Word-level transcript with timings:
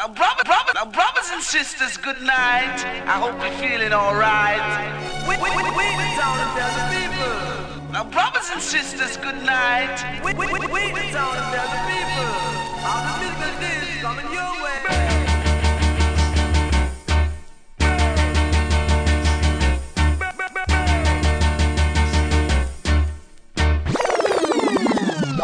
Now, 0.00 0.08
brother, 0.08 0.44
brother, 0.46 0.72
now, 0.74 0.86
brothers 0.86 1.28
and 1.30 1.42
sisters, 1.42 1.98
good 1.98 2.22
night. 2.22 2.80
I 3.04 3.20
hope 3.20 3.36
you're 3.44 3.52
feeling 3.60 3.92
alright. 3.92 4.64
We, 5.28 5.36
we, 5.36 5.50
we, 5.52 5.60
we 5.60 5.84
the 5.92 6.08
town 6.16 6.40
and 6.40 6.52
tell 6.56 6.72
the 6.72 6.86
people. 6.88 7.92
Now, 7.92 8.04
brothers 8.04 8.48
and 8.50 8.62
sisters, 8.62 9.18
good 9.18 9.44
night. 9.44 10.00
We, 10.24 10.32
we, 10.32 10.46
we, 10.48 10.56
we 10.56 11.04
town 11.12 11.36
and 11.36 11.48
tell 11.52 11.68
the 11.68 11.82
people. 11.84 12.32
All 12.80 13.02
the 13.04 13.20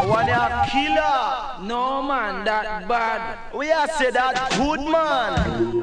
one 0.08 0.28
a 0.28 0.66
killer. 0.70 1.66
No 1.66 2.02
man, 2.02 2.44
that 2.44 2.88
bad. 2.88 3.38
We 3.54 3.72
are 3.72 3.88
say 3.88 4.10
that 4.10 4.52
good 4.56 4.80
man. 4.80 5.82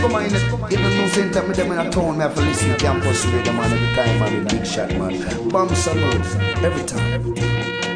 come 0.00 0.14
on, 0.14 0.24
even 0.24 0.96
no 0.96 1.06
same 1.08 1.30
time 1.30 1.52
them 1.52 1.72
in 1.72 1.78
a 1.78 1.90
town, 1.90 2.16
me 2.16 2.22
have 2.22 2.34
to 2.34 2.40
listen 2.40 2.70
to 2.70 2.76
campus 2.76 3.26
radio 3.26 3.52
man 3.52 3.70
every 3.70 3.94
time, 3.94 4.18
man, 4.18 4.44
big 4.48 4.66
shot, 4.66 4.88
man. 4.96 5.48
Bomb 5.50 5.74
salute, 5.74 6.26
every 6.64 6.84
time. 6.84 7.89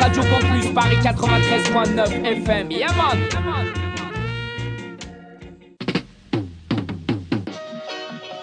Radio 0.00 0.22
Campus, 0.22 0.72
Paris 0.72 1.68
93.9 1.68 2.44
FM. 2.44 2.70
Yeah, 2.72 2.96
man. 2.96 3.18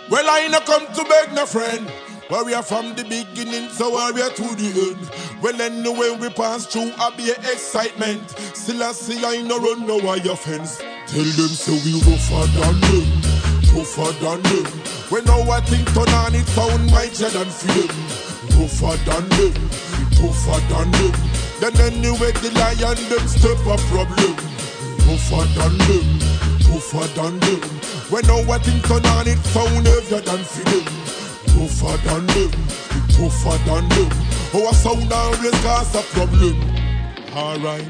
Well, 0.07 0.29
I 0.29 0.39
ain't 0.41 0.65
come 0.65 0.85
to 0.93 1.03
beg 1.03 1.33
no 1.33 1.47
friend. 1.47 1.89
Where 2.29 2.43
we 2.45 2.53
are 2.53 2.61
from 2.61 2.93
the 2.93 3.03
beginning, 3.03 3.69
so 3.69 3.89
where 3.89 4.13
we 4.13 4.21
are 4.21 4.29
to 4.29 4.43
the 4.55 4.69
end. 4.91 5.41
Well, 5.41 5.59
anyway, 5.59 6.15
we 6.19 6.29
pass 6.29 6.67
through, 6.67 6.91
I 6.97 7.09
be 7.17 7.31
excitement. 7.31 8.29
Still, 8.53 8.83
I 8.83 8.91
see 8.91 9.25
I 9.25 9.41
no 9.41 9.57
run 9.57 9.87
no 9.87 9.97
wire 9.97 10.35
fence. 10.35 10.77
Tell 11.07 11.23
them, 11.23 11.49
so 11.57 11.71
we 11.71 11.93
rougher 12.05 12.45
than 12.53 12.79
them, 12.81 13.21
tougher 13.63 14.13
than 14.21 14.43
them. 14.43 14.65
When 15.09 15.25
now 15.25 15.41
I 15.49 15.61
think 15.61 15.87
turn 15.95 16.09
on 16.09 16.35
it, 16.35 16.45
sound 16.47 16.91
mightier 16.91 17.29
than 17.29 17.47
them. 17.47 17.89
Rougher 18.59 18.97
than 19.09 19.29
them, 19.29 19.69
tougher 20.13 20.61
than 20.69 20.91
them. 20.91 21.36
Then 21.59 21.73
anyway, 21.81 22.31
the 22.37 22.51
lion 22.53 22.97
them 23.09 23.27
step 23.27 23.57
a 23.65 23.77
problem. 23.89 24.37
Rougher 25.07 25.47
than 25.57 25.77
them, 25.89 26.19
tougher 26.61 27.07
than 27.17 27.39
them. 27.39 27.61
When 28.13 28.25
now 28.27 28.45
I 28.53 28.59
think 28.59 28.85
turn 28.85 29.05
on 29.17 29.27
it, 29.27 29.39
sound 29.51 29.87
heavier 29.87 30.21
than 30.21 30.43
them. 30.45 30.85
Tougher 31.49 31.97
than 32.05 32.27
them, 32.27 32.51
tougher 33.09 33.57
than 33.65 33.89
them. 33.89 34.37
Our 34.53 34.69
oh, 34.69 34.71
sound 34.71 35.11
always 35.11 35.57
cause 35.65 35.95
a 35.95 36.03
problem. 36.13 36.61
Alright. 37.33 37.89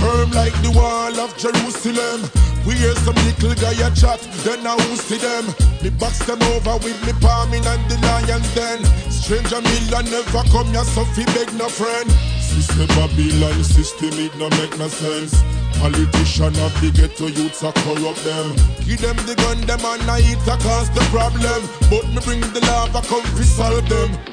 Firm 0.00 0.30
like 0.32 0.56
the 0.62 0.72
wall 0.74 1.14
of 1.20 1.36
Jerusalem. 1.36 2.24
We 2.66 2.74
hear 2.74 2.94
some 3.04 3.14
little 3.14 3.54
guy 3.54 3.78
a 3.78 3.90
chat, 3.94 4.20
then 4.44 4.66
I 4.66 4.74
will 4.76 4.96
see 4.96 5.18
them. 5.18 5.46
Me 5.82 5.90
box 5.90 6.18
them 6.26 6.42
over 6.54 6.78
with 6.82 6.98
me 7.06 7.12
palming 7.20 7.66
and 7.66 7.82
the 7.90 7.98
lions 8.02 8.54
then. 8.54 8.84
Stranger 9.10 9.60
million 9.60 10.10
never 10.10 10.42
come 10.50 10.68
here, 10.68 10.84
so 10.84 11.04
fi 11.14 11.24
beg 11.26 11.52
no 11.54 11.68
friend. 11.68 12.10
System 12.52 12.86
Babylon 12.88 13.64
system, 13.64 14.12
it 14.12 14.36
no 14.36 14.48
make 14.60 14.76
no 14.78 14.86
sense. 14.86 15.42
Politician 15.80 16.54
of 16.60 16.72
the 16.80 16.92
ghetto 16.94 17.26
youths 17.26 17.62
a 17.62 17.72
corrupt 17.72 18.22
them. 18.24 18.54
Give 18.84 19.00
them 19.00 19.16
the 19.24 19.34
gun, 19.34 19.60
them 19.62 19.80
and 19.80 20.10
I 20.10 20.20
eat 20.20 20.46
a 20.46 20.56
cause 20.60 20.90
the 20.90 21.00
problem. 21.08 21.62
But 21.88 22.06
me 22.12 22.20
bring 22.20 22.40
the 22.52 22.60
lava, 22.60 23.00
come 23.08 23.24
fi 23.34 23.42
solve 23.42 23.88
them. 23.88 24.32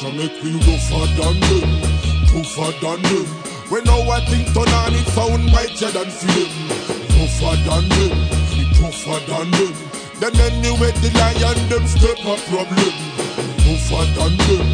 to 0.00 0.10
make 0.12 0.42
we 0.42 0.52
rougher 0.52 1.06
than 1.20 1.40
them, 1.40 1.80
tougher 2.26 2.72
than 2.80 3.02
them. 3.02 3.39
When 3.70 3.84
now 3.84 4.02
I 4.10 4.18
think 4.26 4.50
turn 4.50 4.66
on 4.66 4.94
it 4.98 5.06
sound 5.14 5.46
mightier 5.46 5.94
than 5.94 6.10
film. 6.10 6.50
Tougher 7.14 7.54
than 7.62 7.86
them, 7.86 8.18
tougher 8.74 9.22
than 9.30 9.50
them. 9.54 9.74
Then 10.18 10.34
anyway 10.42 10.90
the 10.98 11.10
lion 11.14 11.58
them 11.70 11.86
step 11.86 12.18
a 12.26 12.34
problem. 12.50 12.94
Tougher 13.62 14.04
than 14.18 14.34
them, 14.42 14.66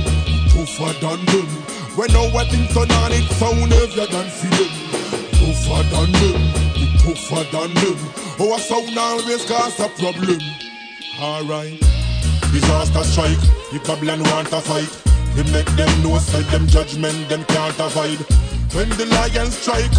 tougher 0.48 0.96
than 1.04 1.20
them. 1.28 1.48
When 1.92 2.08
now 2.08 2.24
I 2.40 2.48
think 2.48 2.72
turn 2.72 2.90
on 2.90 3.12
it 3.12 3.28
sound 3.36 3.68
heavier 3.68 4.08
than 4.08 4.28
film. 4.32 4.72
Tougher 5.44 5.82
than 5.92 6.12
them, 6.16 6.40
tougher 7.04 7.44
than 7.52 7.74
them. 7.76 7.98
Oh, 8.40 8.52
Our 8.52 8.58
sound 8.58 8.96
always 8.96 9.44
cause 9.44 9.78
a 9.78 9.90
problem. 10.00 10.40
Alright. 11.20 11.80
Disaster 12.48 13.04
strike, 13.04 13.44
the 13.72 13.80
Babylon 13.84 14.22
want 14.32 14.48
to 14.48 14.60
fight. 14.62 14.88
We 15.36 15.42
make 15.52 15.68
them 15.76 16.02
know, 16.02 16.16
say 16.16 16.40
them 16.48 16.66
judgment, 16.66 17.28
them 17.28 17.44
can't 17.44 17.78
avoid. 17.78 18.24
When 18.74 18.88
the 18.90 19.06
lions 19.06 19.56
strike, 19.56 19.90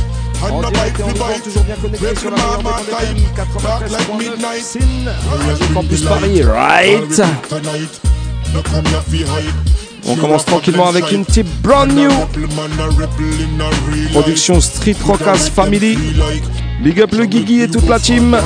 and 0.43 0.61
direct 0.61 0.97
bite 0.97 1.05
we 1.07 1.13
bite. 1.13 1.43
toujours 1.43 1.63
bien 1.63 1.75
connecté 1.75 2.15
sur 2.15 2.31
the 2.31 2.35
la 2.35 2.57
meilleure 2.57 2.79
des 2.79 2.91
time, 2.91 3.17
dark 3.63 3.89
like 3.89 4.07
93.9 4.07 4.17
midnight. 4.17 4.63
Sin, 4.63 4.79
Radio 5.31 5.67
Campus 5.73 6.01
Bring 6.01 6.03
the 6.03 6.07
Paris, 6.07 6.43
right? 6.43 7.21
On 10.07 10.15
commence 10.15 10.45
tranquillement 10.45 10.87
avec 10.87 11.11
une 11.11 11.25
type 11.25 11.47
brand 11.61 11.91
new 11.91 12.09
production 14.13 14.61
Street 14.61 14.95
Rockers 15.05 15.49
Family. 15.53 15.97
Big 16.83 17.01
up 17.01 17.11
le 17.13 17.25
Guigui 17.25 17.61
et 17.61 17.67
toute 17.67 17.87
la 17.89 17.99
team. 17.99 18.37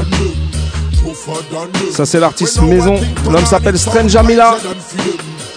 Ça 1.91 2.05
c'est 2.05 2.19
l'artiste 2.19 2.61
maison. 2.61 2.95
L'homme 3.29 3.45
s'appelle 3.45 3.77
Strange 3.77 4.15
Amila. 4.15 4.57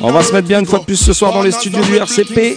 On 0.00 0.12
va 0.12 0.22
se 0.22 0.32
mettre 0.32 0.48
bien 0.48 0.60
une 0.60 0.66
fois 0.66 0.78
de 0.78 0.84
plus 0.84 0.96
ce 0.96 1.12
soir 1.12 1.32
dans 1.32 1.42
les 1.42 1.52
studios 1.52 1.82
du 1.82 1.96
RCP. 1.96 2.56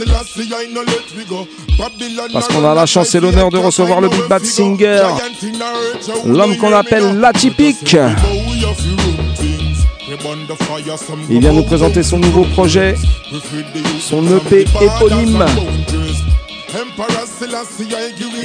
Parce 2.33 2.47
qu'on 2.47 2.65
a 2.65 2.73
la 2.75 2.85
chance 2.85 3.15
et 3.15 3.19
l'honneur 3.19 3.49
de 3.49 3.57
recevoir 3.57 4.01
le 4.01 4.09
Big 4.09 4.27
Bad 4.27 4.43
Singer. 4.45 5.03
L'homme 6.25 6.57
qu'on 6.57 6.73
appelle 6.73 7.19
l'atypique. 7.19 7.97
Il 11.29 11.39
vient 11.39 11.53
nous 11.53 11.63
présenter 11.63 12.03
son 12.03 12.19
nouveau 12.19 12.43
projet, 12.43 12.95
son 13.99 14.23
EP 14.37 14.65
éponyme. 14.81 15.45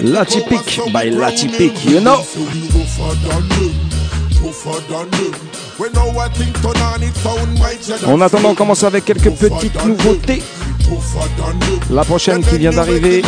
L'atypique 0.03 0.81
by 0.93 1.11
l'atypique, 1.11 1.85
you 1.85 2.01
know. 2.01 2.25
En 8.07 8.21
attendant, 8.21 8.51
on 8.51 8.55
commence 8.55 8.85
avec 8.85 9.05
quelques 9.05 9.31
petites 9.31 9.85
nouveautés. 9.85 10.43
La 11.91 12.05
prochaine 12.05 12.43
qui 12.43 12.59
vient 12.59 12.71
d'arriver, 12.71 13.23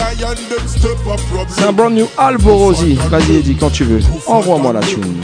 c'est 1.48 1.64
un 1.64 1.72
brand 1.72 1.92
new 1.92 2.06
Alborosi. 2.16 2.94
Vas-y, 3.08 3.36
Eddie, 3.36 3.56
quand 3.56 3.70
tu 3.70 3.84
veux. 3.84 4.00
Envoie-moi 4.26 4.72
la 4.72 4.80
tune. 4.80 5.20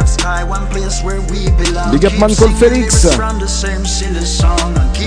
Of 0.00 0.08
sky. 0.08 0.42
one 0.44 0.66
place 0.68 1.02
where 1.02 1.20
we 1.30 1.50
belong. 1.60 1.92
Big 1.92 2.04
up 2.04 2.16
man 2.18 2.34
called 2.34 2.56
Felix. 2.58 3.04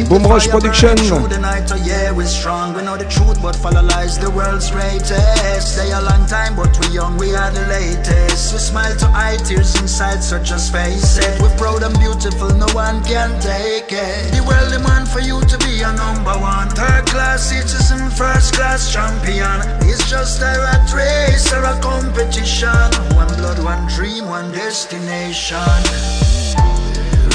Boom 0.10 0.24
Rush 0.24 0.48
Production. 0.48 0.96
The 1.30 1.40
night, 1.40 1.72
oh 1.72 1.82
yeah, 1.84 2.12
we're 2.12 2.28
strong. 2.28 2.74
We 2.74 2.84
know 2.84 2.98
the 2.98 3.10
truth, 3.10 3.42
but 3.42 3.56
follow 3.56 3.82
lies, 3.82 4.18
the 4.18 4.30
world's 4.32 4.72
greatest. 4.72 5.74
Stay 5.74 5.92
a 5.92 6.02
long 6.02 6.26
time, 6.28 6.56
but 6.56 6.72
we 6.80 6.96
young, 6.96 7.18
we 7.18 7.36
are 7.36 7.52
the 7.52 7.66
latest. 7.68 8.54
We 8.54 8.60
smile 8.60 8.96
to 8.98 9.08
eye, 9.08 9.38
tears 9.44 9.76
inside, 9.82 10.24
so 10.24 10.42
just 10.42 10.72
face 10.72 11.18
it. 11.18 11.42
We're 11.42 11.56
proud 11.58 11.84
and 11.84 11.98
beautiful, 12.00 12.50
no 12.54 12.68
one 12.74 13.04
can 13.04 13.32
take 13.42 13.92
it. 13.92 14.32
The 14.34 14.44
world 14.46 14.72
demand 14.72 15.10
for 15.10 15.20
you 15.20 15.42
to 15.42 15.58
be 15.60 15.82
a 15.82 15.92
number 15.94 16.36
one. 16.40 16.70
Third 16.70 17.06
class 17.08 17.50
citizen, 17.50 18.10
first 18.12 18.54
class 18.54 18.92
champion. 18.92 19.62
It's 19.90 20.10
just 20.10 20.42
a 20.42 20.54
rat 20.66 20.92
race 20.94 21.52
or 21.54 21.64
a 21.64 21.80
competition. 21.82 22.70
One 23.16 23.30
blood, 23.38 23.60
one 23.64 23.88
dream, 23.88 24.28
one 24.28 24.52
destination. 24.94 25.58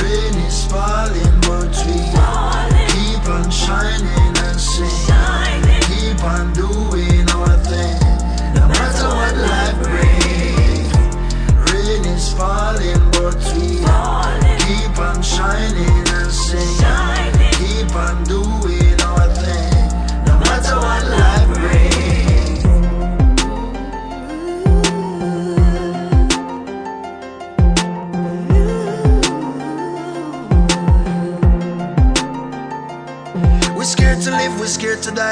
Rain 0.02 0.34
is 0.46 0.64
falling, 0.66 1.40
but 1.42 1.74
we 1.86 1.98
keep 2.92 3.28
on 3.28 3.50
shining 3.50 4.36
and 4.46 4.60
sing. 4.60 4.88
Keep 5.82 6.22
on 6.24 6.52
doing 6.52 7.28
our 7.30 7.56
thing, 7.58 7.98
no 8.54 8.68
matter 8.68 9.08
what 9.08 9.36
life 9.36 9.78
brings. 9.82 10.92
Rain 11.72 12.04
is 12.04 12.32
falling, 12.32 13.10
but 13.12 13.36
we 13.56 13.78
keep 14.64 14.98
on 14.98 15.22
shining 15.22 16.07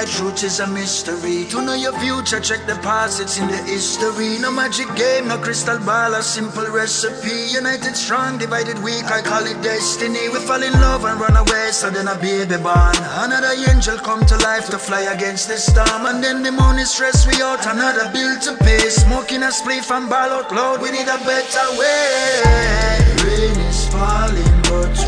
Truth 0.07 0.45
is 0.45 0.61
a 0.61 0.67
mystery. 0.69 1.47
To 1.51 1.61
know 1.61 1.75
your 1.75 1.93
future, 1.99 2.39
check 2.41 2.65
the 2.67 2.77
past, 2.77 3.21
it's 3.21 3.39
in 3.39 3.49
the 3.49 3.57
history. 3.57 4.39
No 4.39 4.53
magic 4.53 4.87
game, 4.95 5.27
no 5.29 5.37
crystal 5.37 5.79
ball, 5.81 6.15
a 6.15 6.23
simple 6.23 6.67
recipe. 6.71 7.53
United 7.53 7.97
strong, 7.97 8.39
divided 8.39 8.79
weak, 8.83 9.05
I 9.05 9.21
call 9.21 9.45
it 9.45 9.61
destiny. 9.63 10.29
We 10.29 10.39
fall 10.39 10.63
in 10.63 10.73
love 10.75 11.05
and 11.05 11.21
run 11.21 11.37
away, 11.37 11.71
so 11.73 11.91
then 11.91 12.07
a 12.07 12.15
baby 12.15 12.57
born. 12.57 12.97
Another 13.19 13.53
angel 13.69 13.99
come 13.99 14.25
to 14.27 14.37
life 14.39 14.71
to 14.71 14.79
fly 14.79 15.03
against 15.13 15.49
the 15.49 15.59
storm. 15.59 16.07
And 16.07 16.23
then 16.23 16.43
the 16.43 16.53
money 16.53 16.85
stress 16.85 17.27
we 17.27 17.43
out, 17.43 17.67
another 17.67 18.11
bill 18.13 18.39
to 18.41 18.57
pay. 18.65 18.89
Smoking 18.89 19.43
a 19.43 19.51
spliff 19.51 19.91
and 19.91 20.09
ball 20.09 20.31
out 20.31 20.53
loud, 20.53 20.81
we 20.81 20.93
need 20.93 21.09
a 21.09 21.19
better 21.27 21.67
way. 21.77 22.43
Rain 23.27 23.59
is 23.67 23.89
falling, 23.89 24.63
but 24.71 25.06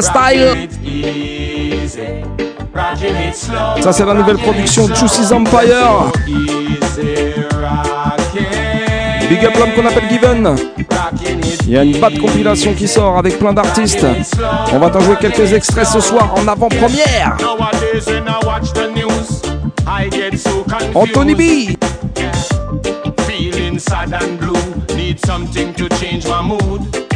Style. 0.00 0.68
Ça, 3.80 3.92
c'est 3.92 4.04
la 4.04 4.14
nouvelle 4.14 4.36
production 4.36 4.86
Juicy's 4.94 5.32
Empire. 5.32 6.12
Big 9.28 9.44
up 9.46 9.54
l'homme 9.58 9.72
qu'on 9.74 9.86
appelle 9.86 10.08
Given. 10.10 10.56
Il 11.66 11.72
y 11.72 11.78
a 11.78 11.82
une 11.82 11.98
bad 11.98 12.18
compilation 12.18 12.74
qui 12.74 12.86
sort 12.86 13.16
avec 13.16 13.38
plein 13.38 13.54
d'artistes. 13.54 14.06
On 14.72 14.78
va 14.78 14.90
t'en 14.90 15.00
jouer 15.00 15.16
quelques 15.18 15.52
extraits 15.52 15.86
ce 15.86 16.00
soir 16.00 16.34
en 16.36 16.46
avant-première. 16.46 17.36
Anthony 20.94 21.34
B. 21.34 21.76
Feeling 23.26 23.78
sad 23.78 24.12
and 24.12 24.38
blue, 24.38 24.96
need 24.96 25.18
something 25.24 25.72
to 25.72 25.88
change 25.96 26.26
my 26.26 26.42
mood. 26.42 27.13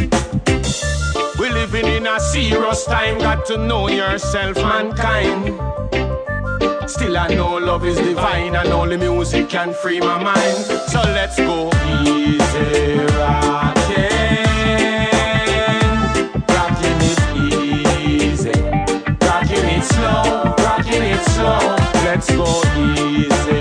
Living 1.53 1.87
in 1.87 2.07
a 2.07 2.19
serious 2.19 2.85
time, 2.85 3.17
got 3.19 3.45
to 3.47 3.57
know 3.57 3.87
yourself, 3.89 4.55
mankind. 4.57 5.59
Still, 6.89 7.17
I 7.17 7.27
know 7.29 7.57
love 7.57 7.85
is 7.85 7.97
divine, 7.97 8.55
and 8.55 8.69
only 8.69 8.97
music 8.97 9.49
can 9.49 9.73
free 9.73 9.99
my 9.99 10.21
mind. 10.23 10.55
So 10.89 11.01
let's 11.01 11.37
go 11.37 11.69
easy, 12.01 12.99
rockin'. 13.17 14.09
Rockin' 16.55 17.01
it 17.11 17.19
easy, 17.53 18.61
rockin' 19.21 19.69
it 19.75 19.83
slow, 19.83 20.55
rockin' 20.65 21.03
it 21.03 21.23
slow. 21.33 21.75
Let's 22.05 22.29
go 22.31 22.61
easy, 22.77 23.58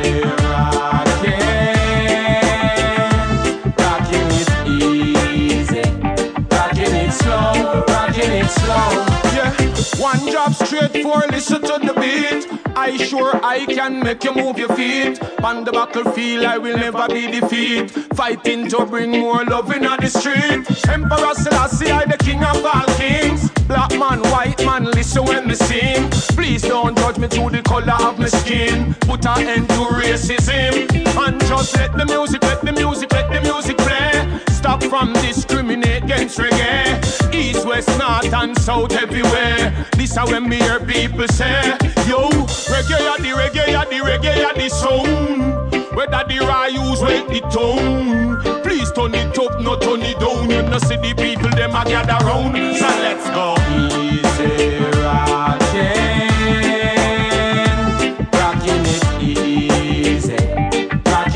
one 9.99 10.25
drop 10.31 10.53
straight 10.53 11.03
for 11.03 11.19
listen 11.29 11.61
to 11.63 11.79
the 11.79 11.93
beat. 11.95 12.47
I 12.77 12.97
sure 12.97 13.35
I 13.45 13.67
can 13.67 14.01
make 14.01 14.23
you 14.23 14.33
move 14.33 14.59
your 14.59 14.69
feet. 14.77 15.21
On 15.43 15.65
the 15.65 15.73
battlefield, 15.73 16.45
I 16.45 16.59
will 16.59 16.77
never 16.77 17.09
be 17.09 17.31
defeat. 17.31 17.91
Fighting 18.15 18.69
to 18.69 18.87
bring 18.87 19.11
more 19.11 19.45
love 19.45 19.73
in 19.73 19.83
the 19.83 20.09
street. 20.09 20.89
Emperor 20.89 21.35
Selassie, 21.35 21.91
I 21.91 22.05
the 22.05 22.17
king 22.19 22.43
of 22.45 22.65
all 22.65 22.87
kings. 22.97 23.51
Black 23.67 23.91
man, 23.91 24.21
white 24.31 24.65
man, 24.65 24.85
listen 24.85 25.25
when 25.25 25.47
me 25.49 25.55
sing. 25.55 26.09
Please 26.37 26.63
don't 26.63 26.97
judge 26.97 27.19
me 27.19 27.29
to 27.29 27.51
the 27.51 27.63
color 27.63 27.99
of 28.07 28.19
my 28.19 28.29
skin. 28.29 28.95
Put 29.01 29.27
an 29.27 29.47
end 29.47 29.69
to 29.71 29.85
racism. 30.01 30.89
And 31.19 31.41
just 31.43 31.77
let 31.77 31.97
the 31.97 32.07
music, 32.07 32.43
let 32.43 32.63
the 32.63 32.73
music, 32.73 33.13
let 33.13 33.31
the 33.33 33.41
music 33.41 33.77
play. 33.79 34.18
Stop 34.59 34.83
from 34.83 35.13
discriminate 35.13 36.03
against 36.03 36.37
reggae. 36.37 37.33
East, 37.33 37.65
west, 37.65 37.89
north, 37.97 38.35
and 38.35 38.59
south, 38.59 38.91
everywhere. 38.93 39.87
This 39.93 40.17
is 40.17 40.31
when 40.31 40.49
me 40.49 40.57
hear 40.57 40.81
people 40.81 41.29
say, 41.29 41.77
Yo, 42.09 42.29
reggae, 42.67 42.99
ya 42.99 43.17
the 43.19 43.33
reggae, 43.39 43.69
ya 43.69 43.85
the 43.85 44.01
reggae, 44.03 44.37
ya 44.43 44.53
the 44.53 44.69
sound. 44.69 45.95
Whether 45.95 46.25
the 46.27 46.39
use 46.73 47.01
wake 47.03 47.29
the 47.29 47.41
tone. 47.53 48.63
Please 48.65 48.91
turn 48.91 49.15
it 49.15 49.39
up, 49.39 49.61
not 49.61 49.81
turn 49.81 50.03
it 50.03 50.19
down. 50.19 50.51
You 50.51 50.63
know 50.63 50.79
see 50.79 50.97
the 50.97 51.15
people 51.15 51.51
them 51.51 51.77
a 51.77 51.85
gather 51.85 52.19
round. 52.27 52.57
So 52.77 52.89
let's 52.99 53.31
go 53.31 53.55
easy 53.79 54.79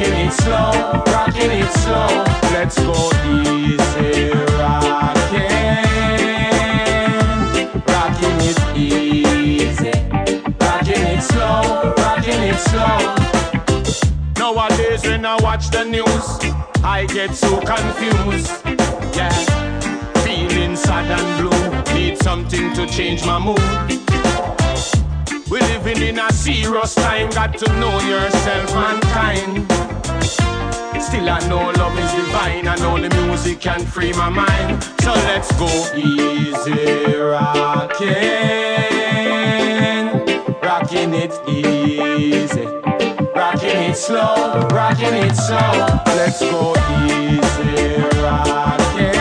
it 0.04 0.32
slow, 0.32 1.02
rocking 1.42 1.58
it 1.58 1.72
slow. 1.72 2.24
Let's 2.52 2.76
go 2.78 3.10
easy 3.26 4.30
rocking, 4.58 5.40
rocking 7.86 8.38
it 8.40 8.58
easy, 8.76 9.92
rocking 10.60 11.02
it 11.02 11.22
slow, 11.22 11.94
rocking 11.98 12.42
it 12.42 12.58
slow. 12.58 13.16
Nowadays 14.38 15.02
when 15.04 15.24
I 15.24 15.36
watch 15.42 15.70
the 15.70 15.84
news, 15.84 16.38
I 16.84 17.06
get 17.06 17.34
so 17.34 17.60
confused. 17.60 18.50
Yeah, 19.16 19.32
feeling 20.24 20.76
sad 20.76 21.10
and 21.10 21.40
blue, 21.40 21.94
need 21.94 22.18
something 22.18 22.72
to 22.74 22.86
change 22.86 23.24
my 23.24 23.38
mood. 23.38 23.58
We're 25.50 25.60
living 25.60 26.02
in 26.02 26.18
a 26.18 26.32
serious 26.32 26.94
time, 26.94 27.30
got 27.30 27.58
to 27.58 27.72
know 27.78 28.00
yourself, 28.00 28.74
mankind. 28.74 30.21
Still 31.02 31.28
I 31.28 31.40
know 31.48 31.70
love 31.72 31.98
is 31.98 32.12
divine, 32.12 32.68
and 32.68 32.80
only 32.82 33.08
music 33.08 33.60
can 33.60 33.84
free 33.84 34.12
my 34.12 34.28
mind. 34.28 34.82
So 35.02 35.12
let's 35.12 35.50
go 35.58 35.68
easy 35.96 37.16
rocking, 37.16 38.08
rocking 40.62 41.14
it 41.14 41.32
easy. 41.48 42.66
Rocking 43.34 43.90
it 43.90 43.96
slow, 43.96 44.68
rocking 44.70 45.14
it 45.14 45.34
slow. 45.34 45.86
Let's 46.16 46.40
go 46.40 46.74
easy. 47.08 48.02
Rocking 48.22 49.11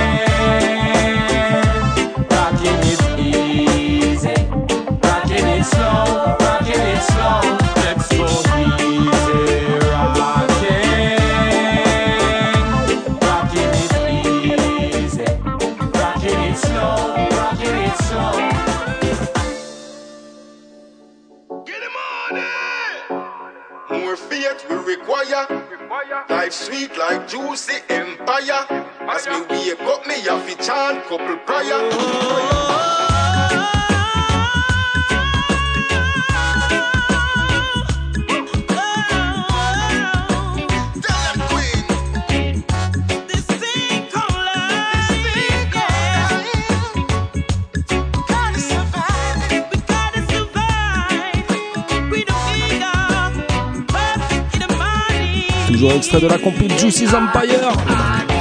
extrait 56.11 56.27
de 56.27 56.27
la 56.27 56.37
compil 56.39 56.69
Juicy's 56.77 57.13
Empire. 57.13 57.71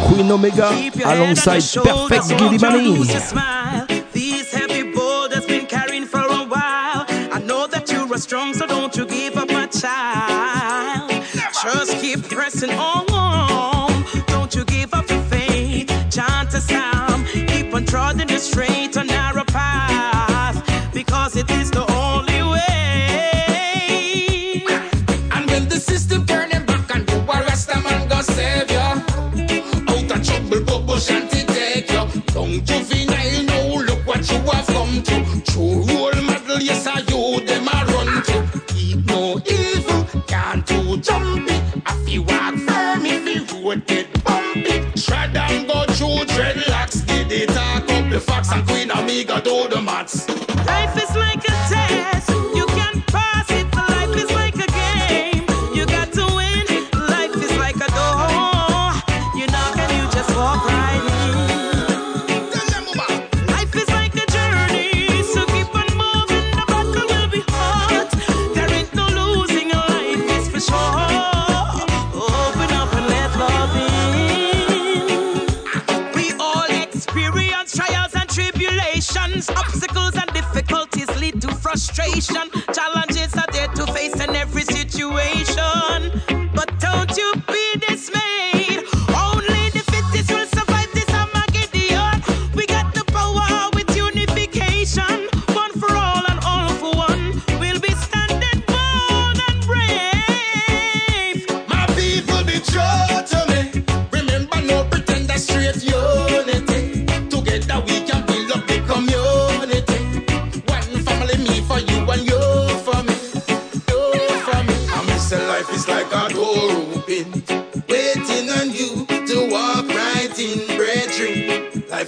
Queen 0.06 0.30
Omega 0.32 0.70
alongside 1.04 1.62
Perfect 1.82 2.38
Gilly 2.38 2.58
Money. 2.58 3.04
These 4.12 4.52
heavy 4.52 4.92
boulders 4.92 5.46
been 5.46 5.66
carrying 5.66 6.06
for 6.06 6.20
a 6.20 6.44
while. 6.46 7.06
I 7.32 7.40
know 7.44 7.66
that 7.68 7.90
you 7.92 8.12
are 8.12 8.18
strong, 8.18 8.54
so 8.54 8.66
don't 8.66 8.96
you 8.96 9.06
give 9.06 9.36
up, 9.36 9.48
my 9.52 9.66
child. 9.66 11.10
Just 11.62 12.00
keep 12.00 12.28
pressing 12.28 12.72
on. 12.72 13.06
Don't 14.26 14.52
you 14.54 14.64
give 14.64 14.92
up 14.92 15.08
your 15.08 15.22
faith. 15.22 15.88
Chant 16.10 16.52
a 16.54 16.60
psalm. 16.60 17.24
Keep 17.24 17.72
on 17.74 17.84
trotting 17.86 18.26
the 18.26 18.38
straight 18.38 18.96
and 18.96 19.08
narrow 19.08 19.44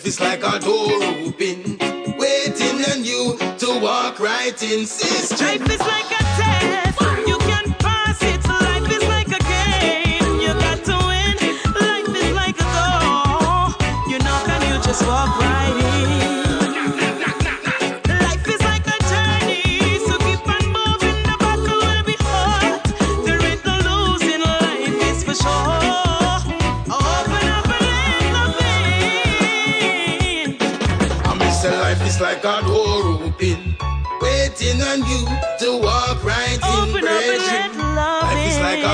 Life 0.02 0.09
is 0.09 0.21
like 0.21 0.42
a 0.42 0.59
door 0.59 1.00
open, 1.00 1.78
waiting 2.18 2.85
on 2.90 3.04
you 3.04 3.38
to 3.59 3.78
walk 3.80 4.18
right 4.18 4.61
in, 4.61 4.85
sister. 4.85 5.44
Life 5.44 5.71
is 5.71 5.78
like 5.78 6.11
a 6.11 6.25
test. 6.42 6.92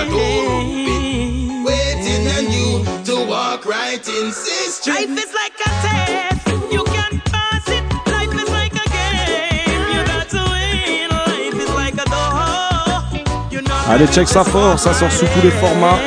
Is 0.08 0.14
like 0.14 0.14
a 0.14 0.14
door 0.14 0.48
open, 0.60 1.64
waiting 1.64 2.26
on 2.36 2.52
you 2.52 2.84
to 3.04 3.26
walk 3.28 3.66
right 3.66 4.06
in, 4.08 4.32
sister. 4.32 4.90
Life 4.90 5.10
is 5.10 5.32
like 5.34 5.54
a 5.60 5.70
test. 5.82 6.72
You 6.72 6.84
can 6.84 7.20
pass 7.26 7.68
it. 7.68 7.84
Life 8.10 8.34
is 8.34 8.48
like 8.50 8.74
a 8.74 8.88
game. 8.88 9.82
You 9.92 10.04
got 10.06 10.28
to 10.30 10.42
win. 10.52 11.08
Life 11.10 11.54
is 11.54 11.70
like 11.74 11.94
a 11.94 12.04
door. 12.04 13.50
You 13.50 13.62
know 13.62 13.74
Allez, 13.88 14.08
check 14.12 14.28
ça 14.28 14.44
fort, 14.44 14.78
ça 14.78 14.94
sort 14.94 15.12
sous 15.12 15.26
tous 15.26 15.42
les 15.42 15.50
formats. 15.50 15.98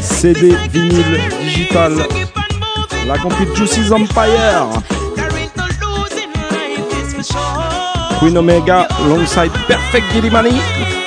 CD, 0.00 0.54
vinyle, 0.70 1.20
digital. 1.40 2.06
La 3.06 3.18
compil 3.18 3.48
Juicy's 3.54 3.92
Empire. 3.92 4.68
Queen 8.18 8.36
Omega, 8.36 8.86
alongside 9.00 9.50
Perfect 9.66 10.12
Gilly 10.12 10.30
Money. 10.30 11.01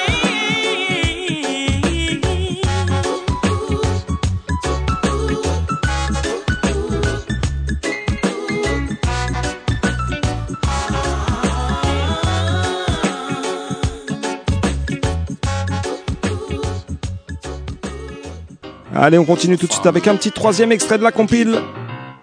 Allez, 18.98 19.18
on 19.18 19.26
continue 19.26 19.58
tout 19.58 19.68
de 19.68 19.74
suite 19.74 19.86
avec 19.88 20.08
un 20.08 20.16
petit 20.16 20.32
troisième 20.32 20.72
extrait 20.72 20.98
de 20.98 21.04
la 21.04 21.12
compile. 21.12 21.60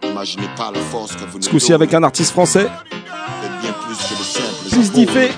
Imaginez 0.03 0.49
pas 0.57 0.71
la 0.75 0.81
force 0.81 1.15
que 1.15 1.25
vous 1.25 1.41
Ce 1.41 1.51
coup-ci 1.51 1.75
avec 1.75 1.93
un 1.93 2.03
artiste 2.03 2.33
français. 2.33 2.67
bien 3.61 3.73
plus 3.73 3.97
que 3.97 4.19
le 4.19 4.25
simple. 4.25 4.71
Plus 4.71 4.91
diffé. 4.91 5.31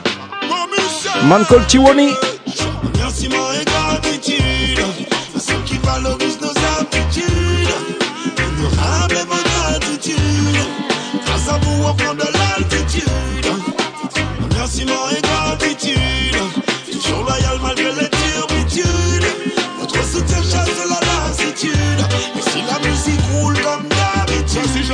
Man 1.24 1.44
called 1.46 1.66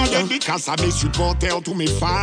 d'habitude. 0.04 0.10
Voici 0.10 0.14
j'en 0.14 0.26
dédicace 0.26 0.68
à 0.68 0.76
mes 0.82 0.90
supporters, 0.90 1.62
tous 1.62 1.74
mes 1.74 1.86
fans. 1.86 2.20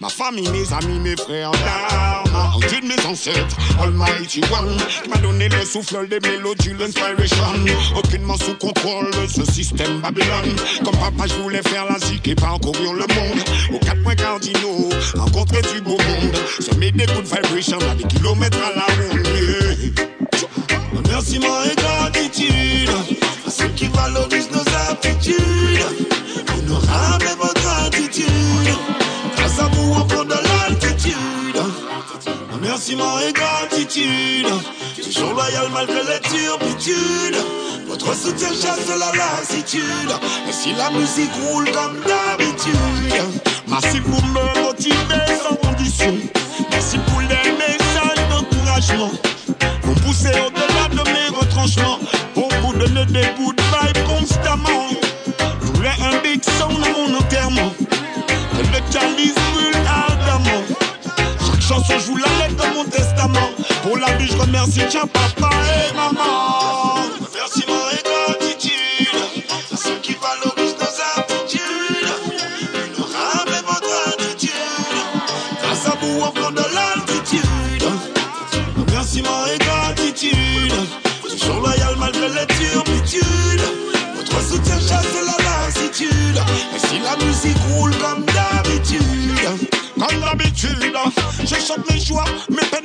Ma 0.00 0.08
famille, 0.08 0.48
mes 0.50 0.72
amis, 0.72 0.98
mes 1.00 1.16
frères 1.16 1.50
d'armes. 1.50 2.54
En 2.54 2.58
Dieu 2.60 2.80
de 2.80 2.86
mes 2.86 3.06
ancêtres, 3.06 3.56
Almighty 3.80 4.40
One, 4.52 4.76
qui 5.02 5.08
m'a 5.08 5.16
donné 5.18 5.48
le 5.48 5.64
souffle 5.64 6.08
des 6.08 6.20
mélodies, 6.20 6.74
l'inspiration. 6.78 7.44
Aucunement 7.96 8.36
sous 8.36 8.54
contrôle 8.54 9.10
de 9.10 9.26
ce 9.26 9.44
système 9.50 10.00
Babylone. 10.00 10.56
Comme 10.84 10.96
papa, 10.96 11.26
je 11.26 11.34
voulais 11.42 11.62
faire 11.62 11.86
la 11.90 11.98
zik 11.98 12.26
et 12.28 12.34
parcourir 12.34 12.92
le 12.92 13.06
monde. 13.14 13.40
Aux 13.74 13.78
quatre 13.78 14.02
points 14.02 14.14
cardinaux, 14.14 14.88
rencontrer 15.16 15.62
du 15.62 15.80
beau 15.80 15.98
monde. 15.98 16.36
Semer 16.60 16.92
des 16.92 17.06
good 17.06 17.24
vibrations 17.24 17.78
à 17.90 17.94
des 17.94 18.04
kilomètres 18.04 18.58
à 18.58 18.76
la 18.76 18.86
ronde. 18.86 19.26
Remerciement 20.94 21.62
et 21.64 21.74
gratitude 21.76 22.90
à 23.46 23.50
ceux 23.50 23.68
qui 23.68 23.88
valorisent 23.88 24.50
nos 24.50 24.90
aptitudes. 24.90 25.38
Est 27.20 27.36
votre 27.36 27.68
attitude. 27.86 28.28
Grâce 29.36 29.58
à 29.60 29.68
vous, 29.68 29.94
on 29.94 30.04
prend 30.06 30.24
de 30.24 30.30
l'altitude. 30.30 31.60
Remerciement 32.52 33.18
et 33.20 33.32
gratitude. 33.32 34.48
Toujours 35.02 35.34
loyal 35.34 35.68
malgré 35.72 36.00
les 36.04 36.20
turbitudes. 36.20 37.44
Votre 37.86 38.14
soutien 38.14 38.48
chasse 38.48 38.88
la 38.88 39.12
lassitude. 39.16 40.12
Et 40.48 40.52
si 40.52 40.72
la 40.74 40.90
musique 40.90 41.32
roule 41.48 41.70
comme 41.72 41.98
d'habitude. 42.06 43.34
Merci 43.66 44.00
pour 44.00 44.22
me 44.24 44.62
motiver 44.62 45.24
sans 45.42 45.56
condition. 45.56 46.14
La 64.10 64.16
vie, 64.16 64.28
je 64.28 64.36
remercie 64.36 64.82
tiens 64.88 65.06
papa 65.06 65.50
et 65.90 65.94
maman. 65.94 66.94
Remerciement 67.20 67.84
et 67.92 68.02
gratitude 68.02 69.42
à 69.72 69.76
ceux 69.76 69.98
qui 70.02 70.14
valorisent 70.14 70.76
nos 70.76 71.20
aptitudes. 71.20 72.12
Honorable 72.96 73.52
est 73.58 73.66
votre 73.66 73.92
attitude. 74.08 74.50
Grâce 75.62 75.86
à 75.86 75.96
vous, 76.00 76.20
on 76.22 76.30
prend 76.30 76.50
de 76.50 76.64
l'altitude. 76.74 77.84
Remerciement 78.76 79.46
et 79.54 79.58
gratitude. 79.58 80.74
Toujours 81.22 81.60
loyal 81.60 81.94
malgré 81.98 82.28
les 82.28 82.46
turbitudes. 82.46 83.66
Votre 84.16 84.42
soutien 84.42 84.78
chasse 84.78 85.14
la 85.26 85.66
lassitude. 85.66 86.40
Et 86.74 86.78
si 86.78 86.98
la 87.00 87.16
musique 87.24 87.58
roule 87.70 87.94
comme 87.98 88.24
d'habitude. 88.24 89.68
Comme 89.98 90.20
d'habitude, 90.20 90.94
je 91.40 91.54
chante 91.56 91.90
mes 91.90 91.98
joies, 91.98 92.24
mes 92.50 92.77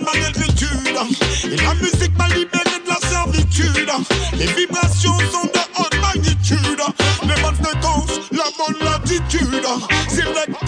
la 1.63 1.73
musique 1.75 2.17
m'a 2.17 2.27
libéré 2.27 2.77
de 2.85 2.89
la 2.89 3.09
servitude. 3.09 3.91
Les 4.37 4.47
vibrations 4.47 5.17
sont 5.31 5.47
de 5.47 5.79
haute 5.79 5.97
magnitude. 6.01 6.81
Les 7.23 7.41
bonnes 7.41 7.55
fréquences, 7.55 8.19
la 8.31 8.45
bonne 8.57 8.79
latitude. 8.83 9.65
C'est 10.09 10.23
vrai 10.23 10.45
que 10.47 10.65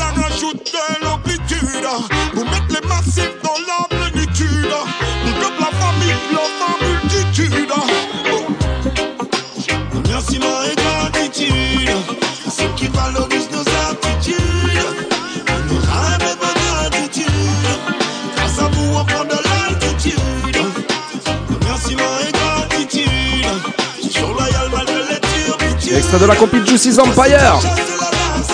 de 26.19 26.25
la 26.25 26.36
compil 26.36 26.65
Juicy's 26.65 26.97
Empire. 26.97 27.60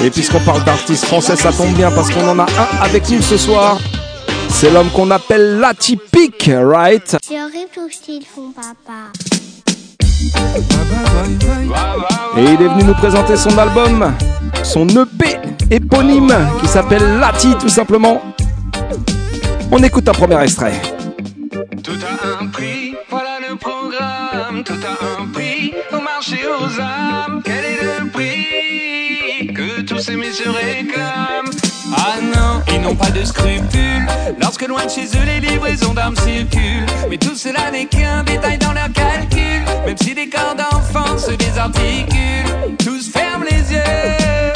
Et 0.04 0.10
puisqu'on 0.10 0.39
parle 0.39 0.63
d'artistes 0.63 1.06
français, 1.06 1.36
ça 1.36 1.52
tombe 1.52 1.74
bien 1.74 1.91
parce 1.91 2.10
qu'on 2.10 2.28
en 2.28 2.39
a 2.39 2.43
un 2.43 2.84
avec 2.84 3.10
nous 3.10 3.21
ce 3.21 3.38
soir. 3.38 3.78
C'est 4.50 4.71
l'homme 4.71 4.89
qu'on 4.89 5.12
appelle 5.12 5.60
l'atypique, 5.60 6.50
right? 6.54 7.17
C'est 7.24 7.41
horrible 7.41 7.69
tout 7.74 7.89
ce 7.89 8.04
qu'ils 8.04 8.26
font, 8.26 8.52
papa. 8.52 9.12
Et 12.38 12.43
il 12.43 12.62
est 12.62 12.67
venu 12.67 12.84
nous 12.84 12.95
présenter 12.95 13.36
son 13.36 13.58
album, 13.58 14.13
son 14.63 14.88
EP 14.88 15.38
éponyme 15.69 16.36
qui 16.62 16.67
s'appelle 16.67 17.19
Lati 17.19 17.56
tout 17.60 17.69
simplement. 17.69 18.21
On 19.71 19.82
écoute 19.84 20.08
un 20.10 20.13
premier 20.13 20.41
extrait. 20.41 20.74
Messieurs 30.32 30.52
réclament 30.52 31.52
Ah 31.98 32.22
non, 32.22 32.62
ils 32.74 32.82
n'ont 32.82 32.96
pas 32.96 33.10
de 33.10 33.24
scrupules. 33.24 34.08
Lorsque 34.39 34.65
loin 34.67 34.86
de 34.86 34.89
chez 34.89 35.06
eux, 35.06 35.26
les 35.26 35.41
livraisons 35.41 35.94
d'armes 35.94 36.15
circulent. 36.15 36.86
Mais 37.10 37.17
tout 37.17 37.36
cela 37.36 37.70
n'est 37.72 37.86
qu'un 37.86 38.24
détail 38.24 38.58
dans 38.58 38.72
leur 38.72 38.91
calcul. 38.94 39.62
Même 39.86 39.98
si 39.98 40.13
des 40.15 40.30
corps 40.30 40.56
d'enfants 40.56 41.17
se 41.17 41.32
désarticulent, 41.32 42.78
tous 42.80 43.10
ferment 43.12 43.44
les 43.50 43.74
yeux. 43.74 44.54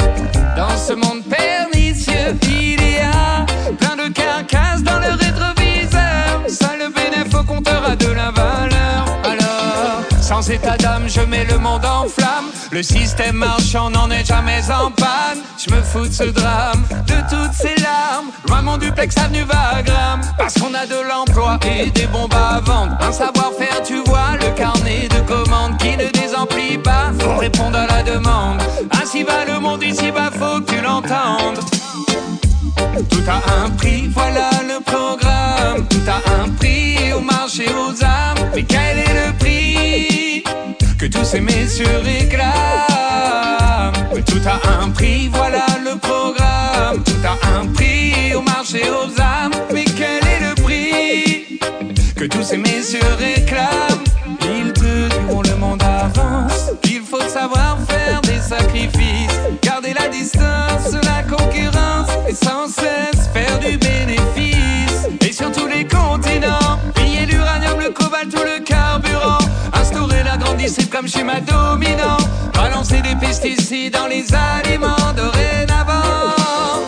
Dans 0.55 0.77
ce 0.77 0.93
monde 0.93 1.23
pernicieux, 1.25 2.37
il 2.43 2.81
y 2.81 2.99
a 2.99 3.45
plein 3.77 3.97
de 3.97 4.13
carcasses 4.13 4.83
dans 4.83 4.99
le 4.99 5.11
rétroviseur. 5.11 6.43
Ça, 6.47 6.71
le 6.79 6.87
bénéfice 6.89 7.35
au 7.35 7.43
compteur 7.43 7.83
a 7.85 7.95
de 7.97 8.07
la 8.07 8.31
valeur. 8.31 9.05
Alors, 9.25 10.01
sans 10.21 10.49
état 10.49 10.77
d'âme, 10.77 11.03
je 11.07 11.21
mets 11.21 11.43
le 11.43 11.57
monde 11.57 11.83
en 11.85 12.07
flamme. 12.07 12.54
Le 12.75 12.83
système 12.83 13.37
marchand 13.37 13.89
n'en 13.89 14.11
est 14.11 14.25
jamais 14.25 14.59
en 14.69 14.91
panne. 14.91 15.39
Je 15.57 15.73
me 15.73 15.81
fous 15.81 16.07
de 16.07 16.11
ce 16.11 16.23
drame, 16.25 16.83
de 17.07 17.13
toutes 17.29 17.53
ces 17.53 17.81
larmes. 17.81 18.31
Loin 18.49 18.63
mon 18.63 18.75
duplex 18.75 19.15
avenue 19.15 19.45
Vagram. 19.45 20.19
Parce 20.37 20.55
qu'on 20.55 20.73
a 20.73 20.85
de 20.85 21.07
l'emploi 21.07 21.57
et 21.65 21.89
des 21.91 22.05
bombes 22.07 22.33
à 22.33 22.59
vendre. 22.59 22.97
Un 22.99 23.13
savoir-faire, 23.13 23.81
tu 23.81 24.03
vois, 24.03 24.35
le 24.41 24.53
carnet 24.57 25.07
de 25.07 25.21
commandes 25.21 25.77
qui 25.77 25.95
ne 25.95 26.09
désemplit 26.11 26.77
pas. 26.77 27.13
Faut 27.17 27.37
répondre 27.37 27.77
à 27.77 27.87
la 27.87 28.03
demande. 28.03 28.61
Ainsi 29.01 29.23
va 29.23 29.45
le 29.45 29.57
monde 29.61 29.81
ici, 29.81 30.11
bah 30.11 30.29
faut 30.29 30.59
que 30.59 30.73
tu 30.73 30.81
l'entendes. 30.81 31.63
Tout 33.09 33.23
a 33.29 33.63
un 33.63 33.69
prix, 33.69 34.09
voilà 34.13 34.49
le 34.67 34.83
programme. 34.83 35.87
Tout 35.87 36.09
a 36.09 36.43
un 36.43 36.49
prix 36.49 37.13
au 37.13 37.21
marché 37.21 37.67
aux. 37.69 37.95
Mais 38.53 38.63
ces 41.35 41.41
messieurs 41.41 41.97
réclament 42.01 42.43
Tout 44.25 44.41
a 44.47 44.81
un 44.81 44.89
prix, 44.89 45.27
voilà 45.27 45.65
le 45.83 45.97
programme. 45.97 47.03
Tout 47.03 47.23
a 47.27 47.35
un 47.57 47.67
prix 47.67 48.33
au 48.33 48.41
marché 48.41 48.83
aux 48.89 49.21
âmes. 49.21 49.51
Mais 49.73 49.83
quel 49.83 50.23
est 50.33 50.41
le 50.47 50.55
prix 50.63 51.59
que 52.15 52.25
tous 52.25 52.43
ces 52.43 52.57
messieurs 52.57 52.99
réclament? 53.19 54.03
Ils 54.41 54.71
te 54.71 55.09
diront 55.17 55.41
le 55.41 55.55
monde 55.55 55.83
avance. 55.83 56.71
Qu'il 56.81 57.01
faut 57.01 57.27
savoir 57.27 57.77
faire 57.89 58.21
des 58.21 58.39
sacrifices. 58.39 59.39
Garder 59.61 59.93
la 59.93 60.07
distance, 60.07 60.93
la 61.03 61.23
concurrence. 61.23 62.09
Et 62.29 62.33
sans 62.33 62.67
cesse 62.67 63.14
comme 70.95 71.07
schéma 71.09 71.41
dominant. 71.41 72.17
Balancer 72.53 73.01
des 73.01 73.15
pesticides 73.15 73.93
dans 73.93 74.07
les 74.07 74.25
aliments 74.33 75.11
dorénavant. 75.13 76.31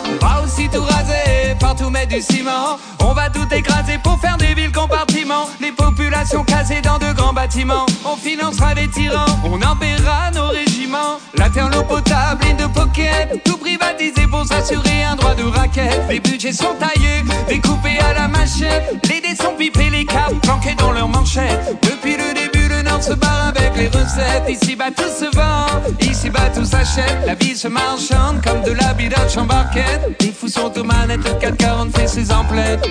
On 0.06 0.26
va 0.26 0.42
aussi 0.42 0.66
tout 0.70 0.82
raser, 0.82 1.54
partout 1.60 1.90
mettre 1.90 2.14
du 2.14 2.22
ciment. 2.22 2.78
On 3.00 3.12
va 3.12 3.28
tout 3.28 3.46
écraser 3.52 3.98
pour 4.02 4.18
faire 4.18 4.38
des 4.38 4.54
villes 4.54 4.72
compartiments. 4.72 5.46
Les 5.60 5.72
populations 5.72 6.42
casées 6.42 6.80
dans 6.80 6.98
de 6.98 7.12
grands 7.12 7.34
bâtiments. 7.34 7.84
On 8.06 8.16
financera 8.16 8.74
des 8.74 8.88
tyrans, 8.88 9.26
on 9.44 9.60
enverra 9.60 10.30
nos 10.34 10.48
régiments. 10.48 11.18
La 11.36 11.50
terre, 11.50 11.68
l'eau 11.68 11.82
potable, 11.82 12.44
ligne 12.44 12.56
de 12.56 12.66
pocket. 12.66 13.44
Tout 13.44 13.58
privatisé 13.58 14.26
pour 14.26 14.46
s'assurer 14.46 15.04
un 15.04 15.16
droit 15.16 15.34
de 15.34 15.44
raquette. 15.44 16.00
Les 16.08 16.20
budgets 16.20 16.52
sont 16.52 16.74
taillés, 16.80 17.24
découpés 17.46 17.98
à 17.98 18.14
la 18.14 18.28
machette. 18.28 19.06
Les 19.06 19.20
dés 19.20 19.36
sont 19.36 19.54
pipés, 19.58 19.90
les 19.90 20.06
câbles 20.06 20.40
planqués 20.40 20.76
dans 20.76 20.92
leurs 20.92 21.08
manchettes. 21.08 21.76
Depuis 21.82 22.16
le 22.16 22.32
début, 22.32 22.57
Nord 22.98 23.04
se 23.04 23.14
barre 23.14 23.48
avec 23.48 23.76
les 23.76 23.86
recettes. 23.86 24.48
Ici 24.48 24.74
bas 24.74 24.90
tout 24.90 25.02
se 25.02 25.24
vend, 25.36 25.82
ici 26.00 26.30
bas 26.30 26.50
tout 26.54 26.64
s'achète. 26.64 27.18
La 27.26 27.34
vie 27.34 27.56
se 27.56 27.68
marchande 27.68 28.42
comme 28.44 28.62
de 28.62 28.72
la 28.72 28.92
bidoche 28.94 29.36
en 29.36 29.46
barquette. 29.46 30.20
Les 30.20 30.32
fous 30.32 30.48
sont 30.48 30.72
aux 30.76 30.84
manettes, 30.84 31.24
le 31.24 31.34
440 31.38 31.96
fait 31.96 32.08
ses 32.08 32.32
emplettes. 32.32 32.86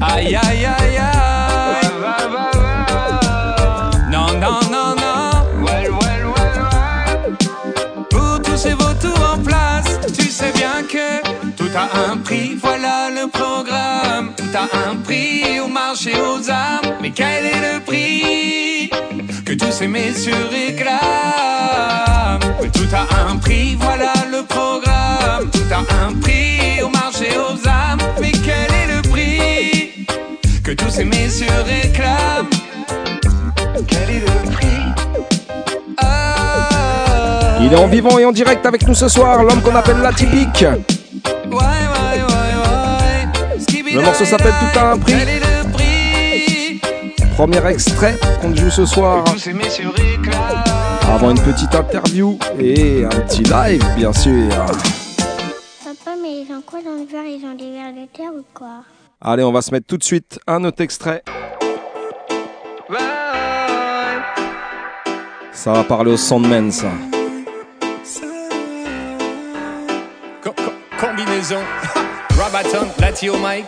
Aïe 0.00 0.36
aïe 0.36 0.66
aïe 0.66 0.98
aïe. 0.98 1.88
Non, 4.10 4.26
non, 4.40 4.60
non, 4.70 4.94
non. 4.94 5.64
Well, 5.64 5.90
well, 5.90 6.24
well, 6.36 6.56
well. 6.70 7.36
Pour 8.10 8.40
tous 8.42 8.56
ces 8.56 8.74
vautours 8.74 9.34
en 9.34 9.38
place, 9.42 9.98
tu 10.16 10.30
sais 10.30 10.52
bien 10.52 10.84
que 10.88 11.41
tout 11.72 11.78
a 11.78 11.88
un 12.10 12.18
prix, 12.18 12.56
voilà 12.60 13.08
le 13.10 13.28
programme. 13.28 14.32
Tout 14.36 14.44
a 14.54 14.90
un 14.90 14.96
prix 14.96 15.60
au 15.60 15.68
marché 15.68 16.12
aux 16.12 16.50
âmes. 16.50 16.96
Mais 17.00 17.10
quel 17.10 17.46
est 17.46 17.74
le 17.74 17.80
prix 17.80 18.90
que 19.44 19.54
tous 19.54 19.72
ces 19.72 19.88
messieurs 19.88 20.34
réclament? 20.50 20.98
Tout 22.72 22.94
a 22.94 23.06
un 23.30 23.36
prix, 23.36 23.76
voilà 23.80 24.12
le 24.30 24.42
programme. 24.44 25.50
Tout 25.50 25.72
a 25.72 25.78
un 26.04 26.12
prix 26.20 26.82
au 26.82 26.88
marché 26.90 27.30
aux 27.38 27.66
âmes. 27.66 28.00
Mais 28.20 28.32
quel 28.32 28.70
est 28.70 28.88
le 28.94 29.02
prix 29.08 30.06
que 30.62 30.72
tous 30.72 30.90
ces 30.90 31.04
messieurs 31.04 31.46
réclament? 31.66 32.50
Quel 33.88 34.10
est 34.10 34.20
le 34.20 34.50
prix? 34.50 34.66
Il 37.60 37.72
est 37.72 37.76
en 37.76 37.86
vivant 37.86 38.18
et 38.18 38.26
en 38.26 38.32
direct 38.32 38.66
avec 38.66 38.86
nous 38.86 38.94
ce 38.94 39.08
soir, 39.08 39.42
l'homme 39.42 39.62
qu'on 39.62 39.74
appelle 39.74 40.00
l'atypique. 40.02 40.66
Le 43.94 44.00
morceau 44.00 44.24
s'appelle 44.24 44.54
Tout 44.58 44.78
a 44.78 44.92
un 44.92 44.98
prix. 44.98 45.14
Premier 47.36 47.66
extrait 47.66 48.18
qu'on 48.40 48.54
joue 48.54 48.70
ce 48.70 48.86
soir. 48.86 49.24
Avant 51.02 51.30
une 51.30 51.42
petite 51.42 51.74
interview 51.74 52.38
et 52.58 53.04
un 53.04 53.08
petit 53.10 53.42
live, 53.42 53.84
bien 53.96 54.12
sûr. 54.12 54.48
Papa, 55.84 56.16
mais 56.22 56.40
ils 56.40 56.48
ont 56.52 56.62
quoi 56.64 56.80
dans 56.82 56.92
le 56.92 57.04
verre? 57.06 57.26
Ils 57.26 57.44
ont 57.44 57.54
des 57.54 57.70
verres 57.70 57.92
de 57.92 58.06
terre 58.16 58.32
ou 58.34 58.44
quoi? 58.54 58.84
Allez, 59.20 59.42
on 59.42 59.52
va 59.52 59.60
se 59.60 59.70
mettre 59.72 59.86
tout 59.86 59.98
de 59.98 60.04
suite 60.04 60.40
un 60.46 60.64
autre 60.64 60.82
extrait. 60.82 61.22
Ça 65.52 65.72
va 65.72 65.84
parler 65.84 66.12
au 66.12 66.16
Sandman, 66.16 66.72
ça. 66.72 66.90
Combinaison. 71.02 71.64
Rabaton, 72.38 72.86
Latio 73.00 73.36
Mike. 73.36 73.66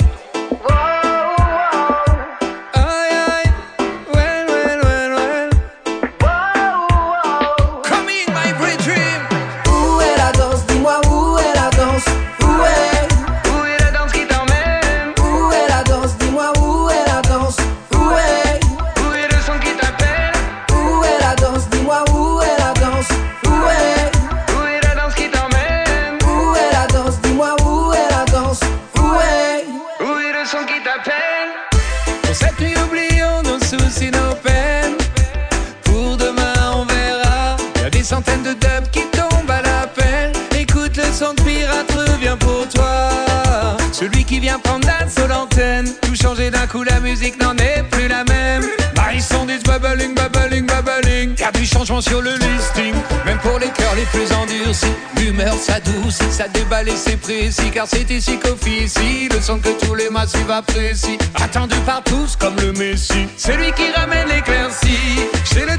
Et 56.82 56.96
c'est 56.96 57.16
précis. 57.16 57.70
Car 57.72 57.87
c'est 57.87 58.10
ici 58.10 58.38
qu'officie 58.38 59.28
le 59.30 59.40
son 59.40 59.58
que 59.58 59.70
tous 59.84 59.94
les 59.94 60.10
massifs 60.10 60.50
apprécient. 60.50 61.18
Attendu 61.37 61.76
par 61.87 62.02
tous 62.02 62.37
comme 62.37 62.56
le 62.56 62.72
Messi. 62.72 63.26
C'est 63.37 63.56
lui 63.56 63.70
qui 63.72 63.90
ramène 63.92 64.28
l'éclaircie. 64.28 65.28
Chez 65.44 65.64
le 65.64 65.78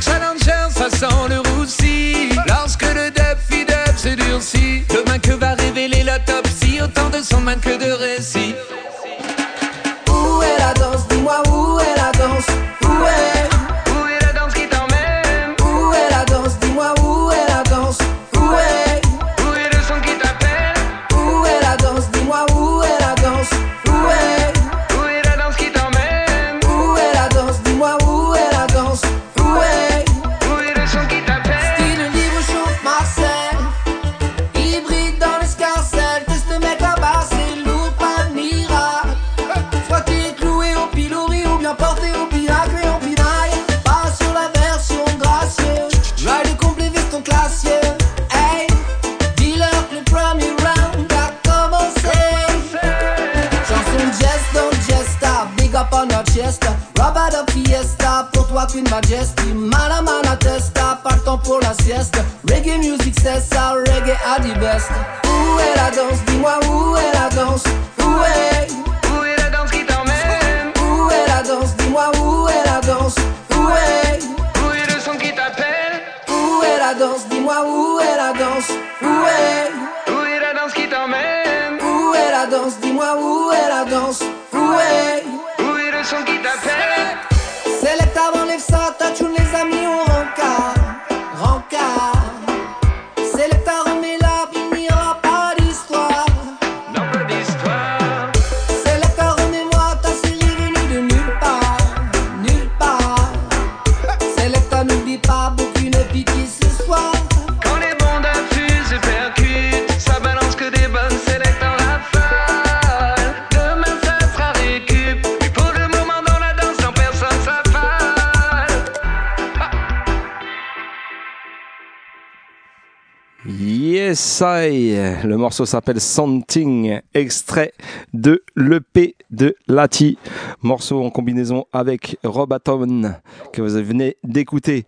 Le 124.41 125.35
morceau 125.35 125.65
s'appelle 125.65 126.01
Something, 126.01 126.99
extrait 127.13 127.71
de 128.13 128.43
l'EP 128.57 129.15
de 129.31 129.55
Lati. 129.67 130.17
Morceau 130.61 131.01
en 131.01 131.09
combinaison 131.09 131.65
avec 131.71 132.17
Robaton 132.23 133.13
que 133.53 133.61
vous 133.61 133.81
venez 133.81 134.17
d'écouter. 134.25 134.85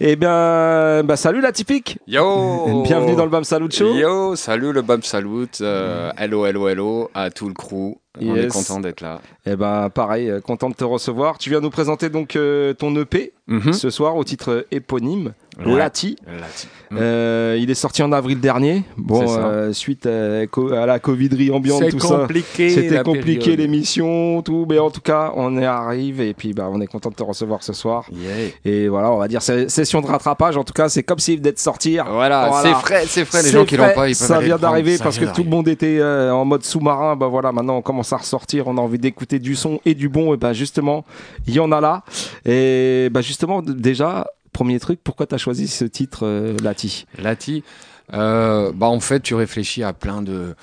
Eh 0.00 0.16
bien, 0.16 1.02
bah, 1.04 1.16
salut 1.16 1.40
la 1.40 1.52
typique. 1.52 1.98
Yo 2.06 2.82
Bienvenue 2.82 3.16
dans 3.16 3.24
le 3.24 3.30
Bam 3.30 3.44
Salut 3.44 3.70
Show. 3.70 3.94
Yo, 3.94 4.36
salut 4.36 4.72
le 4.72 4.82
Bam 4.82 5.02
Salut. 5.02 5.48
euh, 5.62 6.10
hello, 6.18 6.44
hello, 6.44 6.68
hello 6.68 7.10
à 7.14 7.30
tout 7.30 7.48
le 7.48 7.54
crew. 7.54 7.96
On 8.18 8.34
est 8.34 8.42
Yes. 8.42 8.52
content 8.52 8.80
d'être 8.80 9.02
là. 9.02 9.20
Eh 9.46 9.54
ben, 9.54 9.88
pareil, 9.88 10.28
euh, 10.28 10.40
content 10.40 10.68
de 10.68 10.74
te 10.74 10.82
recevoir. 10.82 11.38
Tu 11.38 11.48
viens 11.50 11.60
nous 11.60 11.70
présenter 11.70 12.08
donc 12.08 12.34
euh, 12.34 12.74
ton 12.74 12.94
EP 12.96 13.32
Mhm. 13.46 13.72
ce 13.72 13.90
soir 13.90 14.16
au 14.16 14.22
titre 14.24 14.64
éponyme, 14.70 15.32
Ouais. 15.66 15.76
Lati. 15.76 16.16
Lati. 16.26 16.68
Euh, 16.92 17.56
il 17.60 17.68
est 17.70 17.74
sorti 17.74 18.02
en 18.02 18.12
avril 18.12 18.38
dernier. 18.40 18.84
Bon, 18.96 19.24
euh, 19.28 19.72
suite 19.72 20.06
à, 20.06 20.86
la 20.86 20.98
Coviderie 21.00 21.50
ambiante, 21.50 21.88
tout 21.90 21.98
ça. 21.98 22.26
C'était 22.54 23.02
compliqué 23.02 23.56
l'émission, 23.56 24.40
tout. 24.42 24.66
Mais 24.68 24.78
en 24.78 24.90
tout 24.90 25.00
cas, 25.00 25.32
on 25.34 25.58
y 25.58 25.64
arrive 25.64 26.20
et 26.20 26.32
puis 26.34 26.52
bah, 26.54 26.68
on 26.72 26.80
est 26.80 26.86
content 26.86 27.10
de 27.10 27.14
te 27.16 27.22
recevoir 27.22 27.62
ce 27.62 27.72
soir. 27.72 28.06
Et 28.64 28.88
voilà, 28.88 29.10
on 29.10 29.18
va 29.18 29.26
dire 29.28 29.42
session 29.42 30.00
de 30.00 30.06
rattrapage. 30.06 30.56
En 30.56 30.64
tout 30.64 30.72
cas, 30.72 30.88
c'est 30.88 31.02
comme 31.02 31.18
s'il 31.18 31.38
venait 31.38 31.52
de 31.52 31.58
sortir. 31.58 32.06
Voilà, 32.10 32.50
c'est 32.62 32.74
frais, 32.74 33.04
c'est 33.06 33.24
frais, 33.24 33.42
les 33.42 33.50
gens 33.50 33.64
qui 33.64 33.76
l'ont 33.76 33.84
pas, 33.94 34.08
ils 34.08 34.16
peuvent 34.16 34.28
Ça 34.28 34.40
vient 34.40 34.58
d'arriver 34.58 34.96
parce 34.98 35.18
que 35.18 35.26
tout 35.26 35.42
le 35.42 35.50
monde 35.50 35.68
était 35.68 35.98
euh, 35.98 36.32
en 36.32 36.44
mode 36.44 36.64
sous-marin. 36.64 37.16
Bah 37.16 37.26
voilà, 37.26 37.50
maintenant 37.52 37.76
on 37.76 37.82
commence 37.82 37.99
à 38.12 38.16
ressortir. 38.16 38.66
On 38.66 38.76
a 38.76 38.80
envie 38.80 38.98
d'écouter 38.98 39.38
du 39.38 39.54
son 39.54 39.80
et 39.84 39.94
du 39.94 40.08
bon. 40.08 40.34
Et 40.34 40.36
bah 40.36 40.52
justement, 40.52 41.04
il 41.46 41.54
y 41.54 41.60
en 41.60 41.72
a 41.72 41.80
là. 41.80 42.02
Et 42.44 43.08
bah 43.10 43.20
justement, 43.20 43.62
déjà, 43.62 44.26
premier 44.52 44.80
truc, 44.80 45.00
pourquoi 45.02 45.26
tu 45.26 45.34
as 45.34 45.38
choisi 45.38 45.68
ce 45.68 45.84
titre, 45.84 46.26
euh, 46.26 46.56
Lati? 46.62 47.06
Lati. 47.18 47.62
euh, 48.12 48.72
bah 48.74 48.88
en 48.88 49.00
fait, 49.00 49.20
tu 49.20 49.34
réfléchis 49.34 49.82
à 49.84 49.92
plein 49.92 50.22
de, 50.22 50.54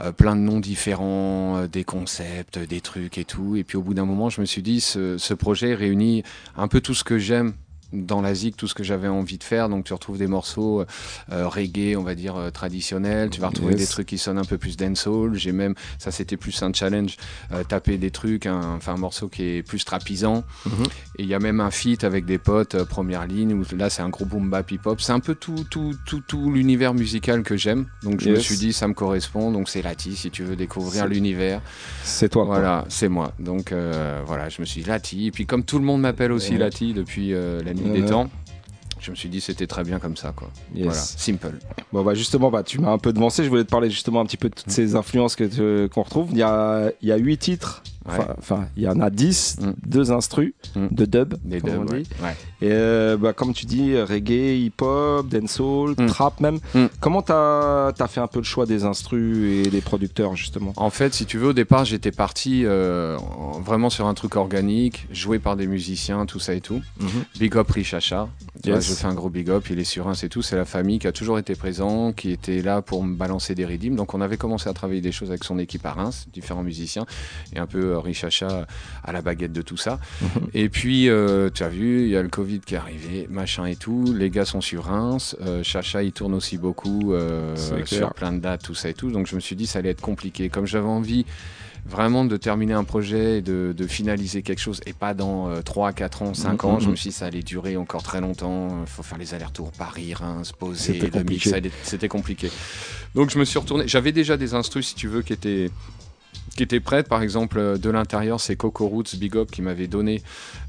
euh, 0.00 0.12
plein 0.12 0.36
de 0.36 0.40
noms 0.40 0.60
différents, 0.60 1.66
des 1.66 1.84
concepts, 1.84 2.58
des 2.58 2.80
trucs 2.80 3.18
et 3.18 3.24
tout. 3.24 3.56
Et 3.56 3.64
puis 3.64 3.76
au 3.76 3.82
bout 3.82 3.94
d'un 3.94 4.06
moment, 4.06 4.30
je 4.30 4.40
me 4.40 4.46
suis 4.46 4.62
dit, 4.62 4.80
ce 4.80 5.34
projet 5.34 5.74
réunit 5.74 6.22
un 6.56 6.68
peu 6.68 6.80
tout 6.80 6.94
ce 6.94 7.04
que 7.04 7.18
j'aime 7.18 7.52
dans 7.94 8.20
la 8.20 8.34
zik, 8.34 8.56
tout 8.56 8.66
ce 8.66 8.74
que 8.74 8.82
j'avais 8.84 9.08
envie 9.08 9.38
de 9.38 9.44
faire. 9.44 9.68
Donc 9.68 9.84
tu 9.84 9.92
retrouves 9.92 10.18
des 10.18 10.26
morceaux 10.26 10.80
euh, 10.80 10.84
euh, 11.32 11.48
reggae, 11.48 11.96
on 11.96 12.02
va 12.02 12.14
dire 12.14 12.36
euh, 12.36 12.50
traditionnels. 12.50 13.30
Tu 13.30 13.40
vas 13.40 13.48
retrouver 13.48 13.72
Yes. 13.74 13.80
des 13.80 13.86
trucs 13.86 14.06
qui 14.08 14.18
sonnent 14.18 14.38
un 14.38 14.44
peu 14.44 14.58
plus 14.58 14.76
dancehall. 14.76 15.34
J'ai 15.34 15.52
même, 15.52 15.74
ça 15.98 16.10
c'était 16.10 16.36
plus 16.36 16.62
un 16.62 16.72
challenge, 16.72 17.16
euh, 17.52 17.64
taper 17.64 17.96
des 17.98 18.10
trucs, 18.10 18.46
un- 18.46 18.74
enfin 18.76 18.94
un 18.94 18.98
morceau 18.98 19.28
qui 19.28 19.42
est 19.44 19.62
plus 19.62 19.84
trapisant. 19.84 20.44
Mhm. 20.66 20.72
Et 21.18 21.22
il 21.22 21.26
y 21.26 21.34
a 21.34 21.38
même 21.38 21.60
un 21.60 21.70
feat 21.70 22.04
avec 22.04 22.24
des 22.26 22.38
potes, 22.38 22.74
euh, 22.74 22.84
première 22.84 23.26
ligne, 23.26 23.52
où 23.54 23.64
là 23.76 23.88
c'est 23.90 24.02
un 24.02 24.08
gros 24.10 24.24
boom 24.24 24.50
bap 24.50 24.70
hip 24.70 24.80
hop. 24.84 25.00
C'est 25.00 25.12
un 25.12 25.20
peu 25.20 25.34
tout, 25.34 25.64
tout, 25.70 25.94
tout, 26.06 26.20
tout 26.26 26.50
l'univers 26.52 26.94
musical 26.94 27.42
que 27.42 27.56
j'aime. 27.56 27.86
Donc 28.02 28.20
je 28.20 28.30
me 28.30 28.36
suis 28.36 28.56
dit, 28.56 28.72
ça 28.72 28.88
me 28.88 28.94
correspond. 28.94 29.50
Donc 29.52 29.68
c'est 29.68 29.82
Lati, 29.82 30.16
si 30.16 30.30
tu 30.30 30.42
veux 30.42 30.56
découvrir 30.56 31.06
l'univers. 31.06 31.60
C'est 32.02 32.28
toi. 32.28 32.44
Voilà, 32.44 32.84
c'est 32.88 33.08
moi. 33.08 33.32
Donc 33.38 33.72
voilà, 34.26 34.48
je 34.48 34.60
me 34.60 34.66
suis 34.66 34.82
dit 34.82 34.88
Lati. 34.88 35.26
Et 35.26 35.30
puis 35.30 35.46
comme 35.46 35.64
tout 35.64 35.78
le 35.78 35.84
monde 35.84 36.00
m'appelle 36.00 36.32
aussi 36.32 36.52
Ouais. 36.52 36.58
Lati 36.58 36.92
depuis 36.92 37.32
euh, 37.34 37.62
la 37.84 37.90
nuit 37.90 37.96
Ouais. 38.00 38.02
des 38.04 38.10
temps, 38.10 38.28
je 39.00 39.10
me 39.10 39.16
suis 39.16 39.28
dit 39.28 39.40
c'était 39.40 39.66
très 39.66 39.84
bien 39.84 39.98
comme 39.98 40.16
ça. 40.16 40.32
Quoi. 40.34 40.48
Yes. 40.74 40.84
Voilà, 40.86 40.98
simple. 41.00 41.58
Bon 41.92 42.02
bah 42.02 42.14
justement 42.14 42.50
bah 42.50 42.62
tu 42.62 42.80
m'as 42.80 42.90
un 42.90 42.98
peu 42.98 43.12
devancé, 43.12 43.44
je 43.44 43.48
voulais 43.48 43.64
te 43.64 43.70
parler 43.70 43.90
justement 43.90 44.20
un 44.20 44.26
petit 44.26 44.36
peu 44.38 44.48
de 44.48 44.54
toutes 44.54 44.70
ces 44.70 44.96
influences 44.96 45.36
que 45.36 45.86
qu'on 45.88 46.02
retrouve. 46.02 46.28
Il 46.32 46.38
y 46.38 46.42
a 46.42 46.90
il 47.02 47.08
y 47.08 47.12
a 47.12 47.16
huit 47.16 47.38
titres. 47.38 47.82
Enfin, 48.06 48.66
il 48.76 48.82
y 48.82 48.88
en 48.88 49.00
a 49.00 49.08
10, 49.10 49.56
deux 49.86 50.12
instrus 50.12 50.52
Mm. 50.76 50.86
de 50.90 51.04
dub, 51.06 51.34
Des 51.44 51.60
comme 51.60 51.70
on 51.70 51.84
dubs, 51.84 52.02
dit. 52.02 52.08
Ouais. 52.22 52.36
Et 52.60 52.70
euh, 52.70 53.16
bah, 53.16 53.32
comme 53.32 53.52
tu 53.54 53.64
dis, 53.66 53.96
reggae, 54.00 54.58
hip-hop, 54.58 55.26
dancehall, 55.28 55.94
Mm. 55.98 56.06
trap 56.06 56.40
même. 56.40 56.58
Mm. 56.74 56.84
Comment 57.00 57.22
t'as 57.22 57.88
as 57.98 58.08
fait 58.08 58.20
un 58.20 58.26
peu 58.26 58.40
le 58.40 58.44
choix 58.44 58.66
des 58.66 58.84
instrus 58.84 59.66
et 59.66 59.70
des 59.70 59.80
producteurs 59.80 60.36
justement? 60.36 60.72
En 60.76 60.90
fait, 60.90 61.14
si 61.14 61.24
tu 61.26 61.38
veux, 61.38 61.48
au 61.48 61.52
départ, 61.52 61.84
j'étais 61.84 62.10
parti 62.12 62.62
euh, 62.64 63.16
en- 63.18 63.60
vraiment 63.60 63.88
sur 63.90 64.06
un 64.06 64.14
truc 64.14 64.36
organique, 64.36 65.06
joué 65.10 65.38
par 65.38 65.56
des 65.56 65.66
musiciens, 65.66 66.26
tout 66.26 66.38
ça 66.40 66.54
et 66.54 66.60
tout. 66.60 66.82
Mhm. 67.00 67.08
Big 67.38 67.56
up 67.56 67.70
Richacha. 67.70 68.28
Yes. 68.64 68.86
Je 68.88 68.94
fais 68.94 69.06
un 69.06 69.14
gros 69.14 69.28
big 69.30 69.50
up, 69.50 69.66
il 69.70 69.78
est 69.78 69.84
sur 69.84 70.08
un, 70.08 70.14
c'est 70.14 70.28
tout. 70.28 70.42
C'est 70.42 70.56
la 70.56 70.64
famille 70.64 70.98
qui 70.98 71.06
a 71.06 71.12
toujours 71.12 71.38
été 71.38 71.54
présent, 71.54 72.12
qui 72.12 72.30
était 72.30 72.62
là 72.62 72.82
pour 72.82 73.02
me 73.04 73.14
balancer 73.14 73.54
des 73.54 73.64
rythmes. 73.66 73.96
Donc 73.96 74.14
on 74.14 74.20
avait 74.20 74.36
commencé 74.36 74.68
à 74.68 74.72
travailler 74.72 75.00
des 75.00 75.12
choses 75.12 75.28
avec 75.30 75.44
son 75.44 75.58
équipe 75.58 75.84
à 75.86 75.92
Reims, 75.92 76.26
différents 76.32 76.62
musiciens, 76.62 77.04
et 77.54 77.58
un 77.58 77.66
peu 77.66 77.93
euh, 77.94 78.00
Richacha 78.00 78.66
à 79.02 79.12
la 79.12 79.22
baguette 79.22 79.52
de 79.52 79.62
tout 79.62 79.76
ça. 79.76 79.98
Mhm. 80.20 80.28
et 80.54 80.68
puis, 80.68 81.08
euh, 81.08 81.50
tu 81.52 81.62
as 81.62 81.68
vu, 81.68 82.02
il 82.02 82.08
y 82.08 82.16
a 82.16 82.22
le 82.22 82.28
Covid 82.28 82.60
qui 82.60 82.74
est 82.74 82.78
arrivé, 82.78 83.26
machin 83.30 83.66
et 83.66 83.76
tout. 83.76 84.04
Les 84.14 84.30
gars 84.30 84.44
sont 84.44 84.60
sur 84.60 84.84
Reims. 84.84 85.36
Euh, 85.40 85.62
Chacha, 85.62 86.02
il 86.02 86.12
tourne 86.12 86.34
aussi 86.34 86.58
beaucoup 86.58 87.14
sur 87.86 88.12
plein 88.14 88.32
de 88.32 88.38
dates, 88.40 88.62
tout 88.62 88.74
ça 88.74 88.88
et 88.88 88.94
tout. 88.94 89.10
Donc 89.10 89.26
je 89.26 89.34
me 89.34 89.40
suis 89.40 89.56
dit, 89.56 89.66
ça 89.66 89.78
allait 89.78 89.90
être 89.90 90.00
compliqué. 90.00 90.48
Comme 90.48 90.66
j'avais 90.66 90.86
envie 90.88 91.24
vraiment 91.86 92.24
de 92.24 92.36
terminer 92.38 92.72
un 92.72 92.84
projet, 92.84 93.38
et 93.38 93.42
de, 93.42 93.74
de 93.76 93.86
finaliser 93.86 94.40
quelque 94.42 94.60
chose, 94.60 94.80
et 94.86 94.94
pas 94.94 95.12
dans 95.12 95.50
euh, 95.50 95.60
3, 95.60 95.92
4 95.92 96.22
ans, 96.22 96.32
5 96.32 96.62
Mhm, 96.64 96.70
ans, 96.70 96.78
je 96.80 96.86
mhm. 96.86 96.90
me 96.92 96.96
suis 96.96 97.10
dit, 97.10 97.14
ça 97.14 97.26
allait 97.26 97.42
durer 97.42 97.76
encore 97.76 98.02
très 98.02 98.22
longtemps. 98.22 98.68
Il 98.80 98.86
faut 98.88 99.02
faire 99.02 99.18
les 99.18 99.34
allers-retours 99.34 99.70
Paris, 99.72 100.14
Reims, 100.14 100.52
poser, 100.52 100.94
C'était 100.94 101.10
compliqué. 101.10 101.50
c'était 101.82 102.08
compliqué. 102.08 102.50
Donc 103.14 103.28
je 103.30 103.38
me 103.38 103.44
suis 103.44 103.58
retourné. 103.58 103.84
J'avais 103.86 104.12
déjà 104.12 104.38
des 104.38 104.54
instrus, 104.54 104.88
si 104.88 104.94
tu 104.94 105.08
veux, 105.08 105.20
qui 105.20 105.34
étaient 105.34 105.70
qui 106.54 106.62
étaient 106.62 106.80
prêtes. 106.80 107.08
Par 107.08 107.22
exemple, 107.22 107.58
euh, 107.58 107.76
de 107.76 107.90
l'intérieur, 107.90 108.40
c'est 108.40 108.56
Coco 108.56 108.86
Roots 108.86 109.16
Big 109.16 109.36
Up 109.36 109.50
qui 109.50 109.62
m'avait 109.62 109.86
donné 109.86 110.22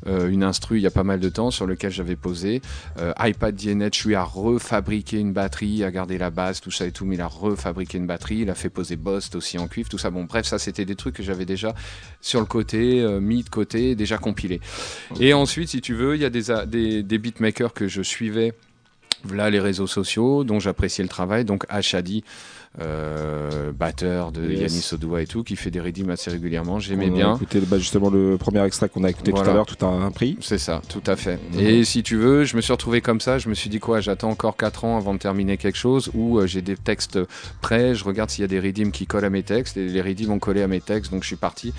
euh, 0.07 0.29
une 0.29 0.43
instru 0.43 0.77
il 0.77 0.81
y 0.81 0.87
a 0.87 0.91
pas 0.91 1.03
mal 1.03 1.19
de 1.19 1.29
temps 1.29 1.51
sur 1.51 1.65
lequel 1.65 1.91
j'avais 1.91 2.15
posé. 2.15 2.61
Euh, 2.99 3.13
iPad 3.19 3.55
DNet, 3.55 3.91
je 3.93 4.07
lui 4.07 4.15
a 4.15 4.23
refabriqué 4.23 5.19
une 5.19 5.33
batterie, 5.33 5.83
a 5.83 5.91
gardé 5.91 6.17
la 6.17 6.29
base, 6.29 6.61
tout 6.61 6.71
ça 6.71 6.85
et 6.85 6.91
tout, 6.91 7.05
mais 7.05 7.15
il 7.15 7.21
a 7.21 7.27
refabriqué 7.27 7.97
une 7.97 8.07
batterie. 8.07 8.39
Il 8.39 8.49
a 8.49 8.55
fait 8.55 8.69
poser 8.69 8.95
Bost 8.95 9.35
aussi 9.35 9.57
en 9.57 9.67
cuivre, 9.67 9.89
tout 9.89 9.97
ça. 9.97 10.09
Bon, 10.09 10.23
bref, 10.25 10.45
ça 10.45 10.59
c'était 10.59 10.85
des 10.85 10.95
trucs 10.95 11.15
que 11.15 11.23
j'avais 11.23 11.45
déjà 11.45 11.73
sur 12.21 12.39
le 12.39 12.45
côté, 12.45 13.01
euh, 13.01 13.19
mis 13.19 13.43
de 13.43 13.49
côté, 13.49 13.95
déjà 13.95 14.17
compilés. 14.17 14.61
Et 15.19 15.33
ensuite, 15.33 15.69
si 15.69 15.81
tu 15.81 15.93
veux, 15.93 16.15
il 16.15 16.21
y 16.21 16.25
a 16.25 16.29
des, 16.29 16.43
des, 16.67 17.03
des 17.03 17.17
beatmakers 17.17 17.73
que 17.73 17.87
je 17.87 18.01
suivais. 18.01 18.53
Là, 19.33 19.49
les 19.49 19.59
réseaux 19.59 19.87
sociaux, 19.87 20.43
dont 20.43 20.59
j'appréciais 20.59 21.03
le 21.03 21.09
travail. 21.09 21.45
Donc, 21.45 21.65
Hadi, 21.69 22.23
euh, 22.81 23.71
batteur 23.71 24.31
de 24.31 24.49
Yes. 24.49 24.71
Yannis 24.73 24.89
Odoa 24.93 25.21
et 25.21 25.27
tout, 25.27 25.43
qui 25.43 25.55
fait 25.55 25.71
des 25.71 25.79
redeems 25.79 26.09
assez 26.09 26.29
régulièrement. 26.29 26.79
J'aimais 26.79 27.09
bien. 27.09 27.35
écouté 27.35 27.61
bah, 27.61 27.77
justement 27.77 28.09
le 28.09 28.37
premier 28.37 28.63
extrait 28.65 28.89
qu'on 28.89 29.03
a 29.03 29.09
écouté 29.09 29.31
tout 29.31 29.39
à 29.39 29.53
l'heure, 29.53 29.65
tout 29.65 29.83
a 29.85 29.89
un 29.89 30.11
prix. 30.11 30.37
C'est 30.41 30.57
ça, 30.57 30.81
tout 30.89 31.03
à 31.05 31.15
fait. 31.15 31.39
Mhm. 31.53 31.59
Et 31.59 31.83
si 31.83 32.03
tu 32.03 32.17
veux, 32.17 32.43
je 32.43 32.55
me 32.55 32.61
suis 32.61 32.73
retrouvé 32.73 33.01
comme 33.01 33.21
ça. 33.21 33.37
Je 33.37 33.49
me 33.49 33.53
suis 33.53 33.69
dit 33.69 33.79
quoi 33.79 34.01
J'attends 34.01 34.29
encore 34.29 34.57
4 34.57 34.85
ans 34.85 34.97
avant 34.97 35.13
de 35.13 35.19
terminer 35.19 35.57
quelque 35.57 35.77
chose 35.77 36.11
ou 36.13 36.39
euh, 36.39 36.47
j'ai 36.47 36.61
des 36.61 36.75
textes 36.75 37.19
prêts. 37.61 37.95
Je 37.95 38.03
regarde 38.03 38.29
s'il 38.29 38.41
y 38.41 38.45
a 38.45 38.47
des 38.47 38.59
redeems 38.59 38.91
qui 38.91 39.07
collent 39.07 39.25
à 39.25 39.29
mes 39.29 39.43
textes. 39.43 39.77
Et 39.77 39.87
les 39.87 40.01
redeems 40.01 40.31
ont 40.31 40.39
collé 40.39 40.61
à 40.61 40.67
mes 40.67 40.81
textes. 40.81 41.11
Donc 41.11 41.23
je 41.23 41.27
suis 41.27 41.35
parti 41.35 41.73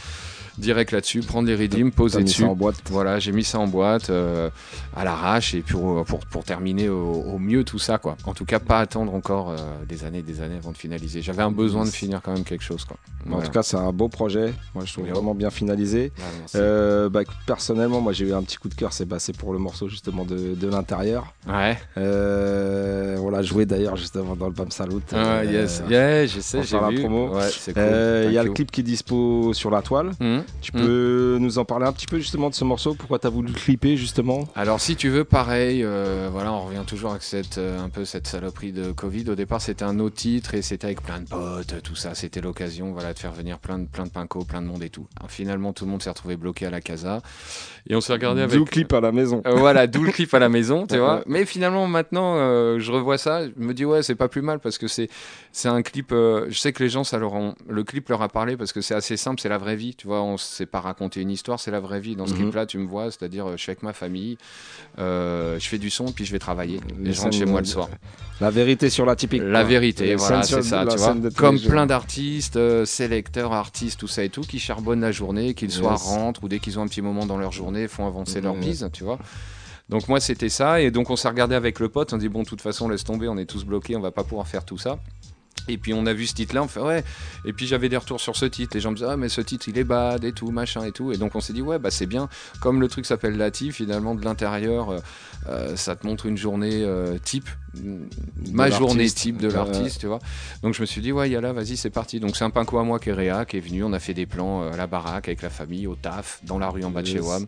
direct 0.58 0.92
là-dessus, 0.92 1.20
prendre 1.20 1.46
les 1.48 1.54
redeems, 1.54 1.90
poser 1.92 2.18
mis 2.18 2.24
dessus. 2.24 2.42
ça 2.42 2.48
en 2.48 2.54
boîte. 2.54 2.76
Voilà, 2.90 3.18
j'ai 3.18 3.32
mis 3.32 3.44
ça 3.44 3.58
en 3.58 3.66
boîte 3.66 4.10
euh, 4.10 4.48
à 4.96 5.04
l'arrache 5.04 5.54
et 5.54 5.60
pour, 5.62 6.04
pour, 6.04 6.20
pour 6.20 6.44
terminer 6.44 6.88
au, 6.88 7.02
au 7.12 7.38
mieux 7.38 7.64
tout 7.64 7.78
ça. 7.78 7.98
quoi. 7.98 8.16
En 8.24 8.34
tout 8.34 8.44
cas, 8.44 8.58
pas 8.58 8.80
attendre 8.80 9.14
encore 9.14 9.50
euh, 9.50 9.56
des 9.88 10.04
années 10.04 10.18
et 10.18 10.22
des 10.22 10.40
années 10.40 10.56
avant 10.56 10.72
de 10.72 10.76
finaliser. 10.76 11.22
J'avais 11.22 11.42
un 11.42 11.50
besoin 11.50 11.84
de 11.84 11.90
finir 11.90 12.20
quand 12.22 12.32
même 12.32 12.44
quelque 12.44 12.64
chose. 12.64 12.84
Quoi. 12.84 12.96
En 13.26 13.30
Voilà. 13.30 13.46
tout 13.46 13.52
cas, 13.52 13.62
c'est 13.62 13.76
un 13.76 13.92
beau 13.92 14.08
projet. 14.08 14.54
Moi, 14.74 14.84
je 14.86 14.92
trouve 14.92 15.06
vraiment 15.08 15.34
bien 15.34 15.50
finalisé. 15.50 16.12
Ouais, 16.16 16.24
merci. 16.38 16.56
Euh, 16.60 17.08
bah, 17.08 17.22
écoute, 17.22 17.36
personnellement, 17.46 18.00
moi, 18.00 18.12
j'ai 18.12 18.26
eu 18.26 18.32
un 18.32 18.42
petit 18.42 18.56
coup 18.56 18.68
de 18.68 18.74
cœur. 18.74 18.92
C'est 18.92 19.04
bah, 19.04 19.16
pour 19.38 19.52
le 19.52 19.58
morceau 19.58 19.88
justement 19.88 20.24
de, 20.24 20.54
de 20.54 20.68
l'intérieur. 20.68 21.34
Ouais. 21.48 21.76
On 21.96 23.30
l'a 23.30 23.42
joué 23.42 23.66
d'ailleurs 23.66 23.96
justement 23.96 24.36
dans 24.36 24.46
le 24.46 24.52
Bam 24.52 24.70
Salut. 24.70 25.00
Ah, 25.12 25.44
yes. 25.44 25.82
Yeah, 25.88 26.26
je 26.26 26.40
sais, 26.40 26.62
j'ai 26.62 26.78
vu. 26.78 27.02
Ouais, 27.02 27.02
cool. 27.02 27.74
Euh, 27.76 28.24
Il 28.28 28.32
y 28.34 28.38
a 28.38 28.42
le 28.44 28.52
clip 28.52 28.70
qui 28.70 28.80
est 28.80 28.84
dispo 28.84 29.52
sur 29.52 29.70
la 29.70 29.82
toile. 29.82 30.10
Mhm. 30.20 30.44
Tu 30.60 30.72
peux 30.72 31.38
nous 31.40 31.58
en 31.58 31.64
parler 31.64 31.86
un 31.86 31.92
petit 31.92 32.06
peu 32.06 32.18
justement 32.18 32.50
de 32.50 32.54
ce 32.54 32.64
morceau? 32.64 32.94
Pourquoi 32.94 33.18
tu 33.18 33.26
as 33.26 33.30
voulu 33.30 33.52
clipper 33.52 33.96
justement? 33.96 34.48
Alors 34.54 34.80
si 34.80 34.96
tu 34.96 35.08
veux, 35.08 35.24
pareil, 35.24 35.82
euh, 35.84 36.28
voilà, 36.30 36.52
on 36.52 36.66
revient 36.66 36.82
toujours 36.86 37.10
avec 37.10 37.22
cette, 37.22 37.58
euh, 37.58 37.82
un 37.82 37.88
peu 37.88 38.04
cette 38.04 38.26
saloperie 38.26 38.72
de 38.72 38.92
Covid. 38.92 39.30
Au 39.30 39.34
départ, 39.34 39.60
c'était 39.60 39.84
un 39.84 39.98
autre 39.98 40.16
titre 40.16 40.54
et 40.54 40.62
c'était 40.62 40.86
avec 40.86 41.02
plein 41.02 41.20
de 41.20 41.28
potes, 41.28 41.82
tout 41.82 41.94
ça. 41.94 42.14
C'était 42.14 42.40
l'occasion, 42.40 42.92
voilà, 42.92 43.12
de 43.12 43.18
faire 43.18 43.32
venir 43.32 43.58
plein 43.58 43.78
de, 43.78 43.86
plein 43.86 44.04
de 44.04 44.10
pincos, 44.10 44.44
plein 44.44 44.62
de 44.62 44.66
monde 44.66 44.82
et 44.82 44.90
tout. 44.90 45.06
Alors, 45.18 45.30
finalement, 45.30 45.72
tout 45.72 45.84
le 45.84 45.90
monde 45.90 46.02
s'est 46.02 46.10
retrouvé 46.10 46.36
bloqué 46.36 46.66
à 46.66 46.70
la 46.70 46.80
casa 46.80 47.22
et 47.88 47.94
on 47.96 48.00
s'est 48.00 48.12
regardé 48.12 48.42
avec. 48.42 48.54
D'où 48.56 48.64
le 48.64 48.70
clip 48.70 48.92
à 48.92 49.00
la 49.00 49.12
maison. 49.12 49.42
Euh, 49.46 49.54
voilà, 49.54 49.86
d'où 49.86 50.02
le 50.02 50.12
clip 50.12 50.32
à 50.34 50.38
la 50.38 50.48
maison, 50.48 50.86
tu 50.86 50.96
vois. 50.98 51.22
Mais 51.26 51.44
finalement, 51.44 51.86
maintenant, 51.86 52.36
euh, 52.36 52.78
je 52.78 52.90
revois 52.92 53.18
ça, 53.18 53.46
je 53.46 53.52
me 53.56 53.72
dis 53.74 53.84
ouais, 53.84 54.02
c'est 54.02 54.14
pas 54.14 54.28
plus 54.28 54.42
mal 54.42 54.58
parce 54.60 54.78
que 54.78 54.88
c'est 54.88 55.08
c'est 55.52 55.68
un 55.68 55.82
clip. 55.82 56.12
euh, 56.12 56.46
je 56.48 56.58
sais 56.58 56.72
que 56.72 56.82
les 56.82 56.88
gens, 56.88 57.04
ça 57.04 57.18
leur 57.18 57.32
ont- 57.34 57.54
le 57.68 57.84
clip 57.84 58.08
leur 58.08 58.22
a 58.22 58.28
parlé 58.28 58.56
parce 58.56 58.72
que 58.72 58.80
c'est 58.80 58.94
assez 58.94 59.16
simple, 59.16 59.40
c'est 59.40 59.48
la 59.48 59.58
vraie 59.58 59.76
vie, 59.76 59.94
tu 59.94 60.06
vois. 60.06 60.22
On 60.22 60.36
sait 60.36 60.66
pas 60.66 60.80
raconter 60.80 61.20
une 61.20 61.30
histoire, 61.30 61.60
c'est 61.60 61.70
la 61.70 61.80
vraie 61.80 62.00
vie. 62.00 62.16
Dans 62.16 62.26
ce 62.26 62.32
Mhm. 62.32 62.38
clip-là, 62.38 62.66
tu 62.66 62.78
me 62.78 62.86
vois, 62.86 63.06
c'est-à-dire, 63.10 63.50
je 63.52 63.56
suis 63.62 63.70
avec 63.70 63.82
ma 63.82 63.92
famille, 63.92 64.36
je 64.98 65.56
fais 65.60 65.78
du 65.78 65.90
son, 65.90 66.06
puis 66.12 66.24
je 66.24 66.32
vais 66.32 66.38
travailler. 66.38 66.80
Les 67.00 67.10
Et 67.10 67.12
je 67.14 67.20
rentre 67.20 67.36
chez 67.36 67.46
moi 67.46 67.60
le 67.60 67.66
soir. 67.66 67.88
La 68.40 68.50
vérité 68.50 68.90
sur 68.90 69.06
la 69.06 69.16
typique. 69.16 69.42
La 69.42 69.60
quoi. 69.60 69.68
vérité, 69.70 70.14
voilà, 70.14 70.42
c'est 70.42 70.62
ça, 70.62 70.84
tu 70.86 70.96
vois. 70.98 71.16
Comme 71.36 71.58
plein 71.58 71.86
d'artistes, 71.86 72.56
euh, 72.56 72.84
sélecteurs, 72.84 73.52
artistes, 73.52 73.98
tout 74.00 74.08
ça 74.08 74.24
et 74.24 74.28
tout, 74.28 74.42
qui 74.42 74.58
charbonnent 74.58 75.00
la 75.00 75.12
journée, 75.12 75.54
qu'ils 75.54 75.70
soient 75.70 75.92
Yes. 75.92 76.02
rentrent 76.02 76.44
ou 76.44 76.48
dès 76.48 76.58
qu'ils 76.58 76.78
ont 76.78 76.82
un 76.82 76.86
petit 76.88 77.02
moment 77.02 77.24
dans 77.24 77.38
leur 77.38 77.52
journée, 77.52 77.88
font 77.88 78.06
avancer 78.06 78.40
leur 78.40 78.54
bise, 78.54 78.88
tu 78.92 79.04
vois. 79.04 79.18
Donc 79.88 80.08
moi 80.08 80.18
c'était 80.18 80.48
ça, 80.48 80.80
et 80.80 80.90
donc 80.90 81.10
on 81.10 81.16
s'est 81.16 81.28
regardé 81.28 81.54
avec 81.54 81.78
le 81.78 81.88
pote, 81.88 82.12
on 82.12 82.16
dit 82.16 82.28
bon 82.28 82.42
de 82.42 82.48
toute 82.48 82.60
façon 82.60 82.88
laisse 82.88 83.04
tomber, 83.04 83.28
on 83.28 83.38
est 83.38 83.46
tous 83.46 83.64
bloqués, 83.64 83.94
on 83.96 84.00
va 84.00 84.10
pas 84.10 84.24
pouvoir 84.24 84.48
faire 84.48 84.64
tout 84.64 84.78
ça. 84.78 84.98
Et 85.68 85.78
puis 85.78 85.94
on 85.94 86.06
a 86.06 86.12
vu 86.12 86.26
ce 86.26 86.34
titre-là, 86.34 86.62
on 86.62 86.68
fait 86.68 86.80
ouais. 86.80 87.02
Et 87.44 87.52
puis 87.52 87.66
j'avais 87.66 87.88
des 87.88 87.96
retours 87.96 88.20
sur 88.20 88.36
ce 88.36 88.46
titre. 88.46 88.72
Les 88.74 88.80
gens 88.80 88.90
me 88.90 88.96
disaient 88.96 89.08
ah 89.10 89.16
mais 89.16 89.28
ce 89.28 89.40
titre 89.40 89.68
il 89.68 89.76
est 89.78 89.84
bad 89.84 90.22
et 90.24 90.32
tout 90.32 90.50
machin 90.50 90.84
et 90.84 90.92
tout. 90.92 91.12
Et 91.12 91.16
donc 91.16 91.34
on 91.34 91.40
s'est 91.40 91.52
dit 91.52 91.62
ouais 91.62 91.78
bah 91.78 91.90
c'est 91.90 92.06
bien. 92.06 92.28
Comme 92.60 92.80
le 92.80 92.88
truc 92.88 93.06
s'appelle 93.06 93.36
Lati, 93.36 93.72
finalement 93.72 94.14
de 94.14 94.24
l'intérieur, 94.24 94.90
euh, 94.90 94.98
euh, 95.48 95.76
ça 95.76 95.96
te 95.96 96.06
montre 96.06 96.26
une 96.26 96.36
journée 96.36 96.82
euh, 96.82 97.18
type, 97.18 97.48
ma 98.52 98.70
journée 98.70 99.08
type 99.08 99.38
de 99.38 99.48
Ouais. 99.48 99.54
l'artiste, 99.54 100.00
tu 100.00 100.06
vois. 100.06 100.18
Donc 100.62 100.74
je 100.74 100.80
me 100.80 100.86
suis 100.86 101.00
dit 101.00 101.12
ouais 101.12 101.30
y'a 101.30 101.40
là 101.40 101.52
vas-y 101.52 101.76
c'est 101.76 101.90
parti. 101.90 102.20
Donc 102.20 102.36
c'est 102.36 102.44
un 102.44 102.50
pinco 102.50 102.78
à 102.78 102.84
moi 102.84 102.98
qui 102.98 103.10
est 103.10 103.12
réa, 103.12 103.44
qui 103.44 103.56
est 103.56 103.60
venu. 103.60 103.84
On 103.84 103.92
a 103.92 103.98
fait 103.98 104.14
des 104.14 104.26
plans 104.26 104.62
euh, 104.62 104.72
à 104.72 104.76
la 104.76 104.86
baraque 104.86 105.28
avec 105.28 105.42
la 105.42 105.50
famille, 105.50 105.86
au 105.86 105.94
taf, 105.94 106.40
dans 106.44 106.58
la 106.58 106.68
rue 106.70 106.84
en 106.84 106.90
bas 106.90 107.02
de 107.02 107.06
chez. 107.06 107.20
Wam. 107.20 107.46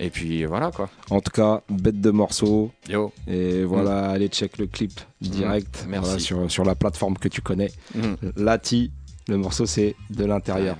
Et 0.00 0.10
puis 0.10 0.44
voilà 0.44 0.70
quoi. 0.70 0.88
En 1.10 1.20
tout 1.20 1.32
cas, 1.32 1.62
bête 1.68 2.00
de 2.00 2.10
morceau. 2.10 2.70
Yo. 2.88 3.12
Et 3.26 3.64
voilà, 3.64 4.10
allez 4.10 4.28
check 4.28 4.58
le 4.58 4.66
clip 4.66 5.00
direct 5.20 5.84
Mm. 5.86 5.90
Merci. 5.90 6.04
voilà, 6.06 6.18
sur, 6.20 6.50
sur 6.50 6.64
la 6.64 6.74
plateforme 6.76 7.18
que 7.18 7.28
tu 7.28 7.40
connais. 7.42 7.70
Mm. 7.94 8.14
Lati, 8.36 8.92
le 9.28 9.36
morceau 9.36 9.66
c'est 9.66 9.94
de 10.10 10.24
l'intérieur. 10.24 10.76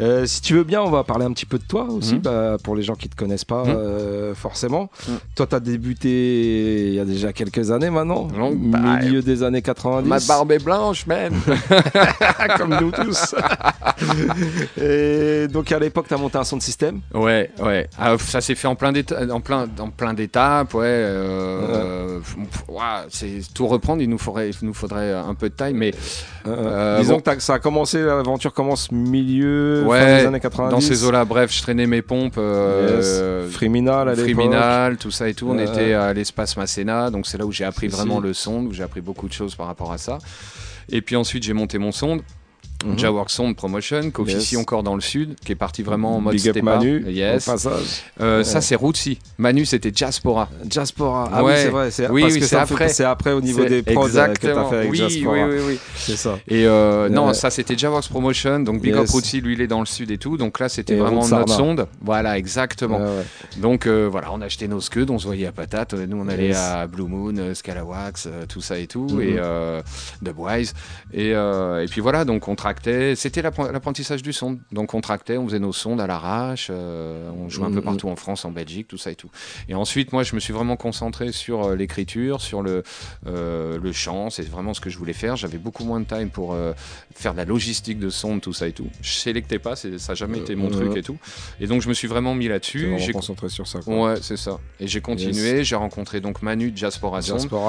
Euh, 0.00 0.24
si 0.26 0.40
tu 0.40 0.54
veux 0.54 0.64
bien, 0.64 0.80
on 0.82 0.90
va 0.90 1.04
parler 1.04 1.24
un 1.26 1.32
petit 1.32 1.46
peu 1.46 1.58
de 1.58 1.64
toi 1.64 1.84
aussi, 1.90 2.14
Mm. 2.16 2.18
bah, 2.20 2.56
pour 2.62 2.74
les 2.74 2.82
gens 2.82 2.94
qui 2.94 3.08
te 3.08 3.14
connaissent 3.16 3.44
pas 3.44 3.64
Mm. 3.64 3.68
euh, 3.68 4.34
forcément. 4.34 4.90
Mm. 5.08 5.12
Toi, 5.36 5.46
tu 5.46 5.54
as 5.54 5.60
débuté 5.60 6.88
il 6.88 6.94
y 6.94 7.00
a 7.00 7.04
déjà 7.04 7.32
quelques 7.32 7.70
années 7.70 7.90
maintenant, 7.90 8.22
Donc, 8.24 8.54
bah, 8.56 8.78
milieu 9.02 9.20
des 9.22 9.42
années 9.42 9.62
90. 9.62 10.08
Ma 10.08 10.18
barbe 10.20 10.52
est 10.52 10.64
blanche, 10.64 11.06
man. 11.06 11.32
Comme 12.58 12.76
nous 12.80 12.90
tous. 12.90 13.34
Et 14.80 15.46
donc 15.48 15.70
à 15.72 15.78
l'époque, 15.78 16.06
tu 16.08 16.14
as 16.14 16.18
monté 16.18 16.38
un 16.38 16.44
son 16.44 16.56
de 16.56 16.62
système? 16.62 17.00
Ouais, 17.14 17.50
ouais. 17.62 17.88
Ah, 17.98 18.16
ça 18.18 18.40
s'est 18.40 18.54
fait 18.54 18.68
en 18.68 18.74
plein 18.74 18.92
en 19.30 19.40
plein, 19.40 19.66
en 19.78 19.90
plein 19.90 20.14
d'étapes, 20.14 20.74
ouais. 20.74 20.82
euh, 20.86 22.20
c'est 23.10 23.40
tout 23.54 23.66
reprendre. 23.66 24.02
Il 24.02 24.08
nous 24.10 24.18
faudrait, 24.18 24.50
il 24.50 24.56
nous 24.66 24.74
faudrait 24.74 25.12
un 25.12 25.34
peu 25.34 25.48
de 25.48 25.54
time, 25.54 25.76
mais 25.76 25.92
euh, 26.46 26.98
Disons 27.00 27.20
bon. 27.24 27.34
que 27.36 27.40
ça 27.42 27.54
a 27.54 27.58
commencé, 27.58 27.81
l'aventure 27.94 28.52
commence 28.52 28.90
milieu 28.92 29.84
fin 29.88 30.18
des 30.18 30.26
années 30.26 30.40
90. 30.40 30.70
dans 30.70 30.80
ces 30.80 31.04
eaux-là, 31.04 31.24
bref, 31.24 31.52
je 31.54 31.62
traînais 31.62 31.86
mes 31.86 32.02
pompes. 32.02 32.34
euh, 32.38 33.46
Yes. 33.46 33.54
Friminal 33.54 34.08
à 34.08 34.14
l'époque. 34.14 34.24
Friminal, 34.24 34.96
tout 34.96 35.10
ça 35.10 35.28
et 35.28 35.34
tout. 35.34 35.48
On 35.48 35.58
était 35.58 35.92
à 35.94 36.12
l'espace 36.12 36.56
Masséna, 36.56 37.10
donc 37.10 37.26
c'est 37.26 37.38
là 37.38 37.46
où 37.46 37.52
j'ai 37.52 37.64
appris 37.64 37.88
vraiment 37.88 38.16
si. 38.16 38.22
le 38.26 38.32
son, 38.34 38.64
où 38.66 38.72
j'ai 38.72 38.82
appris 38.82 39.00
beaucoup 39.00 39.28
de 39.28 39.32
choses 39.32 39.54
par 39.54 39.66
rapport 39.66 39.92
à 39.92 39.98
ça. 39.98 40.18
Et 40.90 41.00
puis 41.00 41.16
ensuite, 41.16 41.42
j'ai 41.42 41.52
monté 41.52 41.78
mon 41.78 41.92
sonde. 41.92 42.22
Mhm. 42.84 42.98
Jawork 42.98 43.30
Sound 43.30 43.56
Promotion, 43.56 44.10
qui 44.10 44.20
officie 44.20 44.54
Yes. 44.54 44.62
encore 44.62 44.82
dans 44.82 44.94
le 44.94 45.00
sud, 45.00 45.36
qui 45.44 45.52
est 45.52 45.56
parti 45.56 45.82
vraiment 45.82 46.16
en 46.16 46.20
mode 46.20 46.34
Big 46.34 46.48
up. 46.48 46.56
Manu, 46.62 47.04
yes. 47.08 47.46
au 47.48 47.52
passage. 47.52 48.02
Euh, 48.20 48.38
Ouais. 48.38 48.44
Ça, 48.44 48.60
c'est 48.60 48.74
Rootsy. 48.74 49.18
Manu, 49.38 49.64
c'était 49.66 49.92
Jaspora. 49.94 50.48
Jaspora. 50.68 51.30
Ah 51.32 51.42
oui, 51.44 51.50
Ouais. 51.52 51.56
c'est 51.62 51.68
vrai. 51.68 51.90
C'est, 51.90 52.08
Oui, 52.10 52.22
parce 52.22 52.34
oui, 52.34 52.40
que 52.40 52.46
c'est 52.46 52.56
après. 52.56 52.88
C'est 52.88 53.04
après 53.04 53.32
au 53.32 53.40
niveau 53.40 53.64
des 53.64 53.82
prods 53.82 54.06
euh, 54.06 54.08
que 54.08 54.12
t'as 54.14 54.28
exactement. 54.32 54.70
fait 54.70 54.76
avec 54.76 54.90
oui, 54.90 54.96
Jaspora. 54.98 55.34
Oui, 55.34 55.42
oui, 55.50 55.58
oui. 55.68 55.78
C'est 55.96 56.16
ça. 56.16 56.38
Et 56.48 56.66
euh, 56.66 57.08
non, 57.08 57.32
ça 57.34 57.50
c'était 57.50 57.76
Jaworks 57.76 58.08
Promotion, 58.08 58.60
donc 58.60 58.80
Big 58.80 58.92
Up 58.94 59.00
Yes. 59.02 59.10
Rootsy, 59.10 59.40
lui 59.40 59.54
il 59.54 59.60
est 59.60 59.66
dans 59.66 59.80
le 59.80 59.86
sud 59.86 60.10
et 60.10 60.18
tout, 60.18 60.36
donc 60.36 60.58
là 60.58 60.68
c'était 60.68 60.96
vraiment 60.96 61.26
notre 61.26 61.48
sonde. 61.52 61.86
Voilà, 62.00 62.38
exactement. 62.38 62.98
Ouais. 62.98 63.24
Donc 63.58 63.86
euh, 63.86 64.08
voilà, 64.10 64.28
on 64.32 64.40
achetait 64.40 64.68
nos 64.68 64.80
scuds, 64.80 65.06
on 65.10 65.18
se 65.18 65.26
voyait 65.26 65.46
à 65.46 65.52
patate, 65.52 65.94
nous 65.94 66.16
on 66.16 66.28
allait 66.28 66.48
Yes. 66.48 66.56
à 66.56 66.86
Blue 66.86 67.04
Moon, 67.06 67.54
Scalawax, 67.54 68.28
tout 68.48 68.60
ça 68.60 68.78
et 68.78 68.86
tout, 68.86 69.08
Mhm. 69.10 69.20
et 69.22 69.36
Dubwise. 70.22 70.74
Et, 71.12 71.28
et 71.30 71.86
puis 71.90 72.00
voilà, 72.00 72.24
donc 72.24 72.48
on 72.48 72.54
tractait, 72.72 73.14
c'était 73.16 73.42
l'appren- 73.42 73.70
l'apprentissage 73.70 74.22
du 74.22 74.32
son. 74.32 74.58
Donc 74.72 74.94
on 74.94 75.00
tractait, 75.00 75.36
on 75.36 75.46
faisait 75.46 75.58
nos 75.58 75.72
sondes 75.72 76.00
à 76.00 76.06
l'arrache, 76.06 76.68
euh, 76.70 77.30
on 77.36 77.48
jouait 77.48 77.66
un 77.66 77.70
peu 77.70 77.76
Mhm. 77.76 77.82
partout 77.82 78.08
en 78.08 78.16
France, 78.16 78.44
en 78.44 78.50
Belgique, 78.50 78.88
tout 78.88 78.96
ça 78.98 79.10
et 79.10 79.14
tout. 79.14 79.30
Et 79.68 79.74
ensuite, 79.74 80.12
moi 80.12 80.22
je 80.22 80.34
me 80.34 80.40
suis 80.40 80.52
vraiment 80.54 80.76
concentré 80.76 81.32
sur 81.32 81.64
euh, 81.64 81.76
l'écriture, 81.76 82.40
sur 82.40 82.62
le, 82.62 82.82
euh, 83.26 83.78
le 83.82 83.92
chant, 83.92 84.30
c'est 84.30 84.48
vraiment 84.48 84.72
ce 84.74 84.80
que 84.80 84.88
je 84.90 84.96
voulais 84.98 85.12
faire. 85.12 85.36
J'avais 85.36 85.58
beaucoup 85.58 85.84
moins 85.84 86.00
de 86.00 86.06
time 86.06 86.30
pour 86.30 86.56
faire 87.14 87.32
de 87.32 87.38
la 87.38 87.44
logistique 87.44 87.98
de 87.98 88.08
sonde, 88.10 88.40
tout 88.40 88.52
ça 88.52 88.66
et 88.68 88.72
tout. 88.72 88.86
Je 89.02 89.12
sélectais 89.12 89.58
pas, 89.58 89.76
ça 89.76 89.88
n'a 89.88 90.14
jamais 90.14 90.38
été 90.38 90.54
mon 90.54 90.68
truc 90.70 90.96
et 90.96 91.02
tout. 91.02 91.18
Et 91.60 91.66
donc 91.66 91.82
je 91.82 91.88
me 91.88 91.94
suis 91.94 92.08
vraiment 92.08 92.34
mis 92.34 92.48
là-dessus. 92.48 92.94
J'ai 92.98 93.12
concentré 93.12 93.48
sur 93.48 93.66
ça. 93.66 93.80
quoi. 93.80 94.12
Ouais, 94.12 94.14
c'est 94.22 94.36
ça. 94.38 94.58
Et 94.80 94.86
j'ai 94.86 95.00
continué, 95.00 95.62
j'ai 95.64 95.76
rencontré 95.76 96.20
donc 96.20 96.42
Manu 96.42 96.70
de 96.70 96.76
Jaspora 96.78 97.20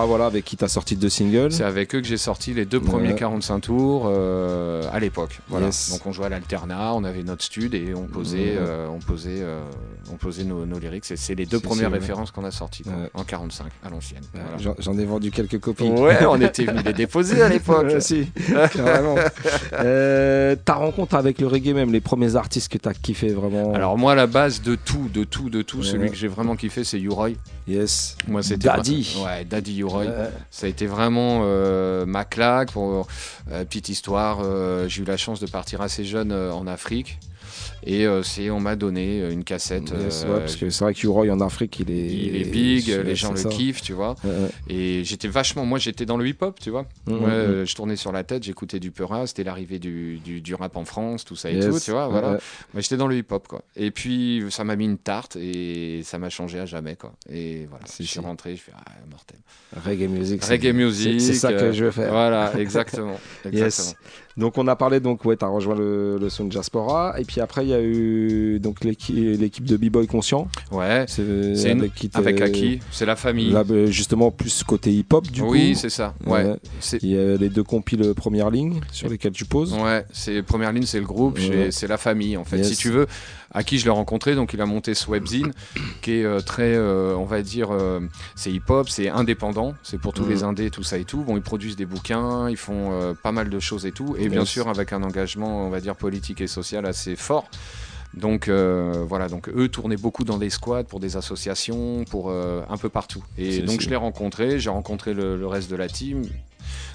voilà, 0.06 0.26
avec 0.28 0.46
qui 0.46 0.56
t'as 0.58 0.68
sorti 0.68 0.96
deux 0.96 1.10
singles. 1.10 1.52
C'est 1.52 1.64
avec 1.64 1.94
eux 1.96 2.02
que 2.02 2.08
j'ai 2.08 2.18
sorti 2.18 2.54
les 2.54 2.66
deux 2.66 2.80
premiers 2.80 3.10
Ouais. 3.10 3.16
45 3.16 3.60
tours 3.60 4.04
euh, 4.08 4.84
à 4.94 5.00
l'époque. 5.00 5.40
Voilà. 5.50 5.66
Yes. 5.68 5.90
Donc 5.92 6.06
on 6.06 6.12
jouait 6.12 6.28
à 6.28 6.30
l'alternat, 6.30 6.94
on 6.94 7.04
avait 7.04 7.24
notre 7.24 7.44
stud 7.44 7.74
et 7.74 7.94
on 7.96 8.04
posait, 8.04 8.38
Ouais. 8.38 8.56
euh, 8.60 8.88
on 8.88 9.00
posait, 9.00 9.40
euh, 9.42 9.64
on 10.12 10.18
posait 10.18 10.44
nos, 10.44 10.66
nos 10.68 10.78
lyrics. 10.78 11.10
Et 11.12 11.18
c'est 11.18 11.34
les 11.34 11.48
deux 11.48 11.60
premières 11.60 11.88
si, 11.90 11.94
ouais. 11.94 12.00
références 12.00 12.30
qu'on 12.32 12.44
a 12.46 12.52
sorties 12.52 12.84
quoi, 12.84 12.94
Ouais. 12.94 13.10
en 13.16 13.24
45 13.24 13.68
à 13.84 13.90
l'ancienne. 13.90 14.22
Voilà. 14.34 14.76
J'en- 14.80 14.98
ai 14.98 15.06
vendu 15.06 15.32
quelques 15.32 15.60
copies. 15.60 15.90
Ouais, 15.90 16.24
on 16.28 16.40
était 16.42 16.66
venus 16.66 16.84
les 16.86 16.94
déposer 16.94 17.42
à 17.42 17.50
l'époque. 17.50 17.92
Si, 18.00 18.28
carrément. 18.74 19.16
Euh, 19.74 20.56
ta 20.56 20.76
rencontre 20.76 21.16
avec 21.16 21.40
le 21.42 21.48
reggae, 21.48 21.74
même 21.74 21.92
les 21.92 22.02
premiers 22.02 22.36
artistes 22.36 22.72
que 22.72 22.78
t'as 22.78 22.94
kiffé 22.94 23.30
vraiment. 23.34 23.74
Alors 23.74 23.98
moi, 23.98 24.14
la 24.16 24.28
base 24.28 24.62
de 24.62 24.76
tout, 24.76 25.10
de 25.14 25.24
tout, 25.24 25.50
de 25.50 25.62
tout, 25.62 25.84
celui 25.84 26.10
que 26.10 26.16
j'ai 26.16 26.28
vraiment 26.28 26.56
kiffé, 26.56 26.84
c'est 26.84 27.00
Uroy. 27.00 27.36
Yes. 27.68 28.18
Moi, 28.28 28.44
c'était 28.44 28.68
Daddy. 28.68 29.18
Ouais, 29.24 29.46
Daddy 29.46 29.80
Uroy. 29.80 30.08
Ouais. 30.08 30.30
Ça 30.52 30.66
a 30.66 30.70
été 30.70 30.86
vraiment 30.86 31.42
euh, 31.44 32.06
ma 32.06 32.26
claque. 32.26 32.72
Pour 32.72 33.08
euh, 33.52 33.64
petite 33.66 33.90
histoire, 33.90 34.40
euh, 34.44 34.88
j'ai 34.88 35.04
eu 35.04 35.06
la 35.06 35.18
chance 35.18 35.40
de 35.40 35.48
partir 35.48 35.82
assez 35.82 36.04
jeune 36.04 36.32
euh, 36.32 36.54
en 36.54 36.68
Afrique. 36.68 37.20
Et 37.86 38.06
euh, 38.08 38.24
c'est, 38.24 38.50
on 38.50 38.60
m'a 38.60 38.76
donné 38.76 39.22
euh, 39.22 39.32
une 39.32 39.44
cassette. 39.44 39.92
Yes, 39.98 40.24
euh, 40.26 40.34
ouais, 40.34 40.40
parce 40.40 40.56
que 40.56 40.70
c'est 40.70 40.84
vrai 40.84 40.94
que 40.94 41.06
Uroy 41.06 41.30
en 41.30 41.42
Afrique, 41.42 41.80
il 41.80 41.92
est. 41.92 42.06
il 42.08 42.36
est 42.36 42.46
big, 42.50 42.88
les 42.88 43.16
gens 43.16 43.32
le 43.32 43.38
ça. 43.38 43.50
kiffent, 43.50 43.82
tu 43.82 43.94
vois. 43.94 44.16
Ouais, 44.24 44.30
ouais. 44.30 44.50
Et 44.76 45.04
j'étais 45.04 45.28
vachement, 45.28 45.66
moi 45.66 45.80
j'étais 45.80 46.06
dans 46.06 46.18
le 46.18 46.28
hip-hop, 46.28 46.60
tu 46.60 46.70
vois. 46.70 46.86
Euh, 47.10 47.66
je 47.66 47.76
tournais 47.76 47.96
sur 47.96 48.12
la 48.12 48.24
tête, 48.24 48.44
j'écoutais 48.44 48.80
du 48.80 48.92
Peura, 48.92 49.28
c'était 49.28 49.44
l'arrivée 49.44 49.80
du, 49.80 50.20
du, 50.20 50.42
du 50.42 50.56
rap 50.56 50.76
en 50.78 50.86
France, 50.86 51.26
tout 51.26 51.36
ça 51.36 51.52
et 51.52 51.56
Yes, 51.56 51.66
tout, 51.68 51.80
tu 51.80 51.92
vois. 51.92 52.08
Voilà. 52.08 52.30
Moi 52.74 52.82
j'étais 52.82 52.98
dans 52.98 53.08
le 53.08 53.18
hip-hop, 53.18 53.48
quoi. 53.48 53.64
Et 53.76 53.92
puis 53.92 54.44
ça 54.50 54.64
m'a 54.64 54.76
mis 54.76 54.86
une 54.86 54.98
tarte 54.98 55.36
et 55.36 56.02
ça 56.04 56.18
m'a 56.18 56.30
changé 56.30 56.60
à 56.60 56.66
jamais, 56.66 56.96
quoi. 56.96 57.14
Et 57.30 57.66
voilà, 57.70 57.86
je 58.00 58.04
suis 58.04 58.20
rentré, 58.20 58.56
je 58.56 58.62
fais 58.62 58.72
ah, 58.76 58.92
mortel. 59.10 59.40
Reggae 59.86 60.08
music. 60.10 60.44
c'est- 60.44 60.52
Reggae 60.54 60.74
music. 60.74 61.20
C'est 61.22 61.34
ça 61.34 61.52
que 61.52 61.72
je 61.74 61.86
veux 61.86 61.92
faire. 61.92 62.12
Voilà, 62.12 62.54
exactement. 62.60 63.20
Yes. 63.52 63.96
Donc 64.36 64.58
on 64.58 64.68
a 64.68 64.76
parlé 64.76 65.00
donc 65.00 65.24
ouais 65.26 65.36
t'as 65.36 65.46
rejoint 65.48 65.76
le, 65.76 66.18
le 66.18 66.30
son 66.30 66.46
de 66.46 66.52
Jaspora 66.52 67.14
et 67.20 67.24
puis 67.24 67.40
après 67.40 67.66
il 67.66 67.70
y 67.74 67.78
a 67.78 67.82
eu 67.84 68.60
donc 68.60 68.84
l'équipe 68.84 69.66
de 69.66 69.78
B-Boy 69.78 70.08
Conscient. 70.08 70.48
Ouais. 70.72 71.06
C'est 71.08 71.24
une- 71.24 71.80
avec 71.80 72.10
avec 72.14 72.42
Aki, 72.42 72.80
c'est 72.92 73.06
la 73.06 73.16
famille. 73.16 73.50
Là 73.52 73.64
bah, 73.64 73.86
justement 73.88 74.32
plus 74.32 74.64
côté 74.64 74.92
hip 74.92 75.06
hop 75.12 75.28
du 75.30 75.42
coup. 75.42 75.50
Oui, 75.52 75.76
c'est 75.76 75.90
ça, 75.90 76.14
ouais. 76.26 76.56
Il 77.02 77.10
y 77.10 77.18
a 77.18 77.36
les 77.38 77.50
deux 77.50 77.64
compiles 77.64 78.14
première 78.14 78.50
ligne 78.50 78.80
sur 78.92 79.10
lesquels 79.10 79.32
tu 79.34 79.46
poses. 79.46 79.74
Ouais, 79.74 80.06
c'est 80.12 80.42
première 80.44 80.72
ligne, 80.72 80.86
c'est 80.86 81.00
le 81.00 81.06
groupe, 81.06 81.38
Ouais. 81.38 81.44
c'est- 81.48 81.72
c'est 81.72 81.88
la 81.88 81.98
famille 81.98 82.38
en 82.38 82.44
fait. 82.44 82.58
Yes. 82.58 82.70
Si 82.70 82.76
tu 82.78 82.90
veux, 82.90 83.08
à 83.54 83.64
qui 83.64 83.78
je 83.80 83.86
l'ai 83.86 83.92
rencontré, 83.92 84.36
donc 84.36 84.54
il 84.54 84.62
a 84.62 84.66
monté 84.66 84.94
ce 84.94 85.10
webzine 85.10 85.52
qui 86.02 86.14
est 86.20 86.24
euh, 86.24 86.40
très, 86.40 86.74
euh, 86.76 87.16
on 87.16 87.26
va 87.26 87.42
dire, 87.42 87.70
euh, 87.72 88.00
c'est 88.36 88.52
hip-hop, 88.52 88.90
c'est 88.90 89.10
indépendant, 89.10 89.76
c'est 89.84 90.00
pour 90.00 90.14
tous 90.14 90.24
Mhm. 90.24 90.30
les 90.30 90.44
indés, 90.44 90.70
tout 90.72 90.84
ça 90.84 90.98
et 90.98 91.06
tout. 91.06 91.24
Bon, 91.24 91.38
ils 91.38 91.44
produisent 91.44 91.76
des 91.76 91.86
bouquins, 91.86 92.50
ils 92.50 92.58
font 92.58 93.14
pas 93.22 93.32
mal 93.32 93.50
de 93.50 93.60
choses 93.60 93.86
et 93.86 93.92
tout, 93.92 94.16
et 94.18 94.28
bien 94.30 94.46
sûr 94.46 94.68
avec 94.70 94.92
un 94.94 95.04
engagement, 95.04 95.66
on 95.66 95.70
va 95.70 95.80
dire, 95.82 95.96
politique 95.96 96.42
et 96.42 96.48
social 96.48 96.86
assez 96.86 97.16
fort. 97.16 97.48
Donc 98.16 98.48
euh, 98.48 99.04
voilà, 99.08 99.28
donc 99.28 99.50
eux 99.50 99.68
tournaient 99.70 99.98
beaucoup 99.98 100.24
dans 100.24 100.38
des 100.38 100.52
squads 100.52 100.84
pour 100.84 101.00
des 101.00 101.18
associations, 101.18 102.06
pour 102.06 102.30
euh, 102.30 102.62
un 102.70 102.78
peu 102.78 102.88
partout. 102.90 103.24
Et 103.40 103.62
donc 103.62 103.82
je 103.82 103.90
l'ai 103.90 103.96
rencontré, 103.96 104.60
j'ai 104.60 104.70
rencontré 104.70 105.16
le, 105.16 105.36
le 105.36 105.48
reste 105.48 105.72
de 105.72 105.76
la 105.76 105.88
team. 105.88 106.22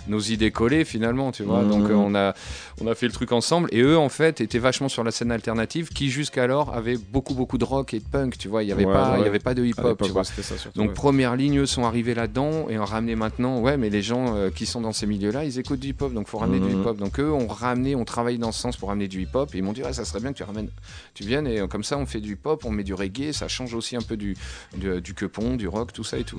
Nos 0.09 0.20
idées 0.20 0.50
collées 0.50 0.84
finalement, 0.84 1.32
tu 1.32 1.42
vois. 1.42 1.62
Mhm. 1.62 1.68
Donc 1.68 1.90
euh, 1.90 1.94
on 1.94 2.14
a 2.14 2.34
on 2.80 2.86
a 2.86 2.94
fait 2.94 3.06
le 3.06 3.12
truc 3.12 3.32
ensemble 3.32 3.68
et 3.72 3.80
eux 3.82 3.98
en 3.98 4.09
fait 4.09 4.40
étaient 4.40 4.59
vachement 4.59 4.88
sur 4.88 5.04
la 5.04 5.11
scène 5.11 5.30
alternative 5.32 5.88
qui 5.88 6.11
jusqu'alors 6.11 6.74
avait 6.74 6.96
beaucoup 6.96 7.34
beaucoup 7.34 7.59
de 7.59 7.64
rock 7.64 7.94
et 7.94 7.98
de 8.00 8.04
punk, 8.04 8.38
tu 8.38 8.48
vois. 8.48 8.62
Il 8.62 8.68
y 8.68 8.72
avait 8.72 8.84
Ouais, 8.86 8.92
pas 8.92 9.18
ouais. 9.18 9.22
y 9.24 9.26
avait 9.26 9.38
pas 9.38 9.54
de 9.54 9.64
hip 9.64 9.74
À 9.78 9.82
hop, 9.82 9.88
l'époque, 9.90 10.06
tu 10.06 10.12
vois. 10.12 10.20
ouais, 10.22 10.26
c'était 10.26 10.42
ça 10.42 10.56
surtout, 10.56 10.78
Donc 10.78 10.88
ouais. 10.88 10.94
première 10.94 11.36
ligne 11.36 11.59
eux 11.59 11.66
sont 11.66 11.84
arrivés 11.84 12.14
là-dedans 12.14 12.68
et 12.68 12.78
ont 12.78 12.84
ramené 12.84 13.14
maintenant. 13.16 13.61
Ouais, 13.61 13.76
mais 13.76 13.90
les 13.90 14.02
gens 14.02 14.34
euh, 14.36 14.50
qui 14.50 14.66
sont 14.66 14.80
dans 14.80 14.92
ces 14.92 15.06
milieux-là, 15.06 15.44
ils 15.44 15.59
écoutent 15.59 15.80
du 15.80 15.88
hip 15.88 15.96
hop, 16.00 16.12
donc 16.14 16.28
faut 16.28 16.38
ramener 16.38 16.61
du 16.61 16.66
Mhm. 16.74 16.80
hip 16.82 16.86
hop. 16.86 16.96
Donc 16.98 17.20
eux 17.20 17.30
ont 17.30 17.46
ramené, 17.48 17.94
on 17.96 18.04
travaille 18.04 18.38
dans 18.38 18.52
ce 18.52 18.61
sens 18.61 18.76
pour 18.76 18.88
ramener 18.88 19.09
du 19.09 19.22
hip 19.22 19.28
hop 19.34 19.54
et 19.54 19.59
ils 19.59 19.62
m'ont 19.64 19.72
dit 19.72 19.82
ouais, 19.82 19.92
ça 19.92 20.04
serait 20.04 20.20
bien 20.20 20.32
que 20.32 20.36
tu 20.38 20.42
ramènes, 20.44 20.68
tu 21.14 21.24
viennes 21.24 21.46
et 21.46 21.61
euh, 21.61 21.66
comme 21.66 21.84
ça 21.84 21.98
on 21.98 22.06
fait 22.06 22.20
du 22.20 22.32
hip 22.32 22.40
hop, 22.44 22.64
on 22.64 22.70
met 22.70 22.84
du 22.84 22.94
reggae, 22.94 23.32
ça 23.32 23.48
change 23.48 23.74
aussi 23.74 23.96
un 23.96 24.02
peu 24.02 24.16
du 24.16 24.36
du, 24.76 25.00
du 25.00 25.14
quepon, 25.14 25.56
du 25.56 25.68
rock, 25.68 25.92
tout 25.92 26.04
ça 26.04 26.18
et 26.18 26.24
tout. 26.24 26.38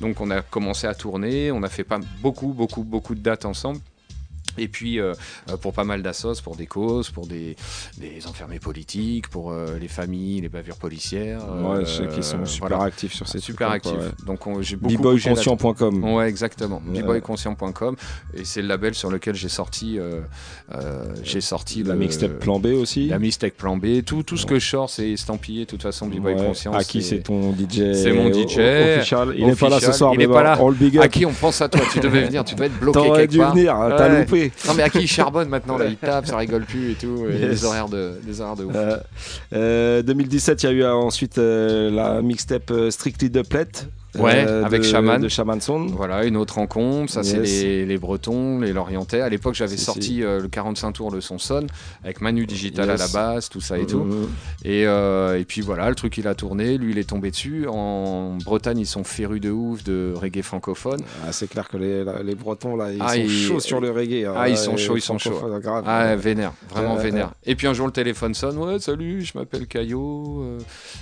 Donc 0.00 0.20
on 0.20 0.30
a 0.30 0.40
commencé 0.42 0.86
à 0.86 0.94
tourner, 0.94 1.50
on 1.52 1.62
a 1.62 1.68
fait 1.68 1.84
pas 1.84 1.98
beaucoup 2.22 2.48
beaucoup 2.48 2.82
beaucoup 2.84 3.09
de 3.14 3.22
dates 3.22 3.44
ensemble. 3.44 3.82
Et 4.60 4.68
puis 4.68 4.98
euh, 5.00 5.12
euh, 5.50 5.56
pour 5.56 5.72
pas 5.72 5.84
mal 5.84 6.02
d'assos, 6.02 6.40
pour 6.44 6.56
des 6.56 6.66
causes, 6.66 7.10
pour 7.10 7.26
des, 7.26 7.56
des 7.98 8.26
enfermés 8.26 8.58
politiques, 8.58 9.28
pour 9.28 9.50
euh, 9.52 9.78
les 9.80 9.88
familles, 9.88 10.40
les 10.42 10.48
bavures 10.48 10.76
policières. 10.76 11.40
Ouais, 11.62 11.84
je 11.84 11.90
sais 11.90 12.06
qu'ils 12.08 12.24
sont 12.24 12.40
euh, 12.40 12.44
super 12.44 12.68
voilà. 12.68 12.84
actifs 12.84 13.12
sur 13.14 13.26
ces 13.28 13.38
Super 13.40 13.68
quoi, 13.68 13.76
actifs. 13.76 13.92
ouais. 13.92 14.24
Donc 14.26 14.46
on- 14.46 14.60
j'ai 14.62 14.76
beaucoup 14.76 14.94
bboyconscient.com. 14.94 16.04
Ouais, 16.14 16.28
exactement. 16.28 16.80
Bboyconscient.com 16.84 17.96
et 18.34 18.44
c'est 18.44 18.62
le 18.62 18.68
label 18.68 18.94
sur 18.94 19.10
lequel 19.10 19.34
j'ai 19.34 19.48
sorti 19.48 19.98
euh, 19.98 20.20
euh, 20.74 21.04
j'ai 21.22 21.40
sorti 21.40 21.82
La 21.82 21.94
le- 21.94 21.98
mixtape 22.00 22.38
Plan 22.38 22.58
B 22.58 22.66
aussi. 22.66 23.08
La 23.08 23.18
mixtape 23.18 23.54
Plan 23.54 23.76
B, 23.76 24.02
tout 24.04 24.22
tout 24.22 24.36
ce 24.36 24.46
que 24.46 24.58
je 24.58 24.68
sors 24.68 24.90
c'est 24.90 25.10
estampillé 25.10 25.64
de 25.64 25.70
toute 25.70 25.82
façon 25.82 26.06
B-boy 26.06 26.36
conscient. 26.36 26.72
À 26.72 26.84
qui 26.84 27.02
c'est 27.02 27.20
ton 27.20 27.52
DJ 27.52 27.94
C'est 27.94 28.12
mon 28.12 28.26
o- 28.26 28.32
DJ 28.32 28.58
official. 28.58 29.34
Il 29.36 29.46
n'est 29.46 29.54
pas 29.56 29.68
là 29.68 29.80
ce 29.80 29.92
soir, 29.92 30.12
Il 30.14 30.18
n'est 30.18 30.26
pas 30.26 30.32
bon, 30.34 30.40
là. 30.42 30.58
on 30.60 30.68
le 30.68 30.74
big 30.74 30.96
up. 30.98 31.04
À 31.04 31.08
qui 31.08 31.24
on 31.26 31.32
pense 31.32 31.60
à 31.60 31.68
toi? 31.68 31.80
Tu 31.92 32.00
devais 32.00 32.24
venir, 32.24 32.44
tu 32.44 32.54
devais 32.54 32.66
être 32.66 32.78
bloqué 32.80 33.00
quelque 33.16 33.30
dû 33.30 33.38
part. 33.38 33.54
venir, 33.54 33.74
t'as 33.96 34.20
loupé. 34.20 34.49
Non 34.66 34.74
mais 34.74 34.82
à 34.82 34.90
qui 34.90 35.00
il 35.00 35.08
charbonne 35.08 35.48
maintenant 35.48 35.78
là 35.78 35.86
Il 35.86 35.96
tape, 35.96 36.26
ça 36.26 36.36
rigole 36.36 36.64
plus 36.64 36.92
et 36.92 36.94
tout. 36.94 37.26
et 37.28 37.38
Yes. 37.38 37.64
Horaires 37.64 37.88
de 37.88 38.20
les 38.26 38.40
horaires 38.40 38.56
de 38.56 38.64
ouf. 38.64 38.74
Euh, 38.74 38.96
euh, 39.52 40.02
2017, 40.02 40.62
il 40.62 40.66
y 40.66 40.68
a 40.68 40.72
eu 40.72 40.82
euh, 40.82 40.92
ensuite 40.94 41.36
la 41.38 42.22
mixtape 42.22 42.72
Strictly 42.90 43.30
Duplet. 43.30 43.66
Ouais, 44.18 44.44
euh, 44.46 44.64
avec 44.64 44.80
de, 44.82 44.86
Shaman. 44.86 45.20
De 45.20 45.28
Shaman 45.28 45.60
Sound. 45.60 45.90
Voilà, 45.90 46.24
une 46.24 46.36
autre 46.36 46.54
rencontre. 46.54 47.12
Ça, 47.12 47.22
c'est 47.22 47.38
les, 47.40 47.86
les 47.86 47.98
Bretons, 47.98 48.60
les 48.60 48.72
Lorientais. 48.72 49.20
À 49.20 49.28
l'époque, 49.28 49.54
j'avais 49.54 49.76
sorti 49.76 50.02
si. 50.02 50.22
euh, 50.24 50.40
le 50.40 50.48
45 50.48 50.92
tours 50.92 51.10
de 51.12 51.20
son 51.20 51.38
avec 52.04 52.20
Manu 52.20 52.46
Digital 52.46 52.88
Yes. 52.88 53.00
à 53.00 53.06
la 53.06 53.12
base, 53.12 53.48
tout 53.48 53.60
ça 53.60 53.78
et 53.78 53.86
tout. 53.86 54.04
Mhm. 54.04 54.28
Et, 54.64 54.86
euh, 54.86 55.38
et 55.38 55.44
puis 55.44 55.60
voilà, 55.60 55.88
le 55.88 55.94
truc 55.94 56.16
il 56.18 56.26
a 56.28 56.34
tourné. 56.34 56.78
Lui, 56.78 56.92
il 56.92 56.98
est 56.98 57.08
tombé 57.08 57.30
dessus. 57.30 57.66
En 57.68 58.36
Bretagne, 58.44 58.78
ils 58.78 58.86
sont 58.86 59.04
férus 59.04 59.40
de 59.40 59.50
ouf 59.50 59.82
de 59.84 60.12
reggae 60.16 60.42
francophone. 60.42 61.00
Ah, 61.26 61.32
c'est 61.32 61.48
clair 61.48 61.68
que 61.68 61.76
les, 61.76 62.04
les 62.24 62.34
Bretons, 62.34 62.76
là, 62.76 62.92
ils 62.92 63.00
Ah, 63.00 63.14
sont 63.14 63.28
chauds 63.28 63.60
sur 63.60 63.80
le 63.80 63.90
reggae. 63.90 64.26
hein. 64.26 64.34
Ah, 64.36 64.48
ils 64.48 64.56
sont 64.56 64.76
chauds, 64.76 64.96
ils 64.96 65.00
sont 65.00 65.18
chauds. 65.18 65.40
grave. 65.60 65.84
Ah, 65.86 66.14
vénère, 66.16 66.52
vraiment 66.68 66.96
Ouais, 66.96 67.02
vénère. 67.04 67.32
Et 67.44 67.54
puis 67.54 67.66
un 67.66 67.72
jour, 67.74 67.86
le 67.86 67.92
téléphone 67.92 68.34
sonne. 68.34 68.58
Ouais, 68.58 68.78
salut, 68.78 69.22
je 69.22 69.36
m'appelle 69.38 69.66
Caillot, 69.66 70.42
euh, 70.42 70.58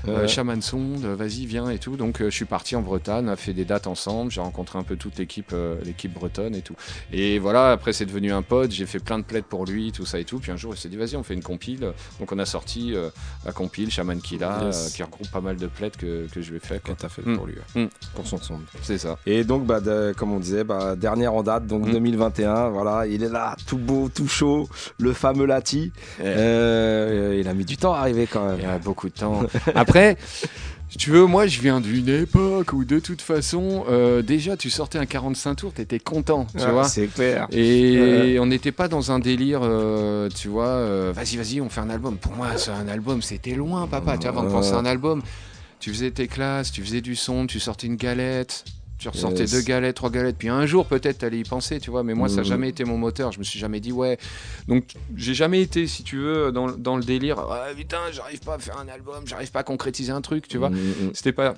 euh. 0.09 0.27
Chaman 0.29 0.61
Sonde, 0.63 1.05
vas-y, 1.05 1.47
viens 1.47 1.71
et 1.71 1.79
tout. 1.79 1.97
Donc, 1.97 2.21
euh, 2.21 2.31
je 2.31 2.35
suis 2.37 2.45
parti 2.45 2.77
en 2.77 2.83
Bretagne, 2.83 2.98
a 3.07 3.37
fait 3.37 3.53
des 3.53 3.65
dates 3.65 3.87
ensemble. 3.87 4.31
J'ai 4.31 4.41
rencontré 4.41 4.79
un 4.79 4.83
peu 4.83 4.97
toute 4.97 5.19
l'équipe 5.19 5.51
euh, 5.53 5.77
l'équipe 5.85 6.13
bretonne 6.13 6.55
et 6.55 6.63
tout. 6.63 6.75
Et 7.13 7.39
voilà, 7.39 7.73
après, 7.73 7.93
c'est 7.93 8.07
devenu 8.07 8.33
un 8.33 8.43
pote. 8.43 8.71
J'ai 8.73 8.87
fait 8.87 8.99
plein 8.99 9.19
de 9.19 9.25
plaids 9.25 9.43
pour 9.43 9.65
lui, 9.65 9.93
tout 9.93 10.05
ça 10.07 10.19
et 10.19 10.25
tout. 10.25 10.39
Puis 10.39 10.51
un 10.53 10.57
jour, 10.57 10.75
il 10.75 10.79
s'est 10.79 10.89
dit, 10.89 10.97
vas-y, 10.97 11.17
on 11.17 11.23
fait 11.23 11.35
une 11.35 11.43
compile. 11.43 11.93
Donc, 12.19 12.33
on 12.33 12.39
a 12.39 12.45
sorti 12.47 12.95
euh, 12.95 13.11
la 13.45 13.53
compile 13.53 13.91
Shaman 13.91 14.21
Killa, 14.21 14.59
Yes. 14.65 14.87
euh, 14.89 14.97
qui 14.97 15.03
regroupe 15.03 15.31
pas 15.31 15.41
mal 15.41 15.57
de 15.57 15.67
plaids 15.67 15.91
que, 15.97 16.27
que 16.33 16.41
je 16.43 16.51
lui 16.51 16.57
ai 16.57 16.61
fait. 16.61 16.83
Que 16.83 16.93
t'as 16.93 17.09
fait 17.09 17.23
Mm. 17.25 17.37
pour 17.37 17.47
lui, 17.47 17.55
ouais. 17.75 17.85
Mm. 17.85 17.89
pour 18.15 18.27
son 18.27 18.39
son. 18.39 18.61
C'est 18.83 18.99
ça. 18.99 19.19
Et 19.27 19.45
donc, 19.45 19.65
bah, 19.67 19.81
de- 19.81 20.15
comme 20.17 20.33
on 20.33 20.39
disait, 20.41 20.65
bah, 20.65 20.97
dernière 20.97 21.35
en 21.35 21.43
date, 21.43 21.67
donc 21.67 21.87
Mm. 21.87 21.93
2021, 21.93 22.69
voilà, 22.71 23.07
il 23.07 23.23
est 23.23 23.29
là, 23.29 23.57
tout 23.67 23.79
beau, 23.79 24.09
tout 24.09 24.29
chaud, 24.29 24.69
le 24.99 25.13
fameux 25.13 25.47
Lati. 25.47 25.93
Euh, 26.21 27.37
il 27.39 27.49
a 27.49 27.55
mis 27.55 27.65
du 27.65 27.77
temps 27.77 27.95
à 27.95 27.99
arriver 28.01 28.27
quand 28.27 28.47
même. 28.47 28.57
Il 28.59 28.63
y 28.65 28.67
a 28.67 28.79
beaucoup 28.79 29.09
de 29.09 29.15
temps. 29.15 29.43
Après, 29.75 30.17
si 30.91 30.97
tu 30.99 31.11
veux, 31.11 31.27
moi, 31.27 31.47
je 31.47 31.61
viens 31.61 31.81
d'une 31.81 32.09
époque 32.09 32.73
où, 32.73 32.85
de 32.85 32.99
toute 32.99 33.21
façon, 33.21 33.85
euh, 33.89 34.23
déjà, 34.23 34.57
tu 34.57 34.71
sortais 34.71 34.99
un 34.99 35.07
45 35.07 35.55
tours, 35.57 35.73
t'étais 35.73 35.99
content, 35.99 36.47
tu 36.57 36.63
Ah, 36.65 36.73
vois. 36.73 36.85
c'est 36.89 37.07
clair. 37.09 37.47
Et 37.53 38.39
on 38.41 38.47
n'était 38.47 38.73
pas 38.73 38.89
dans 38.89 39.13
un 39.13 39.19
délire, 39.19 39.61
euh, 39.63 40.29
tu 40.35 40.49
vois, 40.49 40.67
euh, 40.69 41.13
vas-y, 41.15 41.37
vas-y, 41.37 41.61
on 41.61 41.69
fait 41.69 41.81
un 41.83 41.91
album. 41.91 42.17
Pour 42.17 42.33
moi, 42.33 42.49
c'est 42.57 42.71
un 42.71 42.89
album, 42.89 43.21
c'était 43.23 43.55
loin, 43.55 43.87
papa. 43.87 44.17
Tu 44.17 44.23
vois, 44.23 44.31
avant 44.31 44.43
de 44.45 44.51
penser 44.51 44.73
à 44.73 44.79
un 44.79 44.87
album, 44.87 45.23
tu 45.81 45.91
faisais 45.93 46.11
tes 46.11 46.27
classes, 46.27 46.73
tu 46.73 46.83
faisais 46.83 47.01
du 47.01 47.17
son, 47.17 47.47
tu 47.47 47.61
sortais 47.61 47.87
une 47.87 47.97
galette. 47.97 48.65
Tu 48.99 49.09
ressortais 49.09 49.41
Yes. 49.43 49.53
deux 49.53 49.61
galettes, 49.63 49.95
trois 49.97 50.11
galettes, 50.11 50.37
puis 50.39 50.49
un 50.49 50.67
jour 50.67 50.87
peut-être 50.87 51.19
t'allais 51.19 51.39
y 51.39 51.45
penser, 51.45 51.79
tu 51.79 51.91
vois, 51.91 52.03
mais 52.03 52.15
moi 52.15 52.29
ça 52.29 52.37
n'a 52.37 52.43
Mhm. 52.43 52.49
jamais 52.49 52.69
été 52.71 52.85
mon 52.85 52.99
moteur, 52.99 53.31
je 53.33 53.39
me 53.39 53.45
suis 53.45 53.59
jamais 53.59 53.79
dit 53.81 53.93
ouais. 53.93 54.19
Donc 54.67 54.85
j'ai 55.17 55.35
jamais 55.35 55.63
été, 55.63 55.87
si 55.87 56.03
tu 56.03 56.17
veux, 56.19 56.51
dans, 56.53 56.69
dans 56.73 56.97
le 56.97 57.05
délire, 57.05 57.39
ah 57.39 57.67
putain, 57.77 57.99
j'arrive 58.13 58.41
pas 58.41 58.55
à 58.55 58.59
faire 58.59 58.77
un 58.79 58.89
album, 58.89 59.25
j'arrive 59.27 59.51
pas 59.53 59.61
à 59.61 59.65
concrétiser 59.65 60.11
un 60.13 60.21
truc, 60.21 60.49
tu 60.49 60.59
vois. 60.59 60.71
Mhm. 60.71 61.13
C'était 61.15 61.33
pas. 61.33 61.55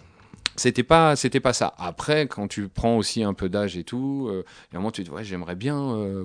C'était 0.56 0.82
pas, 0.82 1.16
c'était 1.16 1.40
pas 1.40 1.54
ça. 1.54 1.72
Après, 1.78 2.26
quand 2.26 2.46
tu 2.46 2.68
prends 2.68 2.96
aussi 2.98 3.22
un 3.22 3.32
peu 3.32 3.48
d'âge 3.48 3.78
et 3.78 3.84
tout, 3.84 4.26
euh, 4.28 4.44
et 4.72 4.74
à 4.74 4.78
un 4.78 4.80
moment 4.80 4.90
tu 4.90 5.02
te 5.02 5.08
dis, 5.08 5.14
ouais, 5.14 5.24
j'aimerais 5.24 5.54
bien 5.54 5.78
euh, 5.94 6.24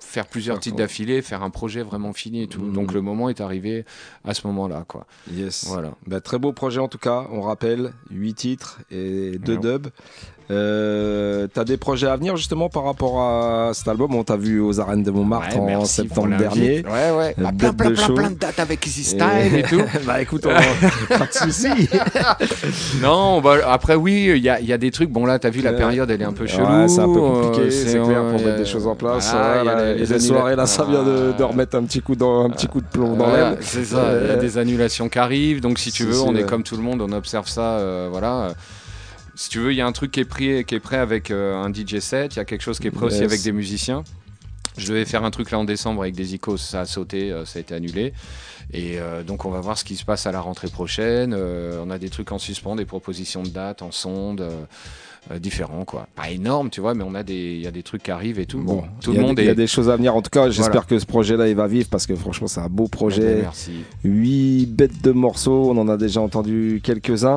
faire 0.00 0.26
plusieurs 0.28 0.58
titres 0.60 0.76
d'affilée, 0.76 1.20
faire 1.20 1.42
un 1.42 1.50
projet 1.50 1.82
vraiment 1.82 2.12
fini 2.14 2.42
et 2.42 2.46
tout. 2.46 2.70
Donc 2.70 2.92
le 2.94 3.02
moment 3.02 3.28
est 3.28 3.40
arrivé 3.42 3.84
à 4.24 4.32
ce 4.34 4.46
moment-là, 4.46 4.84
quoi. 4.88 5.06
Yes. 5.30 5.64
Voilà. 5.66 5.92
Bah, 6.06 6.20
très 6.20 6.38
beau 6.38 6.52
projet 6.52 6.80
en 6.80 6.88
tout 6.88 6.96
cas, 6.98 7.26
on 7.30 7.42
rappelle, 7.42 7.92
8 8.10 8.34
titres 8.34 8.78
et 8.90 9.32
2 9.38 9.54
Ouais. 9.54 9.58
dubs. 9.60 9.88
Euh, 10.50 11.48
T'as 11.52 11.64
des 11.64 11.76
projets 11.76 12.06
à 12.06 12.16
venir 12.16 12.36
justement 12.36 12.68
par 12.68 12.84
rapport 12.84 13.20
à 13.20 13.70
cet 13.74 13.88
album 13.88 14.14
On 14.14 14.22
t'a 14.22 14.36
vu 14.36 14.60
aux 14.60 14.78
arènes 14.80 15.02
de 15.02 15.10
Montmartre 15.10 15.58
Ouais, 15.60 15.74
en 15.74 15.84
septembre 15.84 16.36
dernier. 16.36 16.84
Ouais, 16.86 17.10
ouais. 17.16 17.34
Euh, 17.38 17.44
Ah, 17.46 17.52
bête 17.52 17.72
plein, 17.72 17.72
plein, 17.72 17.90
de 17.90 17.94
plein, 17.96 18.14
plein 18.14 18.30
de 18.30 18.34
dates 18.36 18.58
avec 18.60 18.86
Easy 18.86 19.02
Style 19.04 19.54
et 19.56 19.62
tout. 19.62 19.82
bah 20.06 20.20
écoute, 20.22 20.46
on- 20.46 21.14
pas 21.18 21.26
de 21.26 21.32
soucis. 21.32 21.88
non, 23.02 23.40
bah, 23.40 23.56
après 23.66 23.94
oui, 23.94 24.32
il 24.36 24.42
y 24.42 24.48
a, 24.48 24.60
il 24.60 24.66
y 24.66 24.72
a 24.72 24.78
des 24.78 24.90
trucs. 24.90 25.10
Bon 25.10 25.26
là, 25.26 25.38
t'as 25.38 25.50
vu 25.50 25.62
la 25.62 25.72
Ouais. 25.72 25.76
période, 25.78 26.10
elle 26.10 26.22
est 26.22 26.24
un 26.24 26.32
peu 26.32 26.44
Ouais, 26.44 26.48
chelou. 26.48 26.88
c'est 26.88 27.00
un 27.00 27.12
peu 27.12 27.20
compliqué, 27.20 27.66
euh, 27.66 27.70
c'est 27.70 27.90
clair, 27.92 28.04
pour 28.04 28.40
euh, 28.40 28.44
mettre 28.44 28.56
des 28.58 28.64
choses 28.64 28.86
en 28.86 28.94
place. 28.94 29.32
voilà, 29.32 29.62
il 29.62 29.66
y 29.66 29.68
a 29.68 29.72
Voilà, 29.72 29.84
les- 29.94 30.02
et 30.02 30.06
les 30.06 30.12
les 30.14 30.20
soirées, 30.20 30.56
là, 30.56 30.66
ça 30.66 30.84
vient 30.84 31.02
de, 31.02 31.32
de 31.36 31.42
remettre 31.42 31.76
un 31.76 31.82
petit 31.84 32.00
coup, 32.00 32.14
dans, 32.16 32.44
un 32.44 32.50
petit 32.50 32.66
coup 32.68 32.80
de 32.80 32.86
plomb 32.86 33.16
dans 33.16 33.26
Voilà, 33.28 33.50
l'aile. 33.50 33.58
C'est 33.62 33.84
ça, 33.84 34.12
il 34.22 34.28
y 34.28 34.30
a 34.30 34.36
des 34.36 34.58
annulations 34.58 35.08
qui 35.08 35.18
arrivent. 35.18 35.60
Donc 35.60 35.78
si 35.78 35.90
tu 35.92 36.04
veux, 36.04 36.12
si, 36.12 36.20
on 36.20 36.34
est 36.34 36.42
ouais. 36.42 36.46
comme 36.46 36.62
tout 36.62 36.76
le 36.76 36.82
monde, 36.82 37.02
on 37.02 37.10
observe 37.12 37.48
ça. 37.48 37.78
euh, 37.78 38.08
voilà. 38.10 38.48
Si 39.36 39.50
tu 39.50 39.58
veux, 39.58 39.72
il 39.72 39.76
y 39.76 39.82
a 39.82 39.86
un 39.86 39.92
truc 39.92 40.12
qui 40.12 40.20
est, 40.20 40.24
pris, 40.24 40.64
qui 40.64 40.74
est 40.74 40.80
prêt 40.80 40.96
avec 40.96 41.30
euh, 41.30 41.62
un 41.62 41.72
DJ 41.72 41.98
set, 41.98 42.34
il 42.34 42.38
y 42.38 42.40
a 42.40 42.46
quelque 42.46 42.62
chose 42.62 42.78
qui 42.78 42.86
est 42.86 42.90
prêt 42.90 43.04
aussi 43.04 43.22
avec 43.22 43.42
des 43.42 43.52
musiciens. 43.52 44.02
Je 44.78 44.88
devais 44.88 45.04
faire 45.04 45.24
un 45.24 45.30
truc 45.30 45.50
là 45.50 45.58
en 45.58 45.64
décembre 45.64 46.02
avec 46.02 46.14
des 46.14 46.34
icos, 46.34 46.60
ça 46.60 46.80
a 46.80 46.86
sauté, 46.86 47.30
euh, 47.30 47.44
ça 47.44 47.58
a 47.58 47.60
été 47.60 47.74
annulé. 47.74 48.14
Et 48.72 48.98
euh, 48.98 49.22
donc 49.22 49.44
on 49.44 49.50
va 49.50 49.60
voir 49.60 49.76
ce 49.76 49.84
qui 49.84 49.96
se 49.96 50.06
passe 50.06 50.26
à 50.26 50.32
la 50.32 50.40
rentrée 50.40 50.68
prochaine. 50.68 51.34
On 51.34 51.90
a 51.90 51.98
des 51.98 52.08
trucs 52.08 52.32
en 52.32 52.38
suspens, 52.38 52.76
des 52.76 52.86
propositions 52.86 53.42
de 53.42 53.50
dates 53.50 53.82
en 53.82 53.90
sonde. 53.90 54.42
Euh, 55.30 55.38
différents 55.38 55.84
quoi 55.84 56.06
pas 56.14 56.30
énorme 56.30 56.70
tu 56.70 56.80
vois 56.80 56.94
mais 56.94 57.04
on 57.04 57.14
a 57.14 57.22
des 57.22 57.34
il 57.56 57.60
y 57.62 57.66
a 57.66 57.70
des 57.70 57.82
trucs 57.82 58.02
qui 58.04 58.10
arrivent 58.10 58.38
et 58.38 58.46
tout 58.46 58.58
bon, 58.60 58.84
tout 59.00 59.12
le 59.12 59.20
monde 59.20 59.38
Il 59.38 59.44
y 59.44 59.48
a 59.48 59.54
des 59.54 59.66
choses 59.66 59.88
à 59.90 59.96
venir. 59.96 60.14
En 60.14 60.22
tout 60.22 60.30
cas, 60.30 60.48
j'espère 60.50 60.72
Voilà. 60.72 60.86
que 60.86 60.98
ce 60.98 61.06
projet-là, 61.06 61.48
il 61.48 61.56
va 61.56 61.66
vivre 61.66 61.88
parce 61.90 62.06
que 62.06 62.14
franchement, 62.14 62.46
c'est 62.46 62.60
un 62.60 62.68
beau 62.68 62.84
Eh 62.86 62.90
projet. 62.90 63.38
merci. 63.42 63.72
8 64.04 64.66
bêtes 64.66 65.02
de 65.02 65.12
morceaux, 65.12 65.70
on 65.70 65.76
en 65.78 65.88
a 65.88 65.96
déjà 65.96 66.20
entendu 66.20 66.80
quelques-uns. 66.82 67.36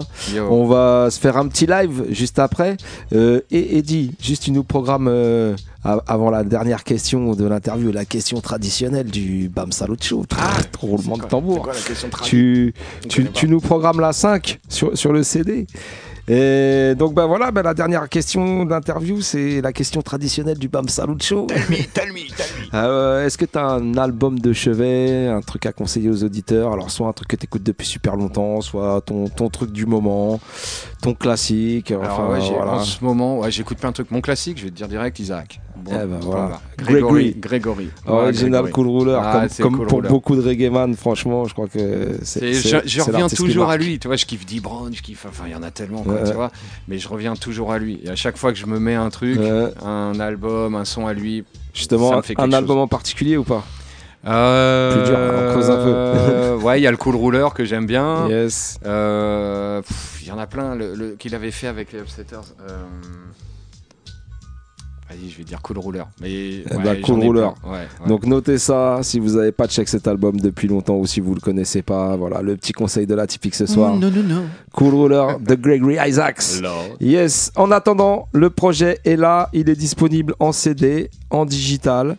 On 0.49 0.65
va 0.65 1.09
se 1.11 1.19
faire 1.19 1.37
un 1.37 1.47
petit 1.47 1.65
live 1.65 2.05
juste 2.11 2.39
après. 2.39 2.77
Euh, 3.13 3.41
et 3.51 3.77
Eddie, 3.77 4.11
juste 4.21 4.43
tu 4.43 4.51
nous 4.51 4.63
programmes 4.63 5.07
euh, 5.09 5.55
avant 5.83 6.29
la 6.29 6.43
dernière 6.43 6.83
question 6.83 7.33
de 7.33 7.45
l'interview, 7.45 7.91
la 7.91 8.05
question 8.05 8.39
traditionnelle 8.41 9.07
du 9.09 9.49
Bam 9.49 9.71
Salut 9.71 9.95
Show. 10.01 10.25
Ah, 10.37 10.57
roulement 10.79 11.17
de 11.17 11.23
tambour. 11.23 11.63
quoi 11.63 11.73
la 11.73 12.19
Tu, 12.23 12.73
tu, 13.07 13.47
nous 13.47 13.59
programmes 13.59 13.99
la 13.99 14.13
5 14.13 14.59
sur, 14.69 14.97
sur 14.97 15.11
le 15.13 15.23
CD. 15.23 15.67
Et 16.31 16.93
donc 16.95 17.15
bah 17.15 17.25
voilà, 17.25 17.49
bah, 17.49 17.63
la 17.63 17.73
dernière 17.73 18.07
question 18.07 18.63
d'interview, 18.63 19.19
c'est 19.19 19.61
la 19.61 19.73
question 19.73 20.03
traditionnelle 20.03 20.59
du 20.59 20.67
Bam 20.69 20.87
Salut 20.87 21.15
Show. 21.19 21.47
Euh, 22.75 23.25
Est-ce 23.25 23.35
que 23.35 23.45
tu 23.45 23.57
as 23.57 23.65
un 23.65 23.95
album 23.95 24.37
de 24.37 24.53
chevet, 24.53 25.25
un 25.25 25.41
truc 25.41 25.65
à 25.65 25.71
conseiller 25.71 26.09
aux 26.09 26.23
auditeurs? 26.23 26.71
Alors, 26.73 26.91
soit 26.91 27.07
un 27.07 27.13
truc 27.13 27.29
que 27.29 27.35
tu 27.35 27.45
écoutes 27.45 27.63
depuis 27.63 27.87
super 27.87 28.15
longtemps, 28.15 28.61
soit 28.61 29.01
ton, 29.01 29.27
ton 29.27 29.49
truc 29.49 29.71
du 29.71 29.87
moment, 29.87 30.39
ton 31.01 31.15
classique. 31.15 31.89
Alors 31.89 32.03
enfin, 32.03 32.27
ouais, 32.29 32.55
voilà. 32.55 32.73
en 32.73 32.83
ce 32.83 33.03
moment, 33.03 33.39
ouais, 33.39 33.49
j'écoute 33.49 33.79
plein 33.79 33.89
de 33.89 33.95
trucs. 33.95 34.11
Mon 34.11 34.21
classique, 34.21 34.59
je 34.59 34.65
vais 34.65 34.69
te 34.69 34.75
dire 34.75 34.87
direct, 34.87 35.17
Isaac. 35.17 35.59
Bon, 35.83 35.91
Eh 35.93 36.05
ben 36.05 36.19
voilà. 36.21 36.45
bah. 36.47 36.61
Grégory. 36.77 37.35
Grégory. 37.37 37.89
Original 38.05 38.51
Grégory. 38.63 38.71
Cool 38.71 38.87
Ruler, 38.89 39.19
Ah, 39.21 39.31
comme, 39.39 39.49
c'est 39.49 39.63
comme 39.63 39.77
Cool 39.77 39.87
pour 39.87 39.97
Ruler. 39.99 40.09
beaucoup 40.09 40.35
de 40.35 40.41
reggae 40.41 40.69
man, 40.71 40.95
franchement, 40.95 41.45
je 41.45 41.53
crois 41.53 41.67
que 41.67 42.17
c'est. 42.23 42.53
Je, 42.53 42.77
je 42.85 43.01
reviens 43.01 43.27
toujours 43.27 43.69
à 43.69 43.77
lui, 43.77 43.97
tu 43.99 44.07
vois, 44.07 44.15
je 44.17 44.25
kiffe 44.25 44.45
D-Brown, 44.45 44.93
je 44.93 45.01
kiffe, 45.01 45.25
enfin 45.27 45.43
il 45.47 45.51
y 45.51 45.55
en 45.55 45.63
a 45.63 45.71
tellement, 45.71 46.03
quoi, 46.03 46.13
Ouais. 46.15 46.23
tu 46.29 46.33
vois, 46.33 46.51
mais 46.87 46.97
je 46.99 47.07
reviens 47.07 47.35
toujours 47.35 47.71
à 47.71 47.79
lui. 47.79 47.99
Et 48.03 48.09
à 48.09 48.15
chaque 48.15 48.37
fois 48.37 48.51
que 48.51 48.57
je 48.57 48.65
me 48.65 48.79
mets 48.79 48.95
un 48.95 49.09
truc, 49.09 49.39
Ouais. 49.39 49.71
un 49.85 50.19
album, 50.19 50.75
un 50.75 50.85
son 50.85 51.07
à 51.07 51.13
lui, 51.13 51.43
Justement, 51.73 52.09
ça 52.09 52.13
un, 52.15 52.17
me 52.17 52.21
fait 52.23 52.33
un 52.39 52.43
quelque 52.43 52.53
album 52.55 52.77
en 52.79 52.87
particulier 52.87 53.37
ou 53.37 53.43
pas? 53.43 53.63
Euh, 54.27 54.93
Plus 54.93 55.03
dur, 55.11 55.17
on 55.17 55.51
creuse 55.53 55.69
un 55.69 55.75
peu. 55.77 55.93
euh, 55.95 56.57
ouais, 56.61 56.79
il 56.79 56.83
y 56.83 56.87
a 56.87 56.91
le 56.91 56.97
Cool 56.97 57.15
Ruler 57.15 57.47
que 57.55 57.63
j'aime 57.63 57.85
bien. 57.85 58.27
Yes. 58.27 58.77
Euh, 58.85 59.81
Il 60.21 60.27
y 60.27 60.31
en 60.31 60.37
a 60.37 60.45
plein, 60.45 60.75
le, 60.75 60.93
le- 60.93 61.11
qu'il 61.15 61.33
avait 61.35 61.51
fait 61.51 61.67
avec 61.67 61.93
les 61.93 61.99
Upsetters. 61.99 62.53
Vas-y, 65.09 65.29
je 65.29 65.37
vais 65.39 65.43
dire 65.43 65.59
Cool 65.63 65.79
Ruler. 65.79 66.03
Mais 66.21 66.29
Eh 66.31 66.63
ouais, 66.75 66.83
ben, 66.83 67.01
Cool. 67.01 67.19
Ouais, 67.19 67.43
ouais. 67.43 67.87
Donc 68.07 68.25
notez 68.27 68.59
ça 68.59 68.99
si 69.01 69.19
vous 69.19 69.37
n'avez 69.37 69.51
pas 69.51 69.67
check 69.67 69.87
cet 69.87 70.07
album 70.07 70.39
depuis 70.39 70.67
longtemps 70.67 70.97
ou 70.97 71.07
si 71.07 71.19
vous 71.19 71.33
le 71.33 71.41
connaissez 71.41 71.81
pas. 71.81 72.15
Voilà 72.15 72.43
le 72.43 72.55
petit 72.55 72.73
conseil 72.73 73.07
de 73.07 73.15
la 73.15 73.25
typique 73.25 73.55
ce 73.55 73.65
soir. 73.65 73.95
non, 73.95 74.11
non, 74.11 74.23
non. 74.23 74.43
Cool 74.71 74.93
Ruler 74.93 75.25
de 75.41 75.55
Gregory 75.55 75.97
Isaacs. 76.07 76.43
Lord. 76.61 76.89
Yes. 76.99 77.51
En 77.55 77.71
attendant, 77.71 78.27
le 78.33 78.51
projet 78.51 78.99
est 79.03 79.15
là. 79.15 79.49
Il 79.53 79.67
est 79.69 79.75
disponible 79.75 80.35
en 80.39 80.51
CD, 80.51 81.09
en 81.31 81.45
digital. 81.45 82.15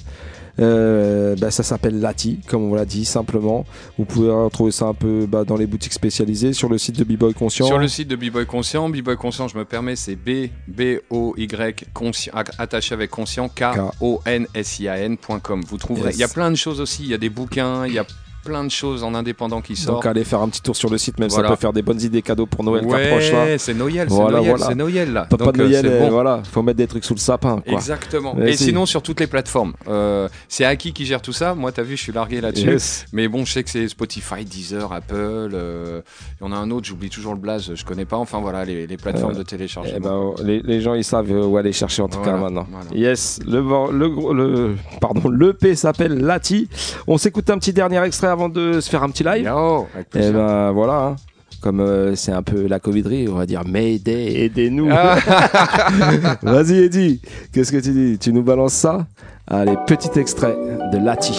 Euh, 0.58 1.36
bah, 1.36 1.50
ça 1.50 1.62
s'appelle 1.62 2.00
Lati, 2.00 2.40
comme 2.46 2.64
on 2.64 2.74
l'a 2.74 2.84
dit 2.84 3.04
simplement. 3.04 3.64
Vous 3.98 4.04
pouvez 4.04 4.30
retrouver 4.30 4.72
ça 4.72 4.86
un 4.86 4.94
peu 4.94 5.26
bah, 5.26 5.44
dans 5.44 5.56
les 5.56 5.66
boutiques 5.66 5.92
spécialisées, 5.92 6.52
sur 6.52 6.68
le 6.68 6.78
site 6.78 6.98
de 6.98 7.04
B-Boy 7.04 7.34
Conscient. 7.34 7.66
Sur 7.66 7.78
le 7.78 7.88
site 7.88 8.08
de 8.08 8.16
B-Boy 8.16 8.46
Conscient, 8.46 8.88
B-Boy 8.88 9.16
Conscient, 9.16 9.48
je 9.48 9.56
me 9.56 9.64
permets, 9.64 9.96
c'est 9.96 10.16
B, 10.16 10.48
B, 10.68 10.98
O, 11.10 11.34
Y, 11.36 11.86
conscient, 11.92 12.32
attaché 12.58 12.94
avec 12.94 13.10
conscient, 13.10 13.48
K, 13.48 13.64
O, 14.00 14.20
N, 14.26 14.46
S, 14.54 14.80
I, 14.80 14.88
A, 14.88 14.98
N.com. 14.98 15.62
Vous 15.66 15.78
trouverez. 15.78 16.08
Yes. 16.08 16.16
Il 16.16 16.20
y 16.20 16.24
a 16.24 16.28
plein 16.28 16.50
de 16.50 16.56
choses 16.56 16.80
aussi. 16.80 17.02
Il 17.02 17.08
y 17.08 17.14
a 17.14 17.18
des 17.18 17.30
bouquins, 17.30 17.86
il 17.86 17.94
y 17.94 17.98
a 17.98 18.06
plein 18.44 18.64
de 18.64 18.70
choses 18.70 19.04
en 19.04 19.14
indépendant 19.14 19.60
qui 19.60 19.76
sortent. 19.76 19.96
Donc 19.98 20.06
allez 20.06 20.24
faire 20.24 20.40
un 20.40 20.48
petit 20.48 20.62
tour 20.62 20.76
sur 20.76 20.88
le 20.90 20.98
site, 20.98 21.18
même 21.18 21.28
Voilà. 21.30 21.48
ça 21.48 21.54
peut 21.54 21.60
faire 21.60 21.72
des 21.72 21.82
bonnes 21.82 22.00
idées 22.00 22.22
cadeaux 22.22 22.46
pour 22.46 22.64
Noël 22.64 22.82
qui 22.86 22.88
Ouais, 22.92 23.06
approche 23.06 23.32
là. 23.32 23.58
c'est 23.58 23.74
Noël, 23.74 24.08
c'est 24.08 24.16
Noël, 24.18 24.56
c'est 24.58 24.74
Noël, 24.74 25.12
là. 25.12 25.26
Papa 25.28 25.44
Donc, 25.46 25.56
de 25.56 25.62
euh, 25.62 25.68
Noël, 25.68 25.86
euh, 25.86 26.00
bon. 26.00 26.10
voilà, 26.10 26.42
faut 26.50 26.62
mettre 26.62 26.78
des 26.78 26.86
trucs 26.86 27.04
sous 27.04 27.14
le 27.14 27.20
sapin. 27.20 27.60
Quoi. 27.60 27.72
Exactement. 27.74 28.34
Mais 28.36 28.50
Et 28.50 28.56
si. 28.56 28.64
sinon, 28.64 28.86
sur 28.86 29.02
toutes 29.02 29.20
les 29.20 29.26
plateformes. 29.26 29.72
Euh, 29.88 30.28
c'est 30.48 30.64
Aki 30.64 30.92
qui 30.92 31.04
gère 31.06 31.22
tout 31.22 31.32
ça. 31.32 31.54
Moi, 31.54 31.72
t'as 31.72 31.82
vu, 31.82 31.96
je 31.96 32.02
suis 32.02 32.12
largué 32.12 32.40
là-dessus. 32.40 32.68
Yes. 32.70 33.04
Mais 33.12 33.28
bon, 33.28 33.44
je 33.44 33.52
sais 33.52 33.62
que 33.64 33.70
c'est 33.70 33.88
Spotify, 33.88 34.44
Deezer, 34.44 34.92
Apple. 34.92 35.14
euh, 35.54 36.00
Il 36.40 36.44
y 36.44 36.48
en 36.48 36.52
a 36.52 36.56
un 36.56 36.70
autre, 36.70 36.86
j'oublie 36.86 37.10
toujours 37.10 37.34
le 37.34 37.40
blaze, 37.40 37.74
je 37.74 37.84
connais 37.84 38.04
pas. 38.04 38.16
Enfin, 38.16 38.40
voilà, 38.40 38.64
les, 38.64 38.86
les 38.86 38.96
plateformes 38.96 39.34
Euh, 39.34 39.38
de 39.38 39.42
téléchargement. 39.42 39.94
Eh 39.96 40.00
ben, 40.00 40.32
les, 40.44 40.60
les 40.62 40.80
gens 40.80 40.94
ils 40.94 41.04
savent 41.04 41.30
où 41.30 41.56
aller 41.56 41.72
chercher 41.72 42.02
en 42.02 42.08
tout 42.08 42.18
Voilà, 42.18 42.32
cas 42.32 42.38
maintenant. 42.38 42.66
voilà. 42.70 42.86
Yes, 42.94 43.38
le, 43.46 43.60
le, 43.92 44.34
le, 44.34 44.76
pardon, 45.00 45.28
l'EP 45.30 45.74
s'appelle 45.74 46.18
Lati. 46.18 46.68
On 47.06 47.18
s'écoute 47.18 47.48
un 47.50 47.58
petit 47.58 47.72
dernier 47.72 48.02
extrait 48.04 48.28
avant 48.30 48.48
de 48.48 48.80
se 48.80 48.88
faire 48.90 49.02
un 49.02 49.10
petit 49.10 49.24
live. 49.24 49.44
Yo, 49.46 49.86
Et 49.98 50.04
plaisir. 50.04 50.32
ben 50.32 50.70
voilà, 50.72 50.92
hein. 51.04 51.16
comme 51.62 51.80
euh, 51.80 52.14
c'est 52.14 52.32
un 52.32 52.42
peu 52.42 52.66
la 52.66 52.78
coviderie, 52.80 53.28
on 53.28 53.34
va 53.34 53.46
dire 53.46 53.62
Mayday, 53.66 54.44
aidez-nous. 54.44 54.88
Ah. 54.90 55.16
Vas-y 56.42 56.84
Eddie, 56.84 57.20
qu'est-ce 57.52 57.72
que 57.72 57.78
tu 57.78 57.90
dis? 57.90 58.18
Tu 58.18 58.32
nous 58.32 58.42
balances 58.42 58.74
ça? 58.74 59.06
Allez, 59.46 59.74
petit 59.86 60.18
extrait 60.18 60.56
de 60.92 60.98
Lati. 60.98 61.34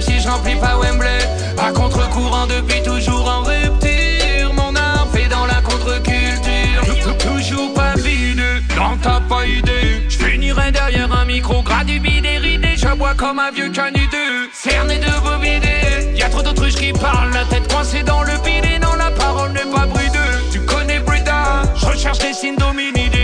Si 0.00 0.20
je 0.20 0.28
remplis 0.28 0.56
pas 0.56 0.76
Wembley. 0.80 1.18
À 1.58 1.72
contre-courant 1.72 2.46
depuis 2.46 2.82
toujours 2.82 3.28
en 3.28 3.42
rupture, 3.42 4.52
mon 4.54 4.74
art 4.76 5.06
fait 5.12 5.28
dans 5.28 5.46
la 5.46 5.60
contre-culture. 5.62 6.82
Tou- 6.86 6.94
tou- 7.12 7.28
Toujours 7.34 7.72
pas 7.74 7.94
vide, 7.96 8.42
non 8.76 8.96
t'as 9.02 9.20
pas 9.20 9.44
idée. 9.46 10.04
Je 10.08 10.18
finirai 10.18 10.70
derrière 10.72 11.10
un 11.12 11.24
micro, 11.24 11.62
gradé 11.62 11.98
des 11.98 12.38
ridés, 12.38 12.76
j'aboie 12.76 13.14
comme 13.14 13.38
un 13.38 13.50
vieux 13.50 13.70
canideux. 13.70 14.48
Cerné 14.52 14.98
de 14.98 15.10
bobidés, 15.22 16.14
y 16.16 16.22
a 16.22 16.28
trop 16.28 16.42
d'autruches 16.42 16.74
qui 16.76 16.92
parlent, 16.92 17.32
la 17.32 17.44
tête 17.44 17.72
coincée 17.72 18.02
dans 18.02 18.22
le 18.22 18.36
bidé, 18.44 18.78
non 18.80 18.94
la 18.94 19.10
parole 19.10 19.52
n'est 19.52 19.70
pas 19.74 19.86
brudeuse. 19.86 20.50
Tu 20.52 20.60
connais 20.60 20.98
Brida, 21.00 21.62
je 21.76 21.86
recherche 21.86 22.18
des 22.18 22.32
signes 22.32 22.56
d'hominidés, 22.56 23.17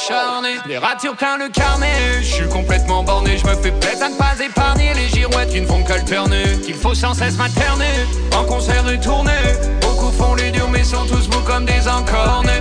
acharné. 0.00 0.56
Les 0.66 0.78
ratures 0.78 1.16
plein 1.16 1.36
le 1.36 1.48
carnet, 1.48 2.20
je 2.20 2.26
suis 2.26 2.48
complètement 2.48 3.02
borné. 3.02 3.36
Je 3.38 3.46
me 3.46 3.54
fais 3.54 3.70
peut-être 3.70 4.02
à 4.02 4.08
ne 4.08 4.14
pas 4.14 4.44
épargner 4.44 4.94
les 4.94 5.08
girouettes 5.08 5.50
qui 5.50 5.60
ne 5.60 5.66
font 5.66 5.82
qu'alterner. 5.82 6.44
Qu'il 6.64 6.74
faut 6.74 6.94
sans 6.94 7.14
cesse 7.14 7.36
materner, 7.36 8.06
en 8.36 8.44
concert 8.44 8.88
et 8.90 8.98
tournée. 9.00 9.32
Beaucoup 9.80 10.10
font 10.10 10.34
les 10.34 10.50
durs, 10.50 10.68
mais 10.68 10.84
sont 10.84 11.06
tous 11.06 11.28
beaux 11.28 11.42
comme 11.46 11.64
des 11.64 11.88
encornés. 11.88 12.60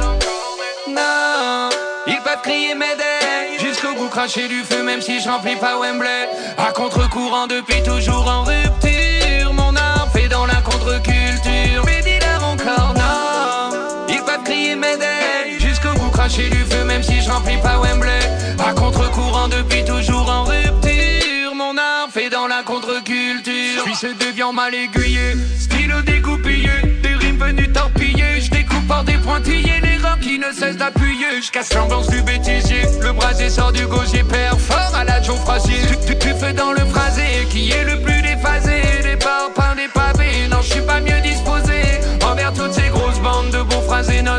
Non, 0.88 1.70
ils 2.08 2.20
peuvent 2.24 2.42
crier 2.42 2.74
Mayday 2.74 3.60
Jusqu'au 3.60 3.94
bout 3.94 4.08
cracher 4.08 4.48
du 4.48 4.64
feu 4.64 4.82
même 4.82 5.02
si 5.02 5.22
je 5.22 5.30
remplis 5.30 5.56
pas 5.56 5.78
Wembley 5.80 6.28
À 6.58 6.72
contre-courant 6.72 7.46
depuis 7.46 7.84
toujours 7.84 8.28
en 8.28 8.44
rupture 8.44 9.54
Mon 9.54 9.76
art 9.76 10.08
fait 10.12 10.28
dans 10.28 10.48
la 10.48 10.56
contre-culture 10.56 11.84
Mais 11.86 12.02
dis-leur 12.02 12.44
encore 12.44 12.96
non 12.96 13.78
Ils 14.10 14.24
peuvent 14.24 14.44
crier 14.44 14.76
bout 14.76 15.39
cracher 16.20 16.50
du 16.50 16.66
feu 16.66 16.84
même 16.84 17.02
si 17.02 17.22
je 17.22 17.32
remplis 17.32 17.58
pas 17.64 17.78
Wembley. 17.80 18.20
À 18.68 18.74
contre-courant 18.74 19.48
depuis 19.48 19.86
toujours 19.86 20.30
en 20.30 20.44
rupture. 20.44 21.56
Mon 21.56 21.78
art 21.78 22.10
fait 22.12 22.30
dans 22.30 22.48
la 22.48 22.62
contre-culture. 22.64 23.84
Je 23.86 23.92
suis 23.92 23.96
ce 23.96 24.08
déviant 24.26 24.52
mal 24.52 24.74
aiguillé 24.74 25.36
Stylo 25.58 26.02
découpillé 26.02 26.72
Des 27.02 27.16
rimes 27.16 27.38
venues 27.38 27.72
torpiller. 27.72 28.42
Je 28.42 28.52
découpe 28.52 28.86
par 28.88 29.06
des 29.06 29.18
pointillés 29.18 29.80
Les 29.82 29.98
rangs 29.98 30.20
qui 30.22 30.38
ne 30.40 30.52
cessent 30.52 30.78
d'appuyer. 30.78 31.42
Je 31.42 31.52
casse 31.52 31.74
l'ambiance 31.74 32.10
du 32.10 32.22
bêtisier. 32.22 32.82
Le 33.02 33.14
brasier 33.14 33.50
sort 33.50 33.72
du 33.72 33.88
gausier 33.88 34.24
Père 34.24 34.60
fort 34.60 34.94
à 34.94 35.06
la 35.06 35.22
Joe 35.22 35.40
Frasier 35.40 35.80
Tu, 35.88 35.96
tu, 36.06 36.20
tu 36.20 36.34
fais 36.36 36.54
dans 36.54 36.74
le 36.74 36.84
phrasé 36.86 37.48
Qui 37.50 37.72
est 37.72 37.86
le 37.86 38.02
plus 38.02 38.22
déphasé. 38.22 38.82
Des 39.04 39.16
parpaings, 39.16 39.76
des 39.76 39.88
pavés. 39.88 40.50
Non 40.52 40.58
je 40.62 40.74
suis 40.74 40.82
pas 40.82 41.00
mieux 41.00 41.19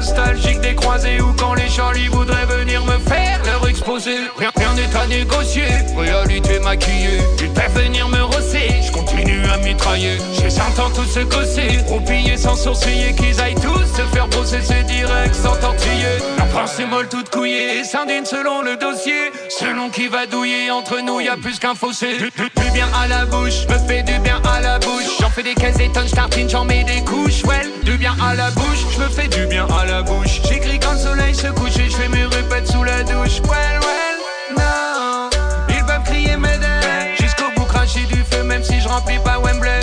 nostalgiques 0.01 0.61
des 0.61 0.75
croisés 0.75 1.21
Ou 1.21 1.33
quand 1.35 1.55
les 1.55 1.69
Charlie 1.69 2.09
voudraient 2.09 2.47
venir 2.47 2.83
me 2.85 2.99
faire 3.01 3.43
Rien 3.87 4.51
rien 4.57 4.75
n'est 4.75 4.97
à 4.97 5.07
négocier. 5.07 5.65
Réalité 5.97 6.59
maquillée. 6.61 7.21
Ils 7.41 7.51
peuvent 7.51 7.83
venir 7.83 8.09
me 8.09 8.23
rosser. 8.23 8.69
Je 8.87 8.93
continue 8.93 9.43
à 9.47 9.57
mitrailler. 9.59 10.19
J'ai 10.41 10.51
100 10.51 10.63
ans 10.79 10.91
tous 10.95 11.07
se 11.07 11.21
gosser 11.21 11.79
Roupiller 11.89 12.37
sans 12.37 12.57
sourciller. 12.57 13.15
Qu'ils 13.15 13.41
aillent 13.41 13.55
tous 13.55 13.85
se 13.97 14.03
faire 14.15 14.29
C'est 14.45 14.85
direct 14.85 15.35
sans 15.35 15.57
tortiller. 15.57 16.19
La 16.39 16.45
pensée 16.45 16.85
molle 16.85 17.09
toute 17.09 17.31
couillée. 17.31 17.83
S'indigne 17.85 18.25
selon 18.25 18.63
le 18.63 18.77
dossier. 18.77 19.33
Selon 19.49 19.89
qui 19.89 20.09
va 20.09 20.27
douiller. 20.27 20.71
Entre 20.71 21.01
nous 21.01 21.21
y 21.21 21.29
a 21.29 21.37
plus 21.37 21.59
qu'un 21.59 21.75
fossé. 21.75 22.19
Du, 22.19 22.31
bien 22.73 22.89
à 23.03 23.09
la 23.09 23.25
bouche. 23.25 23.67
Me 23.69 23.79
fais 23.89 24.03
du 24.03 24.19
bien 24.21 24.41
à 24.45 24.61
la 24.61 24.79
bouche. 24.79 25.17
J'en 25.21 25.31
fais 25.31 25.43
des 25.43 25.55
caisses, 25.55 25.77
des 25.77 25.91
tonnes, 25.91 26.07
j'tartine, 26.07 26.49
j'en 26.49 26.65
mets 26.65 26.85
des 26.85 27.03
couches. 27.05 27.45
Well, 27.45 27.69
du 27.83 27.97
bien 27.97 28.15
à 28.23 28.35
la 28.35 28.51
bouche. 28.51 28.85
Je 28.93 29.01
me 29.01 29.09
fais 29.09 29.29
du 29.29 29.47
bien 29.47 29.67
à 29.81 29.85
la 29.87 30.03
bouche. 30.03 30.41
J'écris 30.49 30.79
quand 30.79 30.93
le 30.93 30.99
soleil 30.99 31.35
se 31.35 31.49
couche. 31.49 31.77
Et 31.79 31.91
je 31.91 31.97
fais 31.97 32.09
mes 32.09 32.25
répètes 32.25 32.69
sous 32.69 32.85
la 32.85 33.03
douche 33.03 33.41
Well, 33.79 34.17
well, 34.19 34.57
non 34.59 35.31
Ils 35.69 35.85
peuvent 35.85 36.05
crier 36.05 36.37
Mayday 36.37 37.17
Jusqu'au 37.19 37.51
bout 37.57 37.67
cracher 37.67 38.05
du 38.07 38.23
feu 38.31 38.43
Même 38.45 38.63
si 38.63 38.81
je 38.81 38.89
remplis 38.89 39.19
pas 39.25 39.39
Wembley 39.39 39.81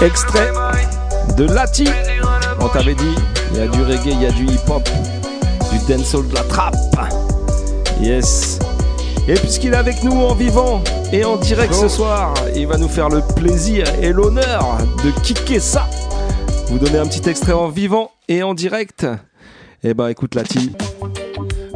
Extrait 0.00 0.52
de 1.36 1.44
Lati. 1.46 1.88
On 2.60 2.68
t'avait 2.68 2.94
dit, 2.94 3.14
il 3.52 3.58
y 3.58 3.60
a 3.60 3.66
du 3.66 3.82
reggae, 3.82 4.06
il 4.06 4.22
y 4.22 4.26
a 4.26 4.30
du 4.30 4.44
hip-hop, 4.44 4.88
du 5.72 5.78
dancehall, 5.92 6.28
de 6.28 6.34
la 6.34 6.42
trappe. 6.42 6.74
Yes. 8.00 8.58
Et 9.26 9.34
puisqu'il 9.34 9.72
est 9.72 9.76
avec 9.76 10.02
nous 10.02 10.12
en 10.12 10.34
vivant 10.34 10.82
et 11.12 11.24
en 11.24 11.36
direct 11.36 11.72
ce 11.72 11.88
soir, 11.88 12.34
il 12.54 12.66
va 12.66 12.76
nous 12.76 12.88
faire 12.88 13.08
le 13.08 13.22
plaisir 13.34 13.86
et 14.00 14.12
l'honneur 14.12 14.78
de 15.02 15.10
kicker 15.22 15.60
ça. 15.60 15.88
Vous 16.68 16.78
donner 16.78 16.98
un 16.98 17.06
petit 17.06 17.28
extrait 17.28 17.52
en 17.52 17.68
vivant 17.68 18.10
et 18.28 18.42
en 18.42 18.54
direct. 18.54 19.06
Eh 19.82 19.94
ben 19.94 20.08
écoute 20.08 20.34
Lati. 20.34 20.72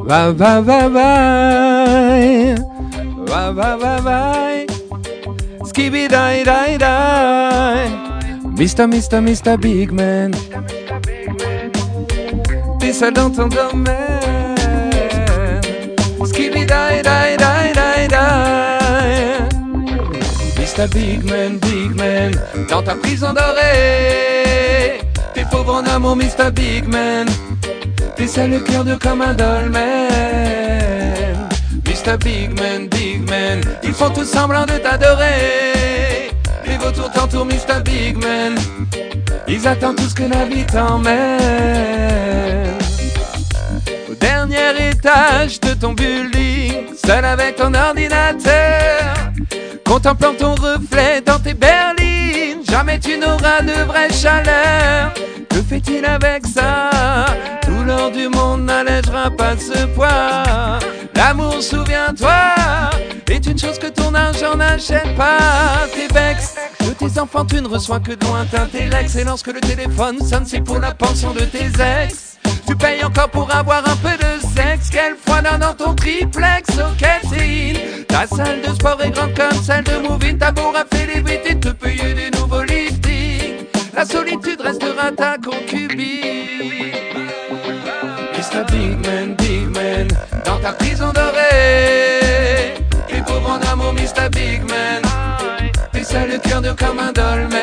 Bye 0.08 0.32
bye 0.32 0.62
bye 0.62 0.88
bye. 0.88 2.56
Bye 3.28 3.52
bye 3.52 3.76
bye 3.76 4.00
bye. 4.00 4.66
Skibby 5.68 6.08
die 6.08 6.44
die 6.44 6.78
die. 6.78 7.90
Mr. 8.56 8.86
Mr. 8.88 9.20
Mr. 9.20 9.58
Big 9.60 9.92
Man. 9.92 10.32
T'es 12.80 12.94
seul 12.94 13.12
dans 13.12 13.30
ton 13.30 13.48
domaine. 13.48 14.56
Skibby 16.24 16.64
die 16.64 17.02
die 17.04 17.36
die 17.36 17.72
die 17.76 18.08
die. 18.08 18.18
Mr. 20.56 20.88
Big 20.88 21.22
Man, 21.24 21.58
Big 21.58 21.94
Man. 21.94 22.32
Dans 22.70 22.82
ta 22.82 22.94
prison 22.94 23.34
dorée. 23.34 25.00
T'es 25.34 25.44
pauvre 25.50 25.74
en 25.74 25.84
amour, 25.84 26.16
Mr. 26.16 26.50
Big 26.50 26.88
Man. 26.88 27.26
Seul 28.26 28.50
le 28.50 28.60
cœur 28.60 28.84
de 28.84 28.94
comme 28.94 29.22
un 29.22 29.32
dolmen. 29.32 29.78
Mr. 31.86 32.18
Big 32.18 32.60
Man, 32.60 32.86
Big 32.88 33.28
Man. 33.28 33.62
Ils 33.82 33.94
font 33.94 34.10
tous 34.10 34.26
semblant 34.26 34.66
de 34.66 34.76
t'adorer. 34.76 36.30
Les 36.66 36.76
vautours 36.76 37.10
t'entourent, 37.10 37.46
Mr. 37.46 37.80
Big 37.82 38.18
Man. 38.18 38.54
Ils 39.48 39.66
attendent 39.66 39.96
tout 39.96 40.10
ce 40.10 40.14
que 40.14 40.24
la 40.24 40.44
vie 40.44 40.66
t'emmène. 40.66 41.38
Au 44.10 44.14
dernier 44.14 44.90
étage 44.90 45.58
de 45.60 45.72
ton 45.72 45.94
building, 45.94 46.94
seul 47.02 47.24
avec 47.24 47.56
ton 47.56 47.72
ordinateur, 47.72 49.14
contemplant 49.86 50.34
ton 50.34 50.54
reflet 50.54 51.22
dans 51.24 51.38
tes 51.38 51.54
berlines, 51.54 52.62
jamais 52.70 53.00
tu 53.00 53.16
n'auras 53.16 53.62
de 53.62 53.84
vraie 53.84 54.12
chaleur. 54.12 55.14
Fait-il 55.68 56.04
avec 56.06 56.46
ça 56.46 56.90
Tout 57.62 57.84
l'or 57.84 58.10
du 58.10 58.28
monde 58.28 58.64
n'allègera 58.64 59.30
pas 59.30 59.54
ce 59.56 59.84
poids. 59.86 60.78
L'amour, 61.14 61.62
souviens-toi, 61.62 62.54
est 63.30 63.46
une 63.46 63.58
chose 63.58 63.78
que 63.78 63.88
ton 63.88 64.14
argent 64.14 64.56
n'achète 64.56 65.14
pas. 65.14 65.86
Tes 65.94 66.12
vex 66.14 66.54
de 66.80 66.92
tes 66.92 67.20
enfants, 67.20 67.44
tu 67.44 67.60
ne 67.60 67.68
reçois 67.68 68.00
que 68.00 68.12
de 68.12 68.24
lointains 68.24 68.66
tes 68.72 68.86
lex. 68.86 69.16
Et 69.16 69.24
lorsque 69.24 69.48
le 69.48 69.60
téléphone 69.60 70.18
sonne, 70.20 70.46
c'est 70.46 70.62
pour 70.62 70.78
la 70.78 70.92
pension 70.92 71.32
de 71.32 71.40
tes 71.40 71.66
ex. 71.66 72.38
Tu 72.66 72.74
payes 72.74 73.04
encore 73.04 73.28
pour 73.28 73.54
avoir 73.54 73.78
un 73.88 73.96
peu 73.96 74.16
de 74.16 74.40
sexe. 74.56 74.88
Quelle 74.90 75.16
fois 75.16 75.42
dans 75.42 75.74
ton 75.74 75.94
triplex 75.94 76.78
au 76.78 76.94
caféine. 76.98 78.04
Ta 78.08 78.26
salle 78.26 78.62
de 78.66 78.74
sport 78.74 79.00
est 79.02 79.10
grande 79.10 79.34
comme 79.34 79.62
celle 79.62 79.84
de 79.84 80.08
Moving. 80.08 80.38
Ta 80.38 80.50
bourre 80.50 80.76
a 80.76 80.96
fait 80.96 81.06
les 81.06 81.20
vite 81.20 81.42
et 81.44 81.60
te 81.60 81.68
payer 81.68 82.14
des 82.14 82.30
nouveaux 82.38 82.62
liftings. 82.62 83.27
La 83.98 84.04
solitude 84.06 84.60
restera 84.60 85.10
ta 85.10 85.36
concubine. 85.38 86.92
Mr. 88.32 88.64
Big 88.70 88.96
Man, 89.04 89.34
Big 89.34 89.66
Man, 89.74 90.06
dans 90.44 90.60
ta 90.60 90.70
prison 90.70 91.10
dorée. 91.12 92.74
Les 93.12 93.20
pauvres 93.22 93.58
en 93.58 93.72
amour, 93.72 93.92
Mr. 93.94 94.28
Big 94.30 94.60
Man. 94.70 95.02
T'es 95.92 96.04
seul 96.04 96.30
le 96.30 96.38
cœur 96.38 96.62
dur 96.62 96.76
comme 96.76 97.00
un 97.00 97.10
dolmen. 97.10 97.58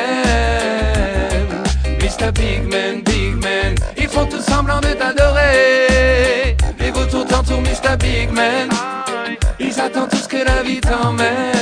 Mr. 2.02 2.30
Big 2.32 2.70
Man, 2.70 3.00
Big 3.02 3.34
Man, 3.36 3.74
ils 3.96 4.06
font 4.06 4.26
tout 4.26 4.42
semblant 4.42 4.80
de 4.80 4.88
t'adorer. 4.88 6.54
Les 6.78 6.90
vautours 6.90 7.24
t'entourent, 7.24 7.62
Mr. 7.62 7.96
Big 7.98 8.30
Man. 8.30 8.68
Ils 9.58 9.80
attendent 9.80 10.10
tout 10.10 10.18
ce 10.18 10.28
que 10.28 10.44
la 10.44 10.62
vie 10.62 10.82
t'emmène. 10.82 11.55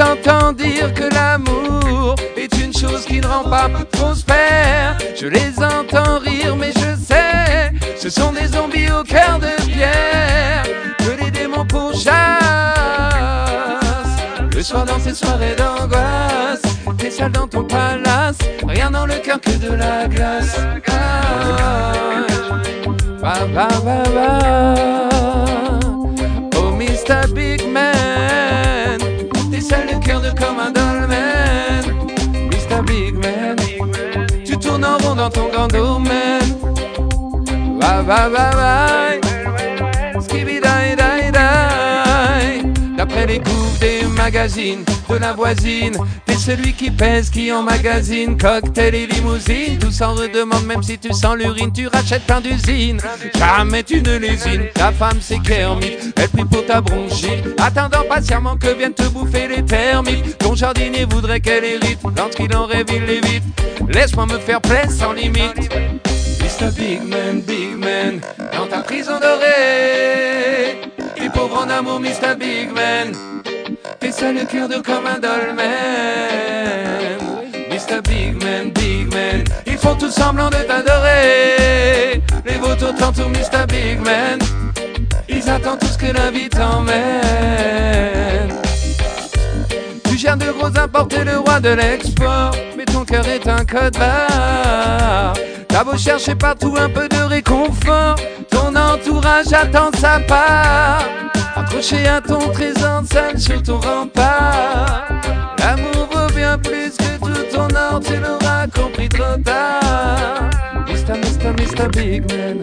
Entends 0.00 0.52
dire 0.52 0.92
que 0.94 1.04
l'amour 1.14 2.16
est 2.36 2.56
une 2.58 2.72
chose 2.72 3.04
qui 3.04 3.20
ne 3.20 3.26
rend 3.26 3.44
pas 3.44 3.68
prospère. 3.90 4.98
Je 5.18 5.26
les 5.26 5.52
entends 5.58 6.18
rire, 6.18 6.56
mais 6.56 6.72
je 6.72 6.96
sais, 6.96 7.72
ce 7.96 8.08
sont 8.08 8.32
des 8.32 8.46
zombies 8.46 8.90
au 8.90 9.02
cœur 9.04 9.38
de 9.38 9.62
pierre 9.66 10.64
que 10.98 11.22
les 11.22 11.30
démons 11.30 11.66
pourchassent. 11.66 12.14
Le 14.54 14.62
soir 14.62 14.84
dans 14.84 14.98
ces 14.98 15.14
soirées 15.14 15.56
d'angoisse, 15.56 16.62
t'es 16.98 17.10
seul 17.10 17.32
dans 17.32 17.46
ton 17.46 17.64
palace, 17.64 18.38
rien 18.66 18.90
dans 18.90 19.06
le 19.06 19.14
cœur 19.14 19.40
que 19.40 19.52
de 19.52 19.72
la 19.74 20.06
glace. 20.06 20.58
Ah, 20.88 21.92
ba, 23.22 23.46
ba, 23.54 23.68
ba, 23.84 24.02
ba. 24.14 25.08
Oh 26.56 26.70
Mr. 26.72 27.32
Big 27.34 27.66
Man, 27.70 27.89
seul 29.70 29.86
le 29.86 29.98
cœur 30.04 30.20
de 30.20 30.30
comme 30.30 30.58
un 30.58 30.72
dolmen. 30.72 31.82
Mr. 32.50 32.82
Big 32.86 33.14
Man, 33.14 33.56
tu 34.44 34.56
tournes 34.58 34.84
en 34.84 34.98
rond 34.98 35.14
dans 35.14 35.30
ton 35.30 35.48
grand 35.48 35.68
domaine. 35.68 36.50
Bye 37.80 38.02
bye 38.08 38.28
bye 38.34 38.54
bye. 38.60 39.20
Skibidi 40.20 40.60
die 41.00 41.30
die. 41.30 42.96
D'après 42.96 43.26
les 43.26 43.38
coups 43.38 43.78
des 43.80 44.02
magazines 44.16 44.84
de 45.14 45.20
la 45.20 45.32
voisine, 45.32 45.96
t'es 46.26 46.34
celui 46.34 46.72
qui 46.72 46.90
pèse, 46.90 47.30
qui 47.30 47.52
emmagasine 47.52 48.36
cocktail 48.36 48.94
et 48.94 49.06
limousine. 49.06 49.78
Tout 49.78 49.90
s'en 49.90 50.14
redemande, 50.14 50.64
même 50.66 50.82
si 50.82 50.98
tu 50.98 51.12
sens 51.12 51.36
l'urine, 51.36 51.72
tu 51.72 51.86
rachètes 51.88 52.24
plein 52.24 52.40
d'usines. 52.40 53.00
Jamais 53.38 53.82
tu 53.82 54.00
ne 54.02 54.16
lésines. 54.18 54.66
Ta 54.74 54.92
femme 54.92 55.18
c'est 55.20 55.40
Kermit, 55.40 55.96
elle 56.16 56.28
prie 56.28 56.44
pour 56.44 56.64
ta 56.66 56.80
bronchite, 56.80 57.60
attendant 57.60 58.04
patiemment 58.08 58.56
que 58.56 58.72
viennent 58.76 58.94
te 58.94 59.08
bouffer 59.08 59.48
les 59.48 59.64
termites. 59.64 60.38
Ton 60.38 60.54
jardinier 60.54 61.04
voudrait 61.04 61.40
qu'elle 61.40 61.64
hérite, 61.64 62.00
lorsqu'il 62.16 62.54
en 62.56 62.66
rêve, 62.66 62.86
il 62.94 63.04
l'évite. 63.04 63.44
Laisse-moi 63.88 64.26
me 64.26 64.38
faire 64.38 64.60
plaisir 64.60 64.90
sans 64.90 65.12
limite. 65.12 65.70
Mr. 66.40 66.70
Big 66.76 67.02
Man, 67.02 67.40
Big 67.42 67.76
Man, 67.76 68.20
dans 68.52 68.66
ta 68.66 68.82
prison 68.82 69.18
dorée. 69.20 70.80
Les 71.18 71.30
pauvres 71.30 71.64
en 71.64 71.70
amour, 71.70 72.00
Mr. 72.00 72.34
Big 72.38 72.70
Man. 72.72 73.14
T'es 74.00 74.12
seul 74.12 74.34
le 74.34 74.44
cœur 74.46 74.66
dur 74.66 74.82
comme 74.82 75.06
un 75.06 75.18
dolmen. 75.18 75.60
Mr. 77.68 78.00
Big 78.08 78.42
Man, 78.42 78.70
Big 78.70 79.12
Man, 79.12 79.44
ils 79.66 79.76
font 79.76 79.94
tout 79.94 80.10
semblant 80.10 80.48
de 80.48 80.56
t'adorer. 80.56 82.22
Les 82.46 82.56
vautours 82.56 82.94
t'entourent, 82.94 83.28
Mr. 83.28 83.66
Big 83.68 84.00
Man. 84.00 84.38
Ils 85.28 85.48
attendent 85.50 85.80
tout 85.80 85.86
ce 85.86 85.98
que 85.98 86.12
la 86.12 86.30
vie 86.30 86.48
t'emmène. 86.48 86.94
Tu 90.08 90.16
gères 90.16 90.38
de 90.38 90.50
gros 90.50 90.78
importés, 90.78 91.24
le 91.24 91.38
roi 91.38 91.60
de 91.60 91.68
l'export. 91.68 92.52
Mais 92.78 92.86
ton 92.86 93.04
cœur 93.04 93.28
est 93.28 93.46
un 93.46 93.66
code 93.66 93.98
barre. 93.98 95.34
T'as 95.68 95.84
beau 95.84 95.98
chercher 95.98 96.34
partout 96.34 96.74
un 96.78 96.88
peu 96.88 97.06
de 97.06 97.22
réconfort. 97.22 98.16
Ton 98.50 98.74
entourage 98.74 99.52
attend 99.52 99.90
sa 100.00 100.20
part. 100.20 101.04
Accroché 101.70 102.04
à 102.08 102.20
ton 102.20 102.50
trésor, 102.50 103.04
seul 103.12 103.38
sur 103.38 103.62
ton 103.62 103.78
rempart. 103.78 105.06
L'amour 105.60 106.08
vaut 106.10 106.34
bien 106.34 106.58
plus 106.58 106.96
que 106.96 107.16
tout 107.20 107.44
ton 107.54 107.68
or, 107.76 108.00
tu 108.00 108.14
l'auras 108.16 108.66
compris 108.66 109.08
trop 109.08 109.40
tard. 109.44 110.50
Mr. 110.88 111.14
Mr. 111.14 111.52
Mr. 111.56 111.88
Big 111.92 112.28
Man. 112.32 112.60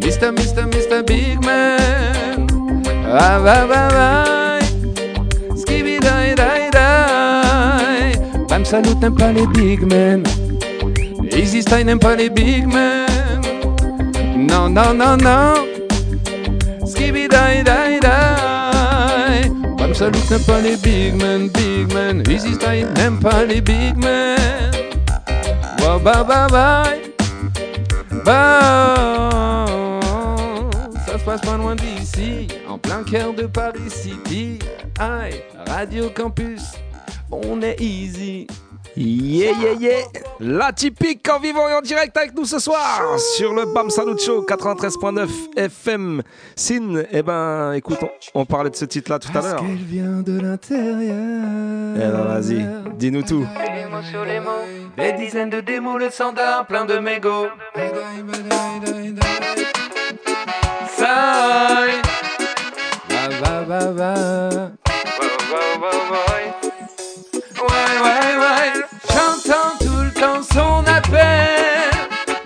Mr. 0.00 0.32
Mr. 0.32 0.66
Mr. 0.66 1.04
Big 1.06 1.44
Man. 1.44 2.48
Ah, 3.08 3.38
bye, 3.38 3.68
bye, 3.68 3.88
bye. 3.94 5.56
Skibidi 5.56 6.00
die 6.00 6.70
die. 6.72 8.18
Bam 8.48 8.64
Salut 8.64 8.96
n'aime 9.00 9.14
pas 9.14 9.32
les 9.32 9.46
big 9.46 9.80
men. 9.86 10.24
Easy 11.30 11.62
Style 11.62 11.86
n'aime 11.86 12.00
pas 12.00 12.16
les 12.16 12.30
big 12.30 12.66
men. 12.66 13.06
Non, 14.36 14.68
non, 14.68 14.92
non, 14.92 15.16
non. 15.16 15.71
Skibidi 17.02 17.64
die 17.66 17.98
die. 17.98 19.50
Bam 19.76 19.92
Salut 19.92 20.22
n'aime 20.30 20.44
pas 20.46 20.60
les 20.60 20.76
big 20.76 21.14
men, 21.16 21.48
big 21.48 21.92
men. 21.92 22.22
Easy 22.30 22.54
Style 22.54 22.86
n'aime 22.94 23.18
pas 23.18 23.44
les 23.44 23.60
big 23.60 23.96
men. 23.96 24.38
Wow, 25.80 25.98
bye, 25.98 26.22
bye, 26.22 26.46
bye. 26.48 27.00
Bah, 28.24 29.66
ça 31.04 31.18
se 31.18 31.24
passe 31.24 31.40
pas 31.40 31.56
loin 31.56 31.74
d'ici, 31.74 32.46
en 32.68 32.78
plein 32.78 33.02
cœur 33.02 33.34
de 33.34 33.46
Paris 33.46 33.90
City. 33.90 34.60
Aïe, 35.00 35.42
Radio 35.66 36.08
Campus, 36.08 36.74
on 37.32 37.62
est 37.62 37.80
easy. 37.80 38.46
Yeah, 38.94 39.52
yeah, 39.58 39.72
yeah. 39.80 40.04
La 40.40 40.70
typique 40.72 41.26
en 41.30 41.38
vivant 41.40 41.66
et 41.68 41.72
en 41.74 41.80
direct 41.80 42.14
avec 42.16 42.34
nous 42.34 42.44
ce 42.44 42.58
soir 42.58 43.18
sur 43.36 43.54
le 43.54 43.64
Bam 43.64 43.88
Salut 43.88 44.18
Show 44.18 44.44
93.9 44.46 45.28
FM. 45.56 46.22
Sin, 46.54 47.02
eh 47.10 47.22
ben, 47.22 47.72
écoute, 47.72 47.98
on, 48.34 48.40
on 48.42 48.44
parlait 48.44 48.68
de 48.70 48.76
ce 48.76 48.84
titre-là 48.84 49.18
tout 49.18 49.28
à 49.30 49.32
Parce 49.32 49.46
l'heure. 49.46 49.60
qu'elle 49.60 49.76
vient 49.76 50.20
de 50.22 50.40
l'intérieur. 50.40 51.94
Eh 51.96 51.98
ben, 52.00 52.22
vas-y, 52.24 52.66
dis-nous 52.98 53.22
tout. 53.22 53.46
Les 53.74 53.86
mots 53.86 54.02
sur 54.02 54.24
les 54.26 54.40
mots, 54.40 54.50
des 54.98 55.12
dizaines 55.12 55.50
de 55.50 55.60
démos, 55.60 55.98
le 55.98 56.10
standard 56.10 56.66
plein 56.66 56.84
de 56.84 56.98
mégots. 56.98 57.46
Ça, 60.96 61.86
va, 63.40 63.62
va, 63.62 63.90
va, 63.90 64.48
va. 64.48 64.70
Ouais. 67.82 68.82
J'entends 69.08 69.76
tout 69.80 70.02
le 70.02 70.10
temps 70.12 70.42
son 70.42 70.84
appel. 70.86 71.90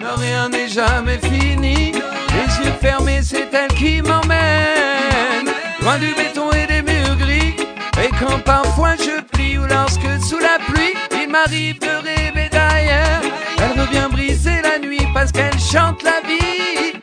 Non, 0.00 0.16
rien 0.16 0.48
n'est 0.48 0.68
jamais 0.68 1.18
fini. 1.18 1.92
Les 1.92 2.64
yeux 2.64 2.74
fermés, 2.80 3.20
c'est 3.22 3.52
elle 3.52 3.72
qui 3.74 4.02
m'emmène. 4.02 5.50
Loin 5.80 5.98
du 5.98 6.14
béton 6.14 6.50
et 6.52 6.66
des 6.66 6.82
murs 6.82 7.16
gris. 7.16 7.54
Et 8.02 8.10
quand 8.20 8.38
parfois 8.44 8.94
je 8.96 9.20
plie 9.32 9.58
ou 9.58 9.66
lorsque 9.66 10.22
sous 10.22 10.38
la 10.38 10.58
pluie, 10.66 10.94
il 11.12 11.28
m'arrive 11.30 11.78
de 11.80 11.86
rêver 12.04 12.48
d'ailleurs. 12.50 13.22
Elle 13.58 13.80
revient 13.80 14.08
briser 14.10 14.60
la 14.62 14.78
nuit 14.78 15.06
parce 15.14 15.32
qu'elle 15.32 15.58
chante 15.58 16.02
la 16.02 16.20
vie. 16.26 17.00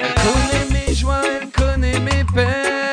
Elle 0.00 0.14
connaît 0.24 0.86
mes 0.86 0.94
joies, 0.94 1.22
elle 1.24 1.48
connaît 1.50 2.00
mes 2.00 2.24
peines. 2.34 2.89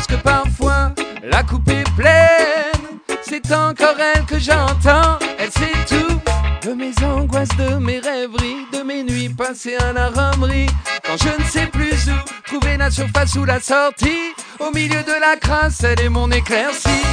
Lorsque 0.00 0.22
parfois 0.22 0.92
la 1.22 1.42
coupe 1.42 1.68
est 1.68 1.88
pleine. 1.94 2.98
C'est 3.22 3.52
encore 3.52 3.96
elle 4.14 4.24
que 4.24 4.38
j'entends, 4.38 5.18
elle 5.38 5.50
sait 5.50 5.72
tout 5.86 6.20
de 6.66 6.74
mes 6.74 6.92
angoisses, 7.04 7.56
de 7.58 7.76
mes 7.76 7.98
rêveries, 7.98 8.66
passer 9.28 9.76
à 9.76 9.92
la 9.92 10.08
romerie. 10.08 10.68
Quand 11.04 11.16
je 11.18 11.42
ne 11.42 11.48
sais 11.48 11.66
plus 11.66 12.08
où 12.08 12.46
trouver 12.46 12.76
la 12.76 12.90
surface 12.90 13.34
ou 13.36 13.44
la 13.44 13.60
sortie, 13.60 14.34
au 14.58 14.70
milieu 14.72 15.02
de 15.02 15.20
la 15.20 15.36
crasse, 15.36 15.84
elle 15.84 16.00
est 16.00 16.08
mon 16.08 16.30
éclaircie. 16.30 17.04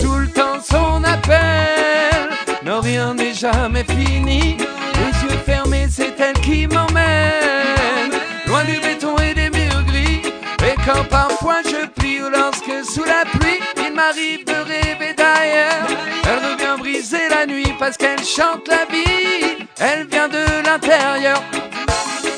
Tout 0.00 0.16
le 0.16 0.28
temps 0.28 0.60
son 0.62 1.02
appel, 1.04 2.28
non 2.64 2.80
rien 2.80 3.14
n'est 3.14 3.34
jamais 3.34 3.84
fini. 3.84 4.56
Les 4.96 5.22
yeux 5.22 5.38
fermés, 5.44 5.88
c'est 5.90 6.18
elle 6.20 6.40
qui 6.40 6.66
m'emmène, 6.66 8.12
loin 8.46 8.64
du 8.64 8.78
béton 8.80 9.16
et 9.18 9.34
des 9.34 9.50
murs 9.50 9.84
gris. 9.86 10.22
Et 10.66 10.74
quand 10.86 11.04
parfois 11.08 11.60
je 11.64 11.73
ou 12.22 12.28
lorsque 12.28 12.84
sous 12.84 13.04
la 13.04 13.24
pluie, 13.24 13.60
il 13.76 13.92
m'arrive 13.94 14.44
de 14.44 14.52
rêver 14.52 15.14
d'ailleurs. 15.14 15.86
Elle 16.24 16.38
revient 16.50 16.78
briser 16.78 17.28
la 17.30 17.46
nuit 17.46 17.72
parce 17.78 17.96
qu'elle 17.96 18.22
chante 18.22 18.68
la 18.68 18.84
vie. 18.90 19.66
Elle 19.78 20.06
vient 20.06 20.28
de 20.28 20.44
l'intérieur. 20.64 21.42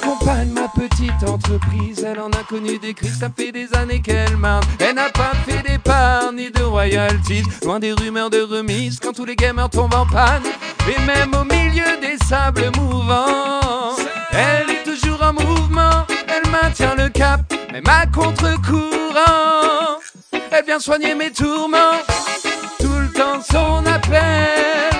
Compagne 0.03 0.51
ma 0.51 0.69
petite 0.69 1.29
entreprise, 1.29 2.05
elle 2.05 2.21
en 2.21 2.31
a 2.31 2.43
connu 2.49 2.79
des 2.79 2.95
crises, 2.95 3.19
ça 3.19 3.29
fait 3.37 3.53
des 3.53 3.73
années 3.75 4.01
qu'elle 4.01 4.37
marne. 4.37 4.65
Elle 4.79 4.95
n'a 4.95 5.11
pas 5.11 5.33
fait 5.47 5.63
d'épargne 5.69 6.37
ni 6.37 6.51
de 6.51 6.63
royalties, 6.63 7.43
loin 7.65 7.81
des 7.81 7.93
rumeurs 7.93 8.31
de 8.31 8.41
remise 8.41 9.01
quand 9.01 9.13
tous 9.13 9.25
les 9.25 9.37
gamers 9.37 9.71
tombent 9.71 9.95
en 9.95 10.07
panne. 10.07 10.45
Et 10.89 11.01
même 11.07 11.35
au 11.35 11.45
milieu 11.45 11.97
des 12.01 12.17
sables 12.25 12.71
mouvants, 12.77 13.97
même 17.77 17.89
à 17.89 18.07
contre-courant. 18.07 20.01
Elle 20.33 20.65
vient 20.65 20.79
soigner 20.79 21.15
mes 21.15 21.31
tourments, 21.31 22.01
tout 22.81 22.99
le 22.99 23.13
temps 23.13 23.41
son 23.43 23.85
appel. 23.85 24.91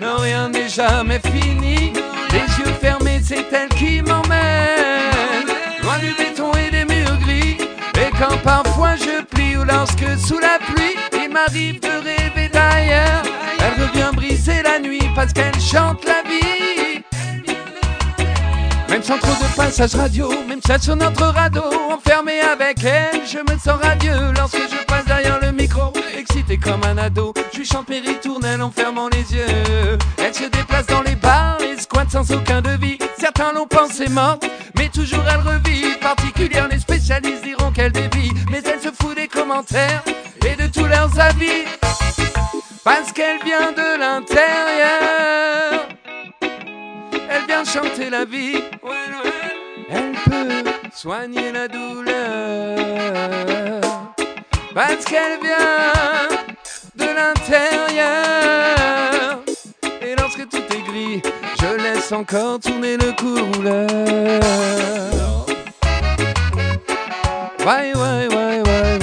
Non, 0.00 0.16
rien 0.16 0.48
n'est 0.48 0.68
jamais 0.68 1.20
fini. 1.20 1.92
Les 2.30 2.46
yeux 2.58 2.74
fermés, 2.80 3.20
c'est 3.22 3.44
elle 3.52 3.68
qui 3.76 4.00
m'emmène. 4.00 5.48
Loin 5.82 5.98
du 5.98 6.14
béton 6.14 6.52
et 6.54 6.70
des 6.70 6.86
murs 6.86 7.18
gris. 7.20 7.58
Et 8.00 8.10
quand 8.18 8.38
parfois 8.42 8.96
je 8.96 9.22
plie 9.24 9.56
ou 9.58 9.64
lorsque 9.64 10.18
sous 10.18 10.38
la 10.38 10.58
pluie, 10.58 10.96
il 11.12 11.30
m'arrive 11.30 11.80
de 11.80 11.88
rêver 11.88 12.48
d'ailleurs. 12.48 13.22
Elle 13.58 13.82
revient 13.82 14.10
briser 14.14 14.62
la 14.62 14.78
nuit 14.78 15.10
parce 15.14 15.34
qu'elle 15.34 15.60
chante 15.60 16.04
la 16.06 16.22
vie. 16.28 16.91
Même 18.92 19.02
sans 19.02 19.16
trop 19.16 19.32
de 19.32 19.56
passage 19.56 19.94
radio, 19.94 20.28
même 20.46 20.60
ça 20.66 20.78
sur 20.78 20.94
notre 20.94 21.24
radeau, 21.24 21.64
enfermé 21.90 22.40
avec 22.40 22.84
elle, 22.84 23.22
je 23.26 23.38
me 23.38 23.58
sens 23.58 23.80
radieux 23.80 24.34
lorsque 24.36 24.58
je 24.58 24.84
passe 24.84 25.06
derrière 25.06 25.40
le 25.40 25.50
micro, 25.50 25.94
excité 26.14 26.58
comme 26.58 26.84
un 26.84 26.98
ado. 26.98 27.32
Je 27.54 27.60
lui 27.60 27.64
chante 27.64 27.88
mes 27.88 28.00
ritournelles 28.00 28.60
en 28.60 28.70
fermant 28.70 29.08
les 29.08 29.34
yeux. 29.34 29.96
Elle 30.18 30.34
se 30.34 30.44
déplace 30.44 30.84
dans 30.88 31.00
les 31.00 31.14
bars, 31.14 31.56
les 31.60 31.78
squats 31.78 32.04
sans 32.12 32.30
aucun 32.32 32.60
devis. 32.60 32.98
Certains 33.18 33.54
l'ont 33.54 33.66
pensée 33.66 34.10
morte, 34.10 34.44
mais 34.76 34.90
toujours 34.90 35.24
elle 35.26 35.40
revit. 35.40 35.96
Particulière, 35.98 36.68
les 36.68 36.78
spécialistes 36.78 37.44
diront 37.44 37.72
qu'elle 37.72 37.92
dévie, 37.92 38.32
mais 38.50 38.60
elle 38.62 38.80
se 38.82 38.94
fout 38.94 39.16
des 39.16 39.26
commentaires 39.26 40.02
et 40.46 40.62
de 40.62 40.66
tous 40.70 40.84
leurs 40.84 41.18
avis. 41.18 41.64
Parce 42.84 43.10
qu'elle 43.10 43.42
vient 43.42 43.72
de 43.72 43.98
l'intérieur. 43.98 45.81
Chanter 47.72 48.10
la 48.10 48.26
vie. 48.26 48.60
Elle 49.88 50.12
peut 50.24 50.70
soigner 50.94 51.52
la 51.52 51.68
douleur. 51.68 52.12
Parce 54.74 55.04
qu'elle 55.06 55.38
vient 55.42 56.28
de 56.94 57.04
l'intérieur. 57.04 58.10
Et 60.02 60.14
lorsque 60.16 60.46
tout 60.50 60.58
est 60.58 60.82
gris, 60.82 61.22
je 61.60 61.82
laisse 61.82 62.12
encore 62.12 62.60
tourner 62.60 62.98
le 62.98 63.12
couleur. 63.12 63.86
Ouais, 67.60 67.94
ouais, 67.94 68.28
ouais, 68.28 68.60
ouais. 68.66 69.01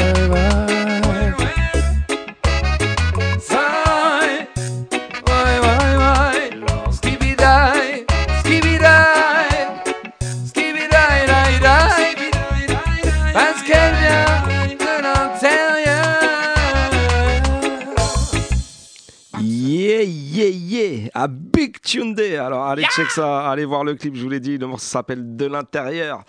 À 21.14 21.28
Big 21.28 21.80
Tune 21.82 22.14
Day. 22.14 22.38
Alors 22.38 22.66
allez 22.66 22.84
check 22.96 23.10
ça, 23.10 23.50
allez 23.50 23.66
voir 23.66 23.84
le 23.84 23.96
clip, 23.96 24.16
je 24.16 24.22
vous 24.24 24.30
l'ai 24.30 24.40
dit, 24.40 24.58
le 24.58 24.68
morceau 24.68 24.86
s'appelle 24.86 25.36
De 25.36 25.46
l'intérieur. 25.46 26.24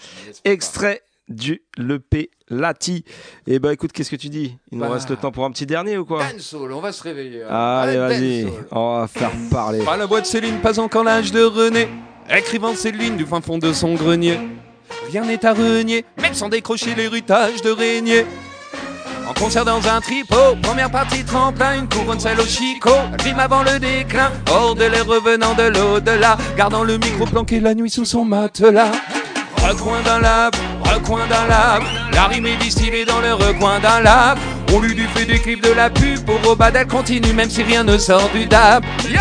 Extrait 0.45 1.03
du 1.29 1.63
l'EP 1.79 2.31
Lati. 2.49 3.05
Et 3.47 3.59
bah 3.61 3.73
écoute, 3.73 3.93
qu'est-ce 3.93 4.11
que 4.11 4.17
tu 4.17 4.29
dis? 4.29 4.57
Il 4.73 4.79
nous 4.79 4.85
Bah. 4.85 4.91
reste 4.95 5.11
le 5.11 5.17
temps 5.17 5.31
pour 5.31 5.45
un 5.45 5.51
petit 5.53 5.67
dernier 5.67 5.97
ou 5.97 6.05
quoi? 6.05 6.25
Dancehall, 6.33 6.73
on 6.73 6.81
va 6.81 6.91
se 6.91 7.03
réveiller. 7.05 7.45
hein. 7.45 7.49
Allez, 7.55 7.93
Ouais, 7.93 8.09
vas-y, 8.09 8.49
on 8.73 8.99
va 9.01 9.07
faire 9.07 9.31
parler. 9.51 9.85
Pas 9.85 9.97
la 9.97 10.07
voix 10.07 10.21
de 10.21 10.27
Céline, 10.27 10.59
pas 10.61 10.81
encore 10.81 11.05
l'âge 11.05 11.31
de 11.31 11.43
René. 11.43 11.89
Écrivant 12.29 12.75
ses 12.75 12.91
lignes 12.93 13.17
du 13.17 13.27
fin 13.27 13.41
fond 13.41 13.59
de 13.59 13.73
son 13.73 13.95
grenier. 13.95 14.39
Rien 15.11 15.25
n'est 15.25 15.45
à 15.45 15.53
renier, 15.53 16.05
même 16.21 16.35
sans 16.35 16.49
décrocher 16.49 16.95
l'héritage 16.97 17.63
de 17.63 17.71
régner. 17.71 18.25
En 19.31 19.35
concert 19.35 19.65
dans 19.65 19.87
un 19.87 20.01
tripot, 20.01 20.57
première 20.61 20.91
partie 20.91 21.23
tremplin, 21.25 21.79
une 21.79 21.89
couronne 21.89 22.19
celle 22.19 22.41
au 22.41 22.47
chicot. 22.47 22.91
Rime 23.23 23.39
avant 23.39 23.63
le 23.63 23.79
déclin, 23.79 24.29
hors 24.51 24.75
de 24.75 24.83
l'air 24.83 25.07
revenant 25.07 25.55
de 25.55 25.63
l'au-delà. 25.63 26.37
Gardant 26.57 26.83
le 26.83 26.99
micro 26.99 27.27
planqué 27.27 27.61
la 27.61 27.75
nuit 27.75 27.91
sous 27.91 28.05
son 28.05 28.25
matelas. 28.25 28.91
Recoin 29.59 30.01
d'un 30.01 30.19
lab, 30.19 30.53
recoin 30.83 31.29
d'un 31.29 31.47
lab. 31.47 31.83
La 32.13 32.25
rime 32.25 32.47
est 32.47 32.57
distillée 32.57 33.05
dans 33.05 33.21
le 33.21 33.35
recoin 33.35 33.79
d'un 33.79 34.01
lab. 34.01 34.37
On 34.75 34.81
lui 34.81 34.97
du 34.97 35.07
fait 35.07 35.27
des 35.27 35.39
clips 35.39 35.63
de 35.63 35.75
la 35.75 35.91
pub 35.91 36.25
pour 36.25 36.43
Robad, 36.43 36.75
elle 36.75 36.89
continue 36.89 37.33
même 37.33 37.51
si 37.51 37.63
rien 37.63 37.85
ne 37.85 37.99
sort 37.99 38.31
du 38.35 38.47
dab. 38.47 38.85
Yo! 39.09 39.21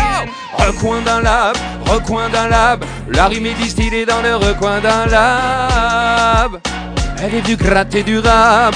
Recoin 0.58 1.02
d'un 1.02 1.20
lab, 1.20 1.56
recoin 1.86 2.28
d'un 2.30 2.48
lab. 2.48 2.84
La 3.12 3.26
rime 3.26 3.46
est 3.46 3.54
distillée 3.54 4.06
dans 4.06 4.22
le 4.22 4.34
recoin 4.34 4.80
d'un 4.80 5.06
lab. 5.06 6.60
Elle 7.22 7.36
est 7.36 7.42
du 7.42 7.54
gratter 7.54 8.02
du 8.02 8.18
rab. 8.18 8.74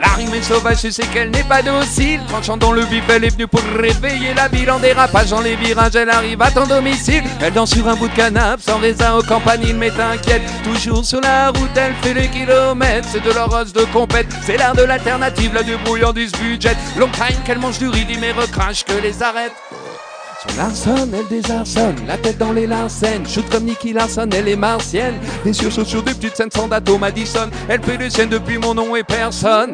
La 0.00 0.08
rime 0.08 0.34
est 0.34 0.42
sauvage, 0.42 0.82
je 0.82 0.90
sais 0.90 1.06
qu'elle 1.06 1.30
n'est 1.30 1.44
pas 1.44 1.62
docile. 1.62 2.20
Tranchant 2.28 2.58
dans 2.58 2.72
le 2.72 2.82
vif, 2.82 3.02
elle 3.08 3.24
est 3.24 3.30
venue 3.30 3.46
pour 3.46 3.62
réveiller 3.78 4.34
la 4.34 4.48
ville 4.48 4.70
en 4.70 4.78
dérapage. 4.78 5.30
Dans 5.30 5.40
les 5.40 5.56
virages, 5.56 5.96
elle 5.96 6.10
arrive 6.10 6.42
à 6.42 6.50
ton 6.50 6.66
domicile. 6.66 7.24
Elle 7.40 7.54
danse 7.54 7.70
sur 7.70 7.88
un 7.88 7.96
bout 7.96 8.08
de 8.08 8.14
canapé, 8.14 8.62
sans 8.62 8.78
raisin 8.78 9.14
aux 9.14 9.22
campagnes, 9.22 9.72
mais 9.74 9.90
t'inquiète. 9.90 10.42
Toujours 10.62 11.04
sur 11.04 11.22
la 11.22 11.48
route, 11.48 11.76
elle 11.76 11.94
fait 12.02 12.12
les 12.12 12.28
kilomètres. 12.28 13.08
C'est 13.10 13.24
de 13.24 13.32
l'horreur 13.32 13.64
de 13.64 13.84
compète, 13.92 14.26
c'est 14.42 14.58
l'art 14.58 14.74
de 14.74 14.82
l'alternative, 14.82 15.54
la 15.54 15.62
débrouillardise 15.62 16.32
budget. 16.32 16.76
Long 16.98 17.08
time 17.08 17.42
qu'elle 17.46 17.58
mange 17.58 17.78
du 17.78 17.88
riz, 17.88 18.06
mais 18.20 18.32
recrache 18.32 18.84
que 18.84 18.92
les 19.02 19.22
arrête. 19.22 19.52
Son 20.48 20.56
Larson, 20.56 21.08
elle 21.12 21.28
désarçonne, 21.28 21.96
la 22.06 22.16
tête 22.16 22.38
dans 22.38 22.52
les 22.52 22.66
larcènes. 22.66 23.26
Shoot 23.26 23.48
comme 23.50 23.64
Nicky 23.64 23.92
Larson, 23.92 24.28
elle 24.32 24.48
est 24.48 24.56
martienne. 24.56 25.14
Les 25.44 25.52
sursauts 25.52 25.84
sur 25.84 26.02
des 26.02 26.14
petites 26.14 26.36
scènes 26.36 26.50
sans 26.50 26.68
Madison. 26.98 27.50
Elle 27.68 27.82
fait 27.82 27.98
des 27.98 28.10
scènes 28.10 28.28
depuis 28.28 28.58
mon 28.58 28.74
nom 28.74 28.96
et 28.96 29.04
personne. 29.04 29.72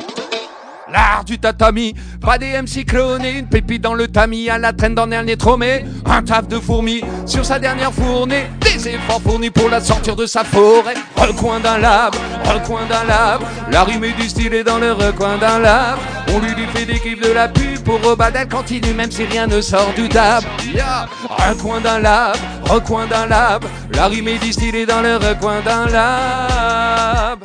L'art 0.93 1.25
du 1.25 1.39
tatami, 1.39 1.95
pas 2.20 2.37
des 2.37 2.53
MC 2.61 2.85
clonés, 2.85 3.39
une 3.39 3.47
pépite 3.47 3.81
dans 3.81 3.95
le 3.95 4.09
tamis, 4.09 4.51
à 4.51 4.59
la 4.59 4.75
traîne 4.75 4.95
dans 4.95 5.07
nez 5.07 5.37
tromé, 5.39 5.87
un 6.05 6.23
taf 6.23 6.49
de 6.49 6.59
fourmi 6.59 7.01
sur 7.25 7.47
sa 7.47 7.59
dernière 7.59 7.93
fournée, 7.95 8.51
des 8.61 8.89
efforts 8.89 9.23
fournis 9.23 9.49
pour 9.49 9.70
la 9.70 9.81
sortir 9.81 10.16
de 10.16 10.27
sa 10.27 10.45
forêt, 10.45 10.95
recoin 11.16 11.61
d'un 11.61 11.79
lab, 11.79 12.14
recoin 12.45 12.85
d'un 12.91 13.05
lab, 13.05 13.41
la 13.70 13.85
rime 13.85 14.05
est 14.05 14.64
dans 14.64 14.79
le 14.79 14.93
recoin 14.93 15.39
d'un 15.39 15.61
lab, 15.61 15.99
on 16.29 16.41
lui 16.41 16.55
lui 16.55 16.66
fait 16.75 16.85
des 16.85 16.99
clips 16.99 17.23
de 17.23 17.33
la 17.33 17.49
pub 17.49 17.72
pour 17.85 18.03
Robad, 18.03 18.35
elle 18.37 18.49
continue 18.49 18.95
même 18.95 19.11
si 19.11 19.24
rien 19.24 19.47
ne 19.47 19.61
sort 19.61 19.93
du 19.95 20.09
dab, 20.09 20.43
yeah. 20.64 21.07
recoin 21.49 21.80
d'un 21.80 21.99
lab, 21.99 22.37
recoin 22.64 23.07
d'un 23.07 23.26
lab, 23.26 23.64
la 23.95 24.07
rime 24.07 24.28
est 24.28 24.39
distillée 24.39 24.87
dans 24.87 25.03
le 25.03 25.16
recoin 25.16 25.61
d'un 25.61 25.87
lab, 25.87 27.39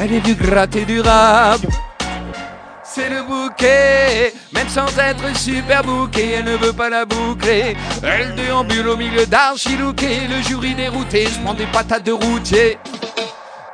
elle 0.00 0.14
est 0.14 0.20
du 0.20 0.34
gratter 0.34 0.84
du 0.84 1.00
rap. 1.00 1.60
C'est 2.84 3.08
le 3.08 3.22
bouquet, 3.22 4.34
même 4.52 4.68
sans 4.68 4.86
être 4.98 5.34
super 5.34 5.82
bouquet, 5.82 6.32
elle 6.38 6.44
ne 6.44 6.56
veut 6.56 6.74
pas 6.74 6.90
la 6.90 7.06
boucler. 7.06 7.74
Elle 8.02 8.34
déambule 8.34 8.88
au 8.88 8.96
milieu 8.96 9.24
d'archilouquet, 9.24 10.28
le 10.28 10.42
jury 10.42 10.74
dérouté, 10.74 11.26
je 11.26 11.40
prends 11.42 11.54
des 11.54 11.66
patates 11.66 12.04
de 12.04 12.12
routier. 12.12 12.78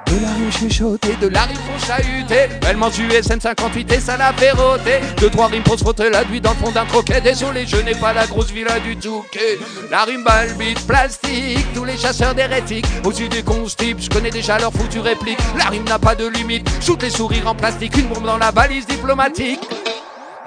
De 0.08 0.22
la 0.22 0.32
rime 0.32 0.50
chuchotée, 0.50 1.16
de 1.20 1.28
la 1.28 1.42
rime 1.42 1.58
pour 1.58 1.86
chahuter. 1.86 2.48
Elle 2.66 2.76
mange 2.78 2.94
du 2.94 3.06
SN58 3.08 3.92
et 3.92 4.00
ça 4.00 4.16
l'a 4.16 4.32
fait 4.32 4.52
rôter. 4.52 5.00
Deux, 5.18 5.28
trois 5.28 5.48
rimes 5.48 5.62
pour 5.62 5.74
se 5.78 5.84
frotter 5.84 6.08
la 6.08 6.24
nuit 6.24 6.40
dans 6.40 6.52
le 6.52 6.56
fond 6.56 6.70
d'un 6.70 6.86
troquet. 6.86 7.20
Désolé, 7.20 7.66
je 7.66 7.76
n'ai 7.76 7.94
pas 7.94 8.14
la 8.14 8.26
grosse 8.26 8.50
villa 8.50 8.78
du 8.80 8.96
Touquet. 8.96 9.58
La 9.90 10.04
rime 10.04 10.24
balbite, 10.24 10.86
plastique, 10.86 11.66
tous 11.74 11.84
les 11.84 11.98
chasseurs 11.98 12.34
d'hérétiques. 12.34 12.86
Aussi 13.04 13.28
des 13.28 13.42
constipes, 13.42 14.00
je 14.00 14.08
connais 14.08 14.30
déjà 14.30 14.58
leur 14.58 14.72
foutu 14.72 15.00
réplique. 15.00 15.38
La 15.58 15.66
rime 15.66 15.84
n'a 15.84 15.98
pas 15.98 16.14
de 16.14 16.26
limite, 16.26 16.68
shoot 16.80 17.02
les 17.02 17.10
sourires 17.10 17.46
en 17.46 17.54
plastique, 17.54 17.96
une 17.98 18.06
bombe 18.06 18.24
dans 18.24 18.38
la 18.38 18.50
valise 18.50 18.86
diplomatique. 18.86 19.60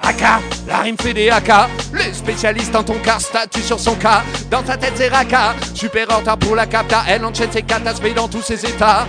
Aka, 0.02 0.40
la 0.66 0.78
rime 0.78 0.96
fait 1.00 1.14
des 1.14 1.30
haka. 1.30 1.68
Les 1.94 2.12
spécialistes 2.12 2.74
en 2.74 2.82
ton 2.82 2.96
car 3.04 3.20
statue 3.20 3.62
sur 3.62 3.78
son 3.78 3.94
cas. 3.94 4.22
Dans 4.50 4.62
ta 4.62 4.76
tête, 4.76 4.94
c'est 4.96 5.08
raka. 5.08 5.54
Super 5.74 6.08
en 6.10 6.36
pour 6.36 6.56
la 6.56 6.66
capta. 6.66 7.04
Elle 7.08 7.24
enchaîne 7.24 7.52
ses 7.52 7.62
catastrophes 7.62 8.14
dans 8.14 8.28
tous 8.28 8.42
ses 8.42 8.66
états. 8.66 9.06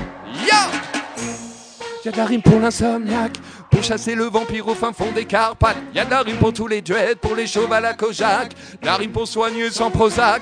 Y'a 2.05 2.11
de 2.11 2.17
la 2.17 2.25
rime 2.25 2.41
pour 2.41 2.59
l'insomniaque, 2.59 3.37
pour 3.71 3.81
chasser 3.81 4.13
le 4.13 4.25
vampire 4.25 4.67
au 4.67 4.75
fin 4.75 4.91
fond 4.91 5.11
des 5.15 5.23
Carpates. 5.23 5.77
Y'a 5.93 6.03
de 6.03 6.09
la 6.09 6.21
rime 6.21 6.35
pour 6.35 6.51
tous 6.51 6.67
les 6.67 6.81
duets, 6.81 7.15
pour 7.15 7.33
les 7.33 7.47
chauves 7.47 7.71
à 7.71 7.79
la 7.79 7.93
Kojak. 7.93 8.49
De 8.81 8.85
la 8.85 8.95
rime 8.95 9.11
pour 9.11 9.25
soigner 9.25 9.69
sans 9.69 9.89
Prozac. 9.89 10.41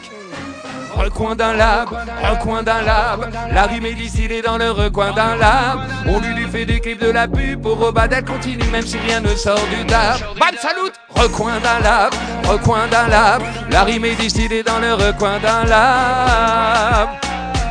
Recoin 0.95 1.35
d'un 1.35 1.53
lab, 1.53 1.89
recoin 2.23 2.63
d'un 2.63 2.81
lab. 2.81 3.31
La 3.53 3.63
rime 3.63 3.85
est 3.85 3.93
distillée 3.93 4.41
dans 4.41 4.57
le 4.57 4.71
recoin 4.71 5.11
d'un 5.13 5.35
lab. 5.35 5.79
On 6.07 6.19
lui, 6.19 6.47
fait 6.51 6.65
des 6.65 6.79
clips 6.79 6.99
de 6.99 7.11
la 7.11 7.27
pub 7.27 7.61
pour 7.61 7.79
Obad, 7.81 8.25
continue 8.25 8.67
même 8.71 8.85
si 8.85 8.97
rien 8.97 9.21
ne 9.21 9.33
sort 9.35 9.61
du 9.69 9.85
dab. 9.85 10.19
Bam 10.39 10.55
salut 10.59 10.91
Recoin 11.09 11.59
d'un 11.59 11.79
lab, 11.79 12.13
recoin 12.43 12.87
d'un 12.87 13.07
lab. 13.07 13.43
La 13.69 13.83
rime 13.83 14.05
est 14.05 14.15
distillée 14.15 14.63
dans 14.63 14.79
le 14.79 14.95
recoin 14.95 15.39
d'un 15.39 15.63
lab. 15.65 17.09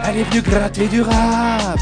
Elle 0.09 0.19
est 0.19 0.25
venue 0.25 0.43
gratter 0.43 0.87
du 0.87 1.03
rap. 1.03 1.79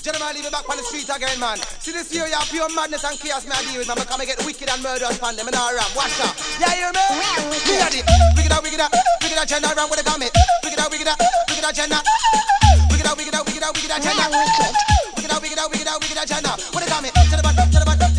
Gentlemen, 0.00 0.32
leave 0.32 0.48
it 0.48 0.52
back 0.52 0.64
on 0.64 0.80
the 0.80 0.82
street 0.82 1.04
again, 1.12 1.36
man. 1.36 1.60
See 1.84 1.92
this 1.92 2.08
you 2.08 2.24
have 2.24 2.48
pure 2.48 2.72
madness 2.72 3.04
and 3.04 3.20
chaos, 3.20 3.44
man. 3.44 3.60
I 3.60 3.68
deal 3.68 3.84
with, 3.84 3.88
man. 3.92 4.00
Come 4.08 4.24
and 4.24 4.28
get 4.32 4.40
wicked 4.48 4.64
and 4.64 4.80
murderous 4.80 5.20
on 5.20 5.36
them, 5.36 5.44
and 5.44 5.52
I 5.52 5.76
rap. 5.76 5.92
Watch 5.92 6.16
out. 6.24 6.32
Yeah, 6.56 6.72
you 6.72 6.88
hear 6.88 6.92
me? 6.96 7.04
Me 7.52 7.68
a 7.76 7.88
the 7.92 8.00
wicked 8.32 8.48
out, 8.48 8.62
wicked 8.64 8.80
out, 8.80 8.92
wicked 9.20 9.36
out, 9.36 9.44
gender, 9.44 9.68
run 9.76 9.92
with 9.92 10.00
the 10.00 10.06
comment. 10.08 10.32
Wicked 10.64 10.80
out, 10.80 10.88
wicked 10.88 11.04
out, 11.04 11.20
wicked 11.52 11.64
out, 11.68 11.74
gender. 11.76 12.00
Wicked 12.88 13.06
out, 13.06 13.16
wicked 13.20 13.34
out, 13.36 13.44
wicked 13.44 13.60
out, 13.62 13.72
wicked 13.76 13.92
out, 13.92 14.00
gender. 14.00 14.26
Wicked 15.20 15.32
out, 15.36 15.42
wicked 15.44 15.60
out, 15.60 15.68
wicked 15.68 15.88
out, 15.92 16.00
wicked 16.00 16.16
out, 16.16 16.28
gender. 16.32 16.54
What 16.72 16.80
the 16.80 16.88
comment? 16.88 17.12
To 17.12 17.36
the 17.36 17.44
back, 17.44 17.56
to 17.60 17.76
the 17.76 17.84
back, 17.84 18.09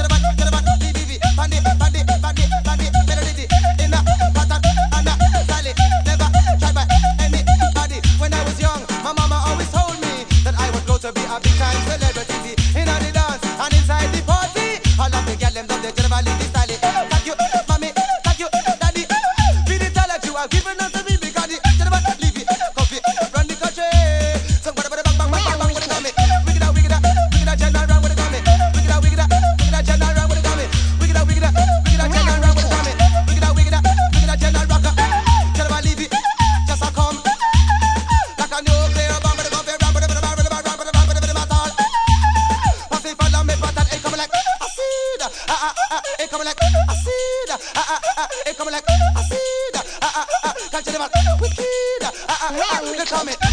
party, 15.01 15.17
all 15.17 15.21
of 15.21 15.25
the 15.25 15.35
girls 15.35 15.53
them 15.53 15.67
love 15.67 15.81
the 15.81 16.01
general 16.01 16.40
ah, 53.13 53.50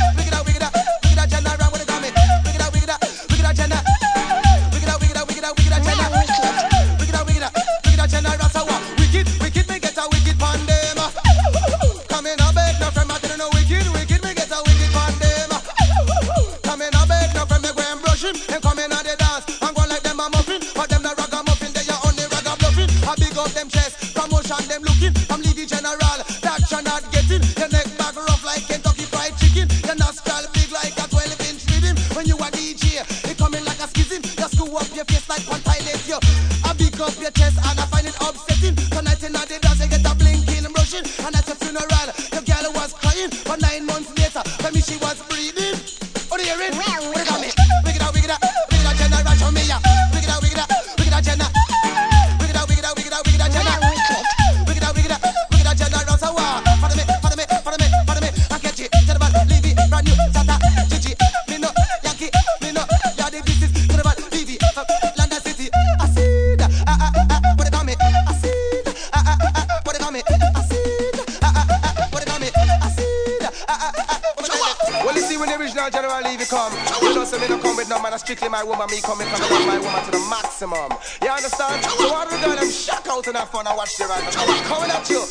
strictly 78.28 78.50
my 78.50 78.62
woman, 78.62 78.86
me 78.90 79.00
coming, 79.00 79.26
coming 79.28 79.48
up 79.48 79.66
my 79.66 79.78
woman 79.80 80.04
to 80.04 80.10
the 80.10 80.20
maximum. 80.28 80.92
You 81.24 81.32
understand? 81.32 81.80
So 81.80 81.96
the 81.96 82.36
girl, 82.44 82.56
them 82.60 82.70
shock 82.70 83.06
out 83.08 83.26
in 83.26 83.32
that 83.32 83.48
fun, 83.48 83.66
I 83.66 83.74
watch 83.74 83.96
the 83.96 84.04
right 84.04 84.20
now. 84.20 84.68
Coming 84.68 84.92
at 84.92 85.08
you. 85.08 85.24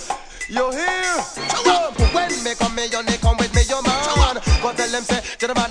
You 0.50 0.66
hear? 0.74 1.14
Jump 1.62 1.94
when 2.10 2.34
me 2.42 2.56
come, 2.58 2.74
me 2.74 2.90
you 2.90 3.18
come 3.22 3.38
with 3.38 3.54
me, 3.54 3.62
your 3.70 3.84
man. 3.86 4.42
Go 4.66 4.74
tell 4.74 4.90
them 4.90 5.04
say, 5.06 5.22
gentleman, 5.38 5.70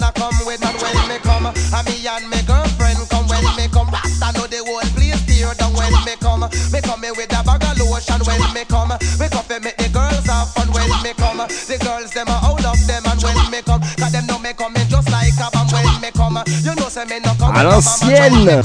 À 17.54 17.62
l'ancienne 17.62 18.62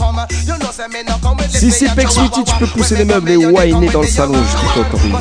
Si 1.50 1.72
c'est 1.72 1.88
Sweetie, 1.88 2.44
tu 2.44 2.56
peux 2.56 2.68
pousser 2.68 2.96
les 2.98 3.06
meubles 3.06 3.30
et 3.32 3.38
whiner 3.38 3.90
dans 3.90 4.02
le 4.02 4.08
salon, 4.08 4.34
je 4.34 4.58
t'autorise. 4.74 5.14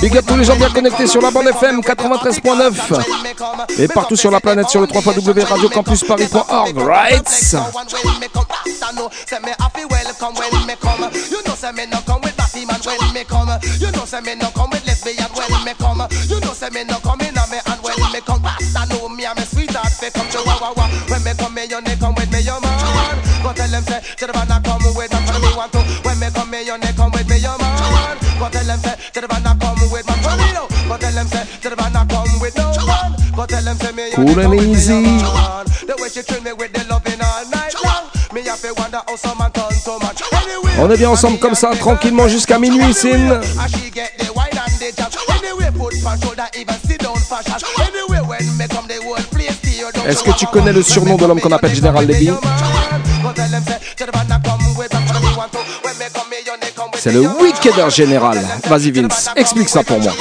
Big 0.00 0.16
up 0.16 0.24
tous 0.26 0.36
les 0.36 0.44
gens 0.44 0.56
bien 0.56 0.70
connectés 0.70 1.06
sur 1.06 1.20
la 1.20 1.30
bande 1.30 1.48
FM 1.48 1.80
93.9 1.80 3.78
et 3.78 3.88
partout 3.88 4.16
sur 4.16 4.30
la 4.30 4.40
planète 4.40 4.68
sur 4.68 4.80
le 4.80 4.86
3 4.86 5.02
radiocampusparis.org, 5.02 6.78
right? 6.78 7.28
You 13.80 13.90
know, 13.92 14.04
say 14.04 14.20
me 14.20 14.34
no 14.34 14.50
come 14.52 14.68
with 14.70 14.84
lesbian 14.86 15.30
when 15.32 15.64
me 15.64 15.72
come. 15.80 16.04
You 16.28 16.40
know, 16.40 16.52
say 16.52 16.68
me 16.68 16.84
no 16.84 17.00
come 17.00 17.20
in 17.24 17.32
a 17.32 17.44
me 17.48 17.58
and 17.64 17.80
when 17.80 18.12
me 18.12 18.20
come. 18.20 18.42
Basta 18.42 18.84
know 18.92 19.08
me 19.08 19.24
and 19.24 19.38
me 19.38 19.44
sweetheart 19.44 19.88
fi 19.88 20.10
come 20.10 20.28
chihuahua. 20.28 20.84
When 21.08 21.24
me 21.24 21.32
come, 21.38 21.54
me 21.54 21.64
you 21.64 21.80
come 21.96 22.14
with 22.14 22.30
me, 22.32 22.40
your 22.44 22.60
man. 22.60 23.16
Go 23.42 23.52
tell 23.52 23.68
them 23.72 23.82
say, 23.84 24.00
to 24.20 24.26
the 24.26 24.32
man 24.32 24.52
I 24.52 24.60
come 24.60 24.84
with 24.92 25.14
and 25.14 25.24
me 25.40 25.50
want 25.56 25.72
to. 25.72 25.80
When 26.04 26.18
me 26.20 26.28
come, 26.28 26.50
me 26.50 26.60
you 26.60 26.76
come 26.92 27.12
with 27.12 27.28
me, 27.28 27.38
your 27.40 27.56
man. 27.56 28.18
Go 28.36 28.48
tell 28.48 28.64
them 28.68 28.78
say, 28.84 28.96
to 29.16 29.20
the 29.20 29.28
man 29.28 29.46
I 29.46 29.56
come 29.56 29.80
with 29.88 30.06
my 30.06 30.16
tornado. 30.20 30.68
Go 30.88 30.96
tell 31.00 31.12
them 31.16 31.28
say, 31.28 31.44
to 31.64 31.68
the 31.70 31.76
man 31.76 31.96
I 31.96 32.04
come 32.04 32.40
with 32.40 32.56
no 32.56 32.68
man. 32.84 33.16
Go 33.36 33.46
tell 33.46 33.64
them 33.64 33.76
say, 33.80 33.92
me 33.92 34.12
you 34.12 34.16
Cool 34.16 34.40
and 34.40 34.54
easy. 34.60 35.00
The 35.88 35.96
way 35.96 36.08
she 36.08 36.22
treat 36.22 36.44
me 36.44 36.52
with 36.52 36.69
On 40.78 40.90
est 40.90 40.96
bien 40.96 41.10
ensemble 41.10 41.38
comme 41.38 41.54
ça, 41.54 41.70
tranquillement 41.78 42.28
jusqu'à 42.28 42.58
minuit, 42.58 42.94
Sin. 42.94 43.40
Est-ce 50.06 50.22
que 50.22 50.30
tu 50.32 50.46
connais 50.46 50.72
le 50.72 50.82
surnom 50.82 51.16
de 51.16 51.26
l'homme 51.26 51.40
qu'on 51.40 51.52
appelle 51.52 51.74
Général 51.74 52.06
with 54.76 54.92
C'est 56.94 57.12
le 57.12 57.20
Wickeder 57.20 57.90
Général. 57.90 58.38
Vas-y 58.68 58.90
Vince, 58.90 59.30
explique 59.36 59.68
ça 59.68 59.82
pour 59.82 60.00
moi. 60.00 60.12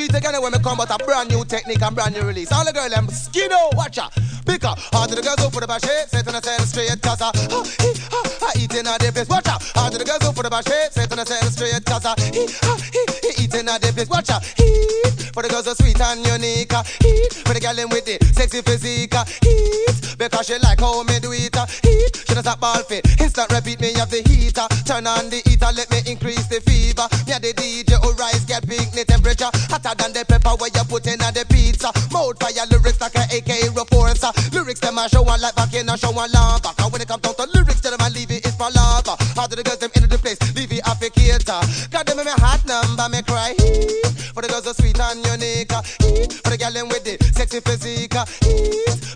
Leave 0.00 0.08
it 0.08 0.12
back 0.12 0.24
on 0.26 0.32
the 0.32 0.40
street 0.40 0.40
again 0.40 0.42
when 0.42 0.52
me 0.52 0.58
come, 0.58 0.78
but 0.78 0.90
a 0.90 1.04
brand 1.04 1.30
new 1.30 1.44
technique 1.44 1.82
and 1.82 1.94
brand 1.94 2.14
new 2.14 2.22
release. 2.22 2.52
All 2.52 2.64
the 2.64 2.72
girl 2.72 2.88
them 2.88 3.08
skin 3.08 3.52
out, 3.52 3.74
watch 3.76 3.98
out. 3.98 4.12
Picker, 4.46 4.72
hard 4.92 5.10
to 5.10 5.16
the 5.16 5.22
girls 5.22 5.36
go 5.36 5.50
for 5.50 5.60
the 5.60 5.66
bash 5.66 5.82
shape, 5.82 6.08
set 6.08 6.26
on 6.26 6.34
the 6.34 6.40
cell 6.40 6.64
straight, 6.64 6.96
cause 7.02 7.20
I, 7.20 7.28
ah, 7.28 7.64
he, 7.78 7.90
ah, 8.08 8.48
ah, 8.48 8.52
eating 8.56 8.86
at 8.88 9.28
watch 9.28 9.48
out. 9.48 9.62
Hard 9.76 9.92
to 9.92 9.98
the 9.98 10.04
girls 10.04 10.24
go 10.24 10.32
for 10.32 10.42
the 10.42 10.50
bash 10.50 10.64
shape, 10.64 10.92
set 10.92 11.12
on 11.12 11.18
the 11.18 11.26
cell 11.26 11.50
straight, 11.52 11.84
cause 11.84 12.06
I, 12.06 12.16
he, 12.32 12.48
ah, 12.64 12.76
he, 12.88 13.02
he 13.20 13.44
eating 13.44 13.68
at 13.68 13.80
the 13.84 13.92
place, 13.92 14.08
watch 14.08 14.30
out. 14.30 14.42
For 15.36 15.42
the 15.44 15.48
girls 15.48 15.68
so 15.68 15.74
sweet 15.74 16.00
and 16.00 16.24
unique, 16.24 16.72
ah, 16.72 16.82
he, 17.04 17.28
for 17.44 17.52
the 17.52 17.60
girl 17.60 17.76
them 17.76 17.92
with 17.92 18.08
the 18.08 18.16
sexy 18.32 18.64
physique, 18.64 19.12
ah, 19.12 19.28
he, 19.44 19.84
because 20.16 20.48
she 20.48 20.56
like 20.58 20.80
how 20.80 21.04
me 21.04 21.20
do 21.20 21.32
it, 21.36 21.52
ah, 21.60 21.68
he, 21.84 22.08
she 22.24 22.32
does 22.32 22.48
that 22.48 22.58
ball 22.58 22.80
fit, 22.88 23.04
instant 23.20 23.52
repeat 23.52 23.78
me 23.80 23.92
have 24.00 24.08
the 24.08 24.24
heater, 24.24 24.64
turn 24.88 25.04
on 25.06 25.28
the 25.28 25.44
heater, 25.44 25.68
let 25.76 25.86
me 25.92 26.00
increase 26.08 26.48
the 26.48 26.64
fever, 26.64 27.06
me 27.28 27.36
the 27.36 27.52
DJ 27.52 28.00
who 28.00 28.10
rise, 28.16 28.44
get 28.48 28.64
big, 28.64 28.88
temperature, 28.88 29.09
hotter 29.80 29.96
than 30.02 30.12
the 30.12 30.24
pepper 30.24 30.50
where 30.60 30.70
you 30.72 30.84
put 30.84 31.06
in 31.06 31.20
at 31.20 31.34
the 31.34 31.44
pizza, 31.48 31.88
mouth 32.12 32.36
fire 32.40 32.66
lyrics 32.70 33.00
like 33.00 33.16
a 33.16 33.24
AK 33.32 33.72
reporter, 33.72 34.30
lyrics 34.52 34.80
them 34.80 34.98
a 34.98 35.08
show 35.08 35.22
one 35.22 35.40
like 35.40 35.54
back 35.54 35.72
in 35.74 35.88
a 35.88 35.96
show 35.96 36.12
one 36.12 36.30
lava, 36.32 36.72
cause 36.76 36.92
when 36.92 37.00
it 37.00 37.08
comes 37.08 37.22
down 37.22 37.34
to 37.34 37.46
lyrics, 37.52 37.80
tell 37.80 37.92
them 37.92 38.00
I 38.00 38.08
leave 38.10 38.30
it, 38.30 38.44
it 38.44 38.52
is 38.52 38.56
for 38.56 38.70
lava, 38.70 39.16
how 39.36 39.46
do 39.46 39.56
the 39.56 39.64
girls 39.64 39.78
them 39.78 39.90
into 39.94 40.08
the 40.08 40.18
place, 40.18 40.38
leave 40.54 40.72
it 40.72 40.84
applicator, 40.84 41.60
got 41.90 42.06
them 42.06 42.18
in 42.18 42.26
my 42.26 42.36
hot 42.36 42.60
number, 42.68 43.08
me 43.08 43.22
cry, 43.24 43.54
for 44.34 44.42
the 44.42 44.48
girls 44.48 44.64
so 44.64 44.72
sweet 44.76 44.98
and 45.00 45.24
unique, 45.24 45.72
for 45.72 46.50
the 46.52 46.58
girl 46.58 46.72
them 46.72 46.88
with 46.88 47.04
the 47.04 47.16
sexy 47.32 47.60
physique, 47.60 48.16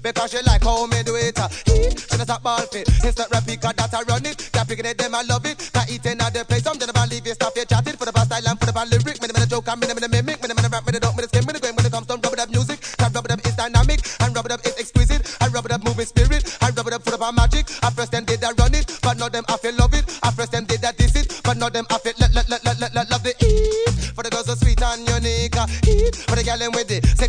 because 0.01 0.31
she 0.33 0.41
like 0.45 0.65
how 0.65 0.87
me 0.87 1.03
do 1.05 1.17
it, 1.17 1.37
she 1.69 2.17
does 2.17 2.27
that 2.27 2.41
ball 2.43 2.65
fit, 2.73 2.89
instant 3.05 3.29
replica 3.31 3.73
that 3.77 3.93
I 3.93 4.03
run 4.09 4.25
it, 4.25 4.39
that 4.53 4.69
picking 4.69 4.87
it, 4.87 4.97
them 4.97 5.15
I 5.15 5.23
love 5.29 5.45
it, 5.45 5.59
that 5.77 5.91
eating 5.91 6.21
at 6.21 6.33
the 6.33 6.45
place, 6.45 6.65
some 6.65 6.79
them 6.79 6.89
never 6.95 7.07
leave 7.09 7.27
it, 7.27 7.35
stop 7.37 7.53
your 7.57 7.67
chatting, 7.67 7.97
for 7.97 8.07
the 8.07 8.13
past 8.13 8.33
style 8.33 8.49
and 8.49 8.59
for 8.59 8.67
the 8.67 8.73
bad 8.73 8.89
lyric, 8.89 9.21
me 9.21 9.29
the 9.29 9.47
joke, 9.47 9.69
and 9.69 9.81
me 9.81 9.87
the 9.87 10.09
mimic, 10.09 10.34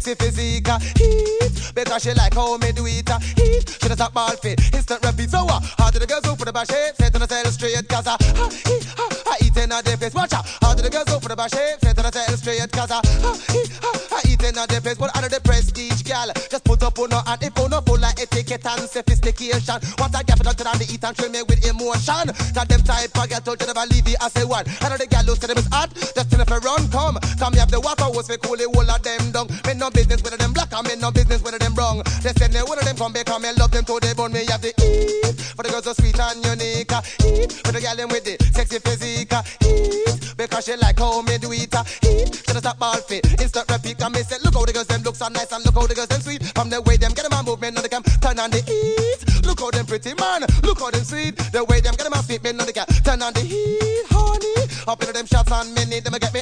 sexy 0.06 0.26
physique, 0.26 0.68
Heat, 0.68 1.42
eat, 1.42 1.72
because 1.74 2.04
she 2.04 2.14
like 2.14 2.34
how 2.34 2.58
me 2.58 2.72
do 2.72 2.86
it, 2.86 3.10
uh, 3.10 3.20
eat, 3.42 3.66
she 3.82 3.88
does 3.88 3.98
that 3.98 4.14
ball 4.14 4.30
fit, 4.38 4.62
instant 4.74 5.04
repeat, 5.04 5.30
so 5.30 5.46
uh, 5.50 5.60
how 5.78 5.90
do 5.90 6.00
the 6.00 6.06
girls 6.06 6.22
go 6.22 6.36
for 6.36 6.46
the 6.46 6.54
bash 6.54 6.68
shape, 6.68 6.96
set 6.96 7.16
on 7.16 7.22
the 7.22 7.28
tail 7.28 7.46
straight, 7.46 7.88
cause 7.90 8.08
uh, 8.08 8.14
uh, 8.14 8.50
eat, 8.70 8.86
uh, 9.00 9.10
uh, 9.26 9.36
eating 9.42 9.72
at 9.72 9.84
the 9.86 9.98
place, 9.98 10.14
watch 10.14 10.34
out, 10.34 10.46
how 10.62 10.74
do 10.74 10.84
the 10.84 10.90
girls 10.90 11.06
go 11.06 11.20
for 11.20 11.30
the 11.30 11.36
bash 11.36 11.52
shape, 11.52 11.80
set 11.82 11.98
on 11.98 12.06
the 12.06 12.12
tail 12.12 12.38
straight, 12.38 12.72
cause 12.72 12.92
uh, 12.92 13.02
uh, 13.02 13.38
eat, 13.58 13.72
uh, 13.82 14.16
uh, 14.16 14.30
eating 14.30 14.58
at 14.58 14.70
the 14.70 14.80
place, 14.82 14.98
but 14.98 15.10
under 15.16 15.30
the 15.30 15.42
prestige, 15.42 16.04
gal, 16.04 16.30
just 16.50 16.64
put 16.64 16.84
up 16.84 16.98
on 17.00 17.10
her 17.10 17.24
and 17.26 17.42
if 17.42 17.58
on 17.58 17.72
her 17.72 17.82
full 17.82 18.00
like 18.00 18.20
etiquette 18.22 18.66
and 18.66 18.86
sophistication, 18.86 19.82
what 19.98 20.14
I 20.14 20.22
get 20.22 20.38
for 20.38 20.46
to 20.46 20.54
the 20.54 20.86
eat 20.86 21.04
and 21.04 21.16
train 21.18 21.32
me 21.32 21.42
with 21.50 21.66
emotion, 21.66 22.30
that 22.54 22.70
them 22.70 22.82
type 22.86 23.10
of 23.18 23.26
girl 23.26 23.42
told 23.42 23.58
you 23.62 23.68
never 23.68 23.86
leave 23.90 24.06
it, 24.06 24.22
I 24.22 24.30
say 24.30 24.46
one, 24.46 24.66
and 24.70 24.94
the 24.94 25.08
gal 25.10 25.26
who 25.26 25.34
say 25.34 25.48
them 25.50 25.58
is 25.58 25.68
hot, 25.74 25.90
just 25.98 26.30
tell 26.30 26.42
a 26.46 26.60
run 26.62 26.86
come, 26.94 27.18
come 27.38 27.54
me 27.54 27.60
have 27.60 27.72
the 27.72 27.80
water 27.80 28.08
hose 28.10 28.28
for 28.28 28.38
cool 28.38 28.58
the 28.58 28.68
whole 28.72 28.90
of 28.90 29.02
them 29.04 29.32
down, 29.32 29.48
me 29.68 29.74
no 29.76 29.90
business 29.92 30.22
with 30.24 30.38
them 30.38 30.54
black 30.54 30.72
and 30.74 30.88
me 30.88 30.96
no 30.96 31.12
business 31.12 31.42
with 31.44 31.58
them 31.60 31.76
wrong, 31.76 32.02
they 32.24 32.34
send 32.34 32.54
me 32.54 32.60
one 32.64 32.80
of 32.80 32.86
them 32.86 32.96
come 32.96 33.14
back 33.14 33.30
and 33.30 33.44
me 33.44 33.50
love 33.58 33.72
them 33.72 33.84
till 33.84 34.00
they 34.00 34.14
burn 34.14 34.32
me 34.32 34.46
have 34.50 34.62
the 34.62 34.72
eat, 34.80 35.36
for 35.56 35.64
the 35.64 35.70
girls 35.70 35.86
so 35.86 35.94
sweet 35.94 36.20
and 36.20 36.44
unique. 36.46 36.92
Ah, 36.92 37.02
heat 37.22 37.52
for 37.64 37.72
the 37.72 37.80
girl 37.80 37.96
them 37.96 38.10
with 38.10 38.24
the 38.24 38.36
sexy 38.52 38.80
physique. 38.80 39.32
Ah, 39.32 39.44
heat 39.62 40.36
because 40.38 40.66
she 40.66 40.76
like 40.76 41.00
how 41.00 41.22
me 41.22 41.38
do 41.38 41.52
it. 41.52 41.62
Heat 41.62 41.76
ah, 41.76 41.84
to 41.84 42.54
the 42.54 42.62
top 42.62 42.80
ball 42.80 42.98
fit. 43.08 43.26
Instant 43.40 43.70
repeat 43.70 44.02
and 44.02 44.14
me 44.14 44.22
say 44.24 44.38
look 44.44 44.54
how 44.54 44.66
the 44.66 44.74
girls 44.74 44.88
them 44.88 45.02
look 45.04 45.16
so 45.16 45.28
nice 45.30 45.52
and 45.52 45.64
look 45.66 45.76
how 45.76 45.88
the 45.88 45.96
girls 45.96 46.08
them 46.08 46.22
sweet. 46.22 46.44
From 46.56 46.70
the 46.70 46.82
way 46.82 46.98
them 46.98 47.14
get 47.14 47.30
them 47.30 47.38
a 47.38 47.44
movement 47.44 47.78
on 47.78 47.84
the 47.84 47.90
cam, 47.90 48.04
turn 48.20 48.40
on 48.40 48.52
the 48.52 48.60
heat. 48.64 49.46
Look 49.46 49.60
how 49.60 49.72
them 49.72 49.86
pretty 49.86 50.14
man, 50.16 50.44
look 50.64 50.80
how 50.80 50.92
them 50.92 51.04
sweet. 51.04 51.38
The 51.52 51.64
way 51.64 51.80
them 51.80 51.96
get 51.96 52.04
them 52.04 52.14
a 52.14 52.24
fit 52.24 52.44
me 52.44 52.52
on 52.52 52.66
the 52.66 52.74
cam, 52.74 52.88
turn 53.04 53.22
on 53.22 53.34
the 53.34 53.42
heat, 53.42 54.06
honey. 54.10 54.68
Up 54.88 55.02
into 55.02 55.14
them 55.14 55.26
shots 55.26 55.52
and 55.52 55.74
me 55.74 55.86
need 55.86 56.04
them 56.04 56.14
a 56.14 56.20
get 56.20 56.34
me 56.34 56.42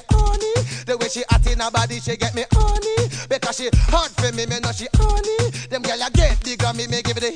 she 1.13 1.23
hot 1.29 1.45
in 1.45 1.59
her 1.59 1.69
body, 1.69 1.99
she 1.99 2.17
get 2.17 2.33
me 2.33 2.43
honey. 2.51 3.09
Because 3.29 3.57
she 3.57 3.69
hot 3.93 4.09
for 4.17 4.33
me, 4.33 4.47
me 4.47 4.59
know 4.59 4.71
she 4.71 4.87
honey. 4.95 5.51
Them 5.69 5.83
girl 5.83 6.01
a 6.01 6.09
get 6.09 6.39
the 6.41 6.57
grammy, 6.57 6.89
me 6.89 7.01
give 7.03 7.17
it 7.17 7.21
the. 7.21 7.32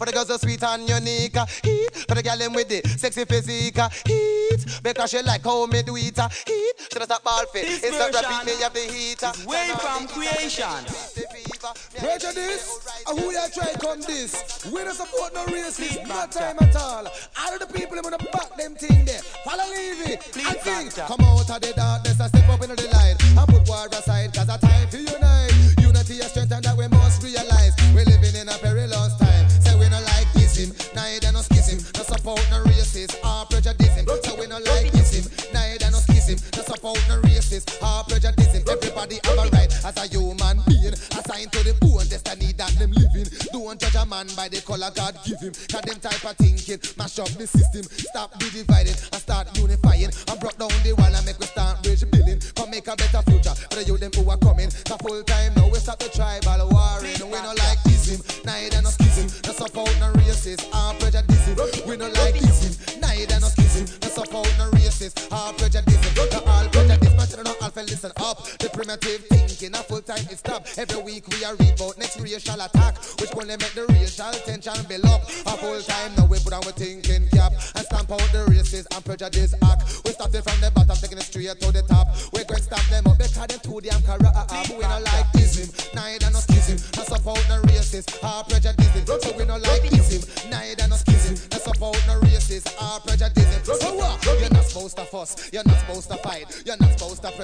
For 0.00 0.06
the 0.06 0.12
girls 0.12 0.28
so 0.28 0.38
sweet 0.38 0.62
and 0.64 0.88
unique. 0.88 1.36
Ah, 1.36 1.44
heat. 1.62 1.92
For 2.08 2.14
the 2.14 2.22
girl 2.22 2.38
them 2.38 2.54
with 2.54 2.70
the 2.70 2.80
sexy 2.96 3.26
physique. 3.26 3.76
Ah, 3.76 3.90
heat. 4.06 4.80
Because 4.82 5.10
she 5.10 5.20
like 5.20 5.44
how 5.44 5.66
me 5.66 5.82
do 5.82 5.94
it. 5.94 6.16
Heat. 6.16 6.74
She 6.90 6.98
does 6.98 7.08
that 7.08 7.22
ball 7.22 7.44
fit. 7.52 7.66
This 7.66 7.84
It's 7.84 7.98
not 7.98 8.10
version 8.10 8.30
repeat 8.30 8.46
me 8.48 8.64
of 8.64 8.72
the 8.72 8.80
heat. 8.80 9.20
Ah. 9.22 9.32
is 9.36 9.44
way 9.44 9.68
from 9.76 10.08
creation. 10.08 10.80
Prejudice, 12.00 12.80
uh, 13.06 13.14
who 13.14 13.30
ya 13.30 13.44
try 13.52 13.74
come 13.76 14.00
this? 14.00 14.64
We 14.72 14.80
don't 14.80 14.96
support 14.96 15.34
no 15.34 15.44
racism, 15.52 16.08
no 16.08 16.24
time 16.32 16.56
at 16.60 16.74
all. 16.76 17.04
All 17.04 17.52
of 17.52 17.60
the 17.60 17.66
people 17.66 17.98
in 17.98 18.02
the 18.02 18.28
back 18.32 18.56
them 18.56 18.74
thing 18.76 19.04
there. 19.04 19.20
Follow 19.44 19.68
Levy, 19.68 20.16
I 20.48 20.54
think. 20.64 20.94
Come 20.96 21.20
out 21.20 21.50
of 21.50 21.60
the 21.60 21.74
darkness 21.76 22.18
and 22.18 22.28
step 22.30 22.48
up 22.48 22.62
into 22.62 22.76
the 22.76 22.88
light. 22.88 23.20
And 23.36 23.48
put 23.52 23.68
war 23.68 23.84
aside, 23.92 24.32
cause 24.32 24.48
a 24.48 24.69
have 39.24 39.38
a 39.38 39.48
right 39.50 39.72
as 39.84 39.96
a 39.96 40.06
human 40.06 40.62
being. 40.66 40.94
Assigned 40.94 41.52
to 41.52 41.60
the 41.64 41.74
bone 41.80 42.06
destiny 42.08 42.52
that 42.58 42.70
them 42.78 42.92
living. 42.92 43.26
Don't 43.52 43.78
judge 43.78 43.94
a 43.94 44.04
man 44.06 44.26
by 44.36 44.48
the 44.48 44.60
color 44.62 44.90
God 44.94 45.18
give 45.24 45.40
him. 45.40 45.52
Cause 45.70 45.84
them 45.86 45.98
type 46.00 46.24
of 46.24 46.36
thinking 46.36 46.80
mash 46.98 47.18
up 47.18 47.30
the 47.38 47.46
system. 47.46 47.84
Stop 47.86 48.38
be 48.38 48.50
divided 48.50 48.96
and 49.12 49.20
start 49.22 49.46
unifying. 49.58 50.10
And 50.10 50.38
broke 50.40 50.58
down 50.58 50.74
the 50.82 50.92
wall 50.98 51.14
and 51.14 51.24
make 51.26 51.38
we 51.38 51.46
start 51.46 51.82
bridge 51.82 52.02
building. 52.10 52.40
Come 52.56 52.70
make 52.70 52.88
a 52.88 52.96
better 52.96 53.22
future 53.30 53.54
for 53.54 53.76
the 53.78 53.84
youth 53.86 54.00
them 54.00 54.12
who 54.16 54.28
are 54.30 54.38
coming. 54.38 54.68
The 54.68 54.96
full 54.98 55.22
time 55.22 55.54
now 55.54 55.68
we 55.70 55.78
stop 55.78 55.98
the 55.98 56.10
tribal 56.10 56.49
primitive 68.96 69.26
thinking, 69.28 69.74
a 69.74 69.82
full 69.82 70.00
time 70.00 70.24
stop. 70.34 70.66
Every 70.76 71.02
week 71.02 71.28
we 71.28 71.44
are 71.44 71.54
about 71.54 71.98
next 71.98 72.18
racial 72.20 72.60
attack, 72.60 72.98
which 73.20 73.30
gonna 73.30 73.58
make 73.58 73.74
the 73.74 73.86
racial 73.88 74.32
tension 74.42 74.74
build 74.88 75.04
up. 75.06 75.22
A 75.46 75.54
full 75.58 75.80
time 75.82 76.12
now 76.16 76.26
we 76.26 76.38
put 76.40 76.52
on 76.52 76.62
we 76.66 76.72
thinking 76.72 77.28
cap 77.30 77.52
and 77.52 77.84
stamp 77.86 78.10
out 78.10 78.18
the 78.32 78.42
racist 78.50 78.86
and 78.94 79.04
prejudice 79.04 79.54
act. 79.62 80.02
We 80.04 80.10
start 80.10 80.34
it 80.34 80.42
from 80.42 80.60
the 80.60 80.70
bottom, 80.74 80.96
taking 80.96 81.18
it 81.18 81.24
straight 81.24 81.60
to 81.60 81.70
the 81.70 81.82
top. 81.86 82.08
We 82.32 82.42
gonna 82.44 82.62
stamp 82.62 82.86
them 82.90 83.06
up 83.06 83.18
because 83.18 83.46
them 83.46 83.60
too 83.62 83.80
damn 83.80 84.02
corrupt. 84.02 84.50
We 84.70 84.82
no 84.82 84.98
like 85.06 85.30
ism, 85.38 85.70
neither 85.94 86.30
no 86.30 86.40
schism. 86.40 86.78
No 86.96 87.02
support 87.04 87.42
no 87.48 87.62
racist 87.70 88.10
or 88.18 88.42
prejudice. 88.48 88.90
So 89.06 89.30
we 89.36 89.44
no 89.44 89.56
like 89.56 89.86
ism, 89.92 90.50
neither 90.50 90.88
no 90.88 90.96
schism. 90.96 91.38
No 91.52 91.58
support 91.58 92.00
no 92.06 92.18
racist 92.26 92.66
or 92.74 92.98
prejudice. 93.06 93.50
So 93.64 93.94
what? 93.94 94.18
You're 94.24 94.50
not 94.50 94.64
supposed 94.64 94.96
to 94.96 95.04
fuss, 95.04 95.50
you're 95.52 95.64
not 95.64 95.78
supposed 95.78 96.10
to 96.10 96.16
fight, 96.18 96.62
you're 96.64 96.79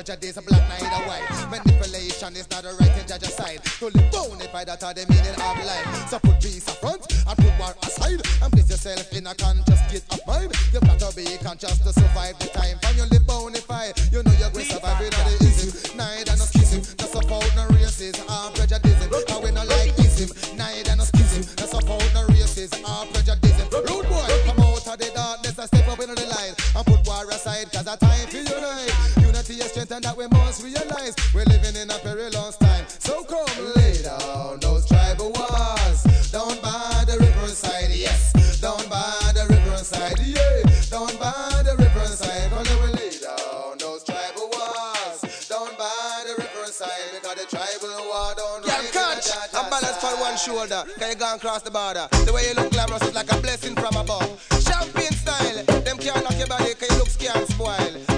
not 0.08 0.22
supposed 0.22 0.36
to 0.36 0.46
prejudice 0.46 0.46
black 0.46 0.68
neither 0.68 1.02
white. 1.06 1.50
Manipulation 1.50 2.36
is 2.36 2.48
not 2.50 2.62
the 2.62 2.74
right 2.78 2.94
to 2.94 3.06
judge 3.06 3.22
a 3.22 3.30
side. 3.30 3.62
To 3.78 3.86
live 3.86 4.10
bonify 4.12 4.64
that 4.66 4.82
are 4.82 4.94
the 4.94 5.06
meaning 5.08 5.34
of 5.34 5.58
life. 5.66 6.08
So 6.08 6.18
put 6.18 6.40
peace 6.40 6.68
up 6.68 6.76
front 6.78 7.02
and 7.26 7.36
put 7.36 7.52
war 7.58 7.74
aside 7.82 8.20
and 8.42 8.52
place 8.52 8.70
yourself 8.70 9.12
in 9.12 9.26
a 9.26 9.34
conscious 9.34 9.80
state 9.88 10.06
of 10.10 10.20
mind. 10.26 10.52
You've 10.72 10.82
got 10.82 10.98
to 11.00 11.10
be 11.16 11.26
conscious 11.42 11.78
to 11.78 11.92
survive 11.92 12.38
the 12.38 12.48
time. 12.54 12.78
From 12.82 12.96
you 12.96 13.06
live 13.10 13.26
bonify, 13.26 13.94
you 14.12 14.22
know 14.22 14.32
you're 14.38 14.50
going 14.50 14.66
to 14.66 14.72
survive 14.74 15.00
without 15.00 15.26
the 15.26 15.36
ism. 15.42 15.96
Neither 15.96 16.36
no 16.36 16.46
schism, 16.46 16.80
no 17.00 17.06
support 17.06 17.50
no 17.56 17.64
racism 17.74 18.26
or 18.30 18.52
prejudice. 18.54 19.00
And 19.02 19.40
we 19.42 19.50
no 19.50 19.64
like 19.64 19.98
ism, 19.98 20.30
neither 20.56 20.96
no 20.96 21.04
schism, 21.04 21.42
no 21.58 21.66
support 21.66 22.06
no 22.14 22.22
racism 22.30 22.82
or 22.86 23.06
prejudice. 23.10 23.58
Rude 23.74 24.06
boy, 24.06 24.28
come 24.46 24.60
out 24.60 24.86
of 24.86 24.96
the 24.98 25.10
darkness 25.14 25.58
and 25.58 25.68
step 25.68 25.88
up 25.88 26.00
into 26.00 26.14
the 26.14 26.26
light 26.30 26.54
and 26.54 26.84
put 26.86 27.00
war 27.06 27.26
aside, 27.30 27.72
cause 27.72 27.86
a 27.86 27.96
time 27.96 28.28
to 28.30 28.45
and 29.96 30.04
that 30.04 30.16
we 30.16 30.26
must 30.28 30.62
realize. 30.62 31.16
We're 31.34 31.48
living 31.48 31.74
in 31.74 31.90
a 31.90 31.98
perilous 32.04 32.56
time. 32.58 32.84
So 32.86 33.24
come 33.24 33.48
lay 33.76 33.96
down 34.02 34.60
those 34.60 34.86
tribal 34.86 35.32
wars. 35.32 36.04
Down 36.28 36.52
by 36.60 37.04
the 37.08 37.16
riverside, 37.18 37.88
yes. 37.96 38.32
Down 38.60 38.76
by 38.92 39.32
the 39.32 39.46
riverside, 39.48 40.20
yeah. 40.20 40.68
Down 40.92 41.08
by 41.16 41.62
the 41.64 41.76
riverside, 41.80 42.50
cause 42.52 42.68
we 42.68 42.88
lay 43.00 43.16
down 43.24 43.78
those 43.80 44.04
tribal 44.04 44.52
wars. 44.52 45.48
Down 45.48 45.72
by 45.80 46.24
the 46.28 46.44
riverside, 46.44 47.16
because 47.16 47.36
the 47.40 47.46
tribal 47.48 47.96
war 48.04 48.36
don't 48.36 48.66
Yeah, 48.68 48.84
catch 48.92 49.32
and 49.32 49.70
balance 49.72 50.04
on 50.04 50.20
one 50.20 50.36
shoulder. 50.36 50.84
Can 50.98 51.08
you 51.08 51.16
go 51.16 51.32
and 51.32 51.40
cross 51.40 51.62
the 51.62 51.70
border? 51.70 52.06
The 52.26 52.32
way 52.34 52.44
you 52.48 52.54
look 52.54 52.70
glamorous 52.70 53.02
is 53.02 53.14
like 53.14 53.32
a 53.32 53.40
blessing 53.40 53.74
from 53.74 53.96
above. 53.96 54.28
Champagne 54.60 55.16
style, 55.16 55.64
them 55.88 55.96
can't 55.96 56.20
knock 56.20 56.36
your 56.36 56.48
body, 56.48 56.74
cause 56.74 56.90
you 56.92 56.98
look 56.98 57.08
scared 57.08 57.36
and 57.36 57.48
spoil. 57.48 58.15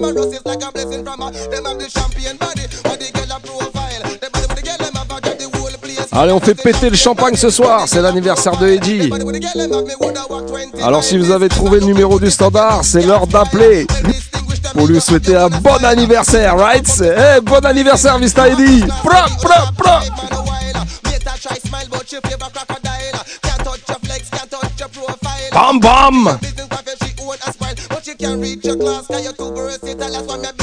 Them 0.00 0.14
body 0.14 0.30
glamorous 0.30 0.38
is 0.38 0.46
like 0.46 0.62
a 0.62 0.72
blessing 0.72 1.04
from 1.04 1.20
above. 1.20 1.50
Them 1.50 1.64
have 1.64 1.78
the 1.78 1.88
champagne 1.88 2.36
body, 2.36 2.62
body 2.82 3.10
girl 3.12 3.36
a 3.36 3.40
profile. 3.40 4.02
The 4.20 4.30
body 4.32 4.46
with 4.48 4.56
the 4.56 4.62
girl 4.62 4.78
them 4.78 4.94
have 4.94 5.10
a 5.10 5.20
the 5.36 5.48
whole 5.56 5.78
place. 5.78 6.08
Allez, 6.12 6.32
on 6.32 6.40
fait 6.40 6.54
péter 6.54 6.90
le 6.90 6.96
champagne 6.96 7.36
ce 7.36 7.50
soir, 7.50 7.84
c'est 7.86 8.02
l'anniversaire 8.02 8.56
de 8.56 8.68
Eddie. 8.68 9.10
Alors 10.82 11.04
si 11.04 11.18
vous 11.18 11.30
avez 11.30 11.48
trouvé 11.48 11.80
le 11.80 11.86
numéro 11.86 12.18
du 12.18 12.30
standard, 12.30 12.80
c'est 12.84 13.02
l'heure 13.02 13.26
d'appeler 13.26 13.86
pour 14.74 14.86
lui 14.86 15.00
souhaiter 15.00 15.36
un 15.36 15.48
bon 15.48 15.84
anniversaire, 15.84 16.56
right? 16.56 16.86
Eh, 17.02 17.40
bon 17.40 17.64
anniversaire, 17.64 18.18
Mr. 18.18 18.52
Eddie 18.52 18.84
pra, 19.02 19.26
pra 19.76 20.00
try 21.40 21.56
smile, 21.58 21.88
can't 28.30 28.42
reach 28.42 28.64
your 28.64 28.76
class, 28.76 29.06
cause 29.08 29.24
you're 29.24 29.32
too 29.32 29.50
versatile. 29.54 29.96
That's 29.96 30.26
why 30.26 30.36
me 30.36 30.59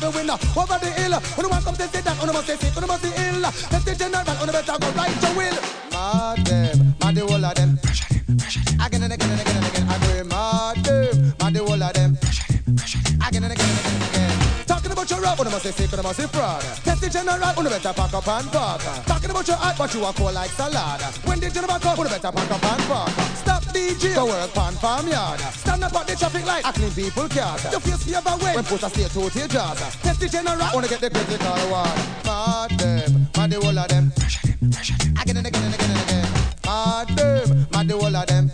go 0.00 0.10
win 0.10 0.26
no 0.26 0.36
stifle, 0.38 0.46
we 0.46 0.62
no 0.62 0.62
over 0.62 0.78
the 0.78 0.90
hill. 0.90 1.12
When 1.36 1.46
you 1.46 1.50
want 1.50 1.64
to 1.64 1.88
sit 1.88 2.04
down, 2.04 2.18
on 2.18 2.32
must 2.32 2.44
stay 2.44 2.56
sick, 2.56 2.76
on 2.76 2.86
must 2.86 3.02
be 3.02 3.08
ill. 3.08 3.40
Let 3.40 3.84
the 3.84 3.94
general, 3.94 4.30
on 4.30 4.48
better 4.48 4.78
go 4.78 4.90
right 4.92 5.20
to 5.20 5.30
will. 5.36 5.58
Mad 5.90 6.46
them, 6.46 6.94
mad 7.00 7.14
the 7.14 7.26
whole 7.26 7.44
of 7.44 7.54
them. 7.54 7.78
Again 8.84 9.02
and 9.02 9.12
again 9.12 9.30
and 9.30 9.40
again 9.40 9.56
and 9.56 9.66
again. 9.66 9.86
I 9.88 9.98
go 9.98 10.24
mad 10.24 10.84
them, 10.84 11.34
mad 11.40 11.52
the 11.54 11.60
whole 11.64 11.82
of 11.82 11.92
them. 11.92 12.18
Again 13.26 13.44
and 13.44 13.52
again 13.52 13.68
and 13.68 13.78
again 13.78 13.94
and 13.94 14.04
again. 14.08 14.66
Talking 14.66 14.92
about 14.92 15.10
your 15.10 15.20
rap, 15.20 15.40
on 15.40 15.50
must 15.50 15.62
say 15.62 15.72
sick, 15.72 15.92
on 15.92 16.02
must 16.02 16.20
say 16.20 16.26
fraud. 16.26 16.62
The 17.08 17.24
general, 17.24 17.40
on 17.40 17.64
better 17.64 17.92
pack 17.94 18.12
up 18.12 18.28
and 18.28 18.52
park. 18.52 18.82
Talking 19.08 19.30
about 19.30 19.48
your 19.48 19.56
art, 19.56 19.78
but 19.78 19.94
you 19.94 20.04
are 20.04 20.12
cool 20.12 20.30
like 20.30 20.50
salad. 20.50 21.00
When 21.24 21.40
the 21.40 21.48
general 21.48 21.80
come, 21.80 21.98
on 22.00 22.04
better 22.04 22.20
pack 22.20 22.50
up 22.52 22.64
and 22.68 22.82
park. 22.84 23.08
Stop 23.32 23.62
DJ, 23.72 24.14
go 24.14 24.26
work 24.26 24.52
pan 24.52 24.74
farm 24.74 25.08
yard. 25.08 25.40
Stand 25.40 25.84
up 25.84 25.94
at 25.96 26.06
the 26.06 26.14
traffic 26.14 26.44
light, 26.44 26.64
clean 26.64 26.92
people 26.92 27.26
cars. 27.32 27.64
Your 27.72 27.80
face 27.80 28.04
favor 28.04 28.36
way, 28.44 28.52
when 28.56 28.64
put 28.64 28.82
a 28.82 28.90
stay 28.92 29.08
to 29.08 29.20
your 29.24 29.48
jaws. 29.48 29.80
Test 30.04 30.20
the 30.20 30.28
general, 30.28 30.60
wanna 30.74 30.86
get 30.86 31.00
the 31.00 31.08
critical 31.08 31.56
one. 31.72 31.96
Mad 32.28 32.76
them, 32.76 33.28
mad 33.32 33.50
the 33.52 33.56
whole 33.56 33.78
of 33.78 33.88
them. 33.88 34.12
Pressure 34.12 34.44
them, 34.44 34.68
pressure 34.68 34.96
them. 35.00 35.16
Again 35.16 35.36
and 35.38 35.46
again 35.48 35.64
and 35.64 35.74
again 35.80 35.90
and 35.90 36.00
again. 36.04 36.28
Mad 36.68 37.08
them, 37.16 37.66
mad 37.72 37.88
the 37.88 37.96
whole 37.96 38.16
of 38.20 38.26
them. 38.28 38.52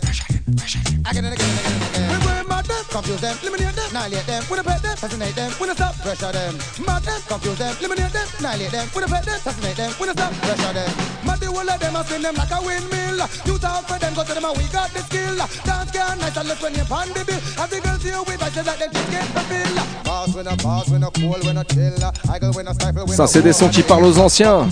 Again 1.11 1.27
and 1.27 1.35
again 1.35 1.43
and 1.43 1.59
again 1.59 1.75
and 1.75 1.91
again. 1.91 2.07
We 2.07 2.17
will 2.23 2.47
mad 2.47 2.63
them, 2.71 2.83
confuse 2.87 3.19
them, 3.19 3.35
eliminate 3.43 3.75
them, 3.75 3.89
annihilate 3.91 4.25
them. 4.31 4.43
We 4.47 4.63
pet 4.63 4.79
them, 4.79 4.95
assassinate 4.95 5.35
them. 5.35 5.51
We 5.59 5.67
pressure 6.05 6.31
them. 6.31 6.53
Mad 6.85 7.01
them, 7.01 7.21
confuse 7.27 7.57
them, 7.57 7.73
eliminate 7.81 8.13
them, 8.13 8.27
annihilate 8.37 8.71
them. 8.71 8.85
We 8.93 9.01
pet 9.09 9.25
them, 9.25 9.35
assassinate 9.41 9.77
them. 9.77 9.91
We 9.99 10.05
stop, 10.13 10.31
pressure 10.45 10.73
them. 10.77 10.91
Mad 11.25 11.39
the 11.41 11.47
whole 11.49 11.65
of 11.65 11.79
them, 11.81 11.95
I 11.97 12.03
spin 12.05 12.21
them 12.21 12.35
like 12.35 12.53
a 12.53 12.59
windmill. 12.61 13.17
You 13.49 13.57
talk 13.57 13.89
for 13.89 13.97
them, 13.97 14.13
go 14.13 14.23
to 14.23 14.33
them, 14.37 14.45
and 14.45 14.55
we 14.57 14.65
got 14.69 14.93
the 14.93 15.01
skill. 15.01 15.35
Dance 15.65 15.89
can 15.89 16.19
nice 16.21 16.37
and 16.37 16.47
left 16.47 16.61
when 16.61 16.75
you 16.77 16.85
pan 16.85 17.09
the 17.09 17.25
bill. 17.25 17.41
As 17.57 17.69
the 17.73 17.81
girls 17.81 18.03
here 18.05 18.21
with 18.21 18.41
us, 18.45 18.53
like 18.53 18.77
them 18.77 18.91
just 18.93 19.09
get 19.09 19.27
the 19.33 19.43
bill. 19.49 19.73
Pass 20.05 20.29
when 20.35 20.47
I 20.47 20.55
pass, 20.55 20.89
when 20.89 21.03
I 21.03 21.09
cool, 21.09 21.39
when 21.41 21.57
I 21.57 21.63
chill. 21.63 21.97
I 22.29 22.37
go 22.37 22.51
when 22.53 22.67
I 22.67 22.73
stifle, 22.73 23.05
when 23.09 23.17
Ça, 23.17 23.25
c'est 23.25 23.41
des 23.41 23.53
sons 23.53 23.69
qui 23.69 23.81
parlent 23.81 24.05
aux 24.05 24.19
anciens. 24.19 24.69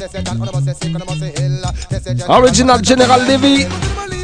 Original 2.30 2.86
General 2.86 3.22
Levy. 3.26 3.66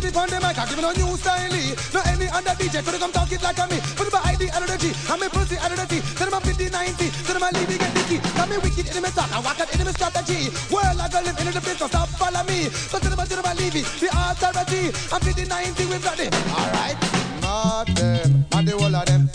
It 0.09 0.17
on 0.17 0.25
the 0.25 0.41
mic, 0.41 0.57
I 0.57 0.65
give 0.65 0.81
it 0.81 0.89
a 0.89 0.91
new 0.97 1.13
style. 1.21 1.53
No 1.93 2.01
any 2.09 2.25
other 2.33 2.57
DJ 2.57 2.81
could 2.81 2.97
come 2.97 3.13
talk 3.13 3.29
it 3.29 3.43
like 3.45 3.61
a 3.61 3.69
me. 3.69 3.77
Put 3.93 4.09
my 4.09 4.17
ID 4.25 4.49
out 4.49 4.65
of 4.65 4.69
the 4.73 4.77
G, 4.81 4.89
I'm 5.05 5.21
a 5.21 5.29
pussy 5.29 5.53
out 5.61 5.69
of 5.69 5.77
the 5.77 5.85
T. 5.85 6.01
Tell 6.17 6.25
them 6.25 6.33
I'm 6.33 6.41
50, 6.41 6.65
90, 6.65 7.13
tell 7.29 7.37
them 7.37 7.45
I 7.45 7.53
leave 7.53 7.69
get 7.77 7.93
the. 7.93 8.17
Tell 8.17 8.47
me 8.49 8.57
wicked 8.57 8.89
enemy 8.89 9.13
talk, 9.13 9.29
I 9.29 9.37
walk 9.37 9.61
out 9.61 9.69
enemy 9.69 9.93
strategy. 9.93 10.49
World 10.73 10.97
I 10.97 11.13
go 11.13 11.21
live 11.21 11.37
in 11.37 11.53
the 11.53 11.61
so 11.61 11.85
stop 11.85 12.09
follow 12.17 12.41
me. 12.49 12.73
So 12.89 12.97
them 12.97 13.21
I 13.21 13.25
tell 13.29 13.37
them 13.37 13.45
I 13.45 13.53
leave 13.53 13.77
the 13.77 14.09
authority. 14.09 14.89
I'm 15.13 15.21
50, 15.21 15.45
90, 15.45 15.85
we've 15.85 16.01
got 16.01 16.17
it. 16.17 16.33
Alright. 16.57 16.97
Mad 17.45 17.93
them, 17.93 18.49
mad 18.49 18.65
the 18.65 18.73
whole 18.81 18.89
of 18.89 19.05
them. 19.05 19.29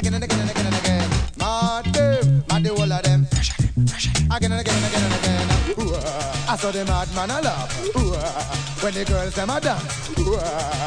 Again 0.00 0.16
and 0.16 0.24
again 0.24 0.40
and 0.40 0.48
again 0.48 0.64
and 0.64 0.78
again. 0.80 1.08
Mad 1.36 1.84
them, 1.92 2.24
mad 2.48 2.64
the 2.64 2.72
whole 2.72 2.88
of 2.88 3.04
them. 3.04 3.28
Again 4.32 4.48
and 4.48 4.60
again 4.64 4.80
and 4.80 4.86
again 4.88 5.04
and 5.04 5.16
again. 5.20 5.47
I 6.50 6.56
saw 6.56 6.70
the 6.70 6.82
madman 6.86 7.30
a 7.30 7.40
laugh. 7.42 8.82
When 8.82 8.94
the 8.94 9.04
girls 9.04 9.34
them 9.34 9.50
a 9.50 9.60
dance. 9.60 10.08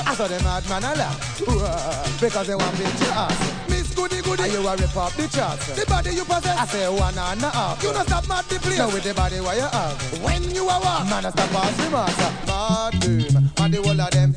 I 0.08 0.16
saw 0.16 0.28
the 0.28 0.42
madman 0.42 0.84
a 0.84 0.96
laugh. 0.96 2.20
Because 2.20 2.48
they 2.48 2.56
want 2.56 2.76
big 2.78 2.88
to 2.88 3.06
ass. 3.14 3.70
Miss 3.70 3.94
Goody 3.94 4.22
Goody, 4.24 4.44
and 4.44 4.54
you 4.54 4.68
a 4.68 4.76
rip 4.76 4.98
up 4.98 5.14
the 5.14 5.28
charts? 5.28 5.68
The 5.78 5.86
body 5.86 6.16
you 6.16 6.26
possess, 6.26 6.58
I 6.58 6.66
say 6.66 6.90
one 6.90 7.16
and 7.16 7.44
a 7.44 7.50
half. 7.50 7.84
You 7.84 7.94
not 7.94 8.08
stop 8.08 8.28
mad 8.28 8.46
the 8.46 8.60
place. 8.60 8.80
Now 8.80 8.88
with 8.88 9.04
the 9.04 9.14
body 9.14 9.40
where 9.40 9.56
you 9.56 9.68
have. 9.70 10.24
When 10.24 10.44
you 10.50 10.64
a 10.64 10.80
walk, 10.80 11.06
man 11.08 11.26
a 11.26 11.32
stop 11.32 11.50
pass 11.50 11.78
the 11.78 11.90
master. 11.92 12.32
Mad 12.50 12.94
them, 13.02 13.52
mad 13.60 13.72
the 13.72 13.82
whole 13.86 14.02
of 14.02 14.10
them. 14.10 14.36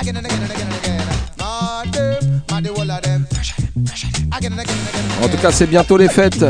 Again 0.00 0.16
and 0.16 0.26
again 0.26 0.42
and 0.42 0.52
again 0.52 0.68
and 0.70 0.78
again. 0.78 1.06
Mad 1.38 1.92
them, 1.92 2.42
mad 2.50 2.62
the 2.62 2.72
whole 2.72 2.90
of 2.90 3.02
them. 3.02 3.26
Again 4.30 4.52
and 4.52 4.60
again 4.60 4.78
and 4.78 4.88
again. 4.88 5.24
En 5.24 5.28
tout 5.28 5.40
cas, 5.42 5.50
c'est 5.50 5.66
bientôt 5.66 5.96
les 5.96 6.08
fêtes. 6.08 6.44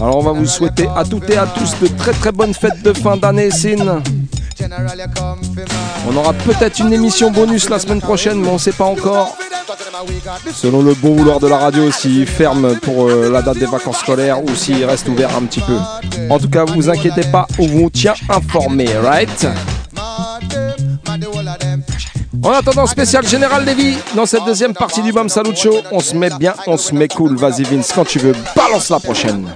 Alors, 0.00 0.18
on 0.18 0.22
va 0.22 0.32
vous 0.32 0.46
souhaiter 0.46 0.88
à 0.96 1.04
toutes 1.04 1.28
et 1.30 1.36
à 1.36 1.46
tous 1.46 1.74
de 1.80 1.88
très 1.88 2.12
très 2.12 2.30
bonnes 2.30 2.54
fêtes 2.54 2.82
de 2.82 2.92
fin 2.92 3.16
d'année, 3.16 3.50
Sin. 3.50 4.00
On 6.08 6.16
aura 6.16 6.32
peut-être 6.32 6.78
une 6.78 6.92
émission 6.92 7.30
bonus 7.30 7.68
la 7.68 7.78
semaine 7.78 8.00
prochaine, 8.00 8.40
mais 8.40 8.48
on 8.48 8.54
ne 8.54 8.58
sait 8.58 8.72
pas 8.72 8.84
encore. 8.84 9.36
Selon 10.54 10.82
le 10.82 10.94
bon 10.94 11.14
vouloir 11.16 11.40
de 11.40 11.48
la 11.48 11.58
radio, 11.58 11.90
s'il 11.90 12.26
ferme 12.26 12.76
pour 12.76 13.08
euh, 13.08 13.30
la 13.30 13.42
date 13.42 13.58
des 13.58 13.66
vacances 13.66 13.98
scolaires 13.98 14.42
ou 14.42 14.54
s'il 14.54 14.84
reste 14.84 15.08
ouvert 15.08 15.36
un 15.36 15.42
petit 15.42 15.60
peu. 15.60 15.76
En 16.30 16.38
tout 16.38 16.48
cas, 16.48 16.64
vous 16.64 16.88
inquiétez 16.88 17.24
pas, 17.32 17.46
on 17.58 17.66
vous 17.66 17.90
tient 17.90 18.14
informé, 18.28 18.86
right? 19.02 19.48
En 22.42 22.50
attendant, 22.52 22.86
spécial 22.86 23.26
Général 23.26 23.64
Lévy, 23.64 23.96
dans 24.14 24.26
cette 24.26 24.44
deuxième 24.44 24.74
partie 24.74 25.02
du 25.02 25.12
Bam 25.12 25.28
Salut 25.28 25.56
Show, 25.56 25.80
on 25.90 26.00
se 26.00 26.14
met 26.14 26.30
bien, 26.38 26.54
on 26.68 26.76
se 26.76 26.94
met 26.94 27.08
cool. 27.08 27.36
Vas-y 27.36 27.64
Vince, 27.64 27.92
quand 27.92 28.04
tu 28.04 28.20
veux, 28.20 28.34
balance 28.54 28.90
la 28.90 29.00
prochaine. 29.00 29.48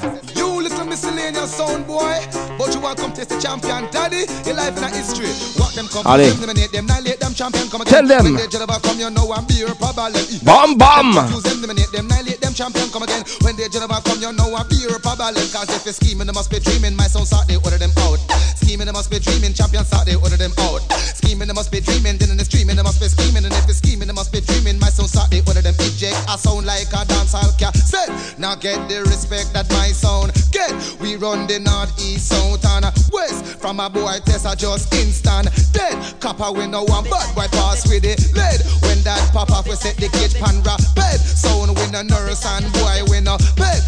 Come 2.94 3.12
test 3.12 3.30
the 3.30 3.38
champion 3.40 3.88
daddy. 3.90 4.28
Your 4.44 4.56
life 4.56 4.76
in 4.76 4.84
a 4.84 4.90
history. 4.90 5.30
What 5.60 5.74
them 5.74 5.88
come 5.88 6.06
Allez. 6.06 6.32
them, 6.34 6.44
eliminate 6.44 6.72
them, 6.72 6.84
annihilate 6.86 7.20
them, 7.20 7.32
champion 7.34 7.68
come 7.68 7.84
Tell 7.84 8.06
them. 8.06 8.24
When 8.24 8.36
they 8.36 8.48
jabber 8.48 8.78
come, 8.82 8.98
you 8.98 9.10
know 9.10 9.32
I'm 9.32 9.44
beer 9.46 9.72
problem. 9.76 10.12
Bam, 10.44 10.76
bam. 10.78 11.12
Use 11.32 11.42
them, 11.42 11.58
eliminate 11.62 11.92
them, 11.92 12.06
annihilate 12.06 12.40
them, 12.40 12.52
champion 12.52 12.88
come 12.90 13.04
again. 13.04 13.24
When 13.42 13.56
they 13.56 13.68
jabber 13.68 14.00
come, 14.04 14.20
you 14.20 14.32
know 14.32 14.54
I'm 14.54 14.66
beer 14.68 14.98
problem. 15.00 15.46
Cause 15.52 15.70
if 15.70 15.84
you're 15.84 15.96
scheming, 15.96 16.26
they 16.26 16.36
must 16.36 16.50
be 16.50 16.58
dreaming. 16.58 16.96
My 16.96 17.06
son 17.06 17.24
start 17.24 17.48
they 17.48 17.56
order 17.56 17.78
them 17.78 17.92
out. 18.08 18.20
Scheming, 18.58 18.86
they 18.86 18.92
must 18.94 19.10
be 19.10 19.18
dreaming. 19.18 19.52
Champion 19.52 19.84
start 19.84 20.06
they 20.06 20.16
order 20.16 20.36
them 20.36 20.52
out. 20.68 20.82
Scheming, 21.16 21.48
they 21.48 21.54
must 21.54 21.70
be 21.70 21.80
dreaming. 21.80 22.18
Then 22.18 22.30
in 22.30 22.36
the 22.36 22.44
streaming, 22.44 22.76
they 22.76 22.82
must 22.82 23.00
be 23.00 23.08
scheming. 23.08 23.44
And 23.44 23.54
if 23.54 23.66
you're 23.66 23.76
scheming, 23.76 24.08
they 24.08 24.16
must 24.16 24.32
be 24.32 24.40
dreaming. 24.40 24.78
My 24.78 24.90
son 24.90 25.06
start 25.08 25.30
they 25.30 25.40
order 25.46 25.62
them 25.62 25.74
eject. 25.78 26.16
I 26.28 26.36
sound 26.36 26.66
like 26.66 26.88
a 26.92 27.04
dancehall 27.06 27.52
cat. 27.58 27.76
Now 28.38 28.54
get 28.56 28.88
the 28.88 29.02
respect 29.06 29.52
that 29.52 29.68
my 29.70 29.92
sound. 29.92 30.31
We 31.02 31.16
run 31.16 31.48
the 31.48 31.58
north, 31.58 31.90
east, 31.98 32.28
south, 32.28 32.64
and 32.64 32.86
west. 33.10 33.58
From 33.58 33.80
a 33.80 33.90
boy 33.90 34.22
test, 34.24 34.46
I 34.46 34.54
just 34.54 34.94
instant 34.94 35.50
dead. 35.72 35.98
Copper 36.20 36.52
we 36.52 36.68
no 36.68 36.84
one 36.84 37.02
but 37.10 37.26
boy 37.34 37.50
pass 37.50 37.82
with 37.90 38.04
it 38.04 38.22
lead. 38.38 38.62
When 38.86 39.02
that 39.02 39.18
pop 39.32 39.50
off, 39.50 39.66
we 39.66 39.74
set 39.74 39.96
the 39.96 40.06
gauge 40.14 40.38
pan 40.38 40.62
bed. 40.62 41.18
Sound 41.18 41.74
we 41.74 41.90
no 41.90 42.02
nurse 42.02 42.46
and 42.46 42.70
boy 42.72 43.02
we 43.10 43.18
no 43.18 43.36
bed. 43.58 43.82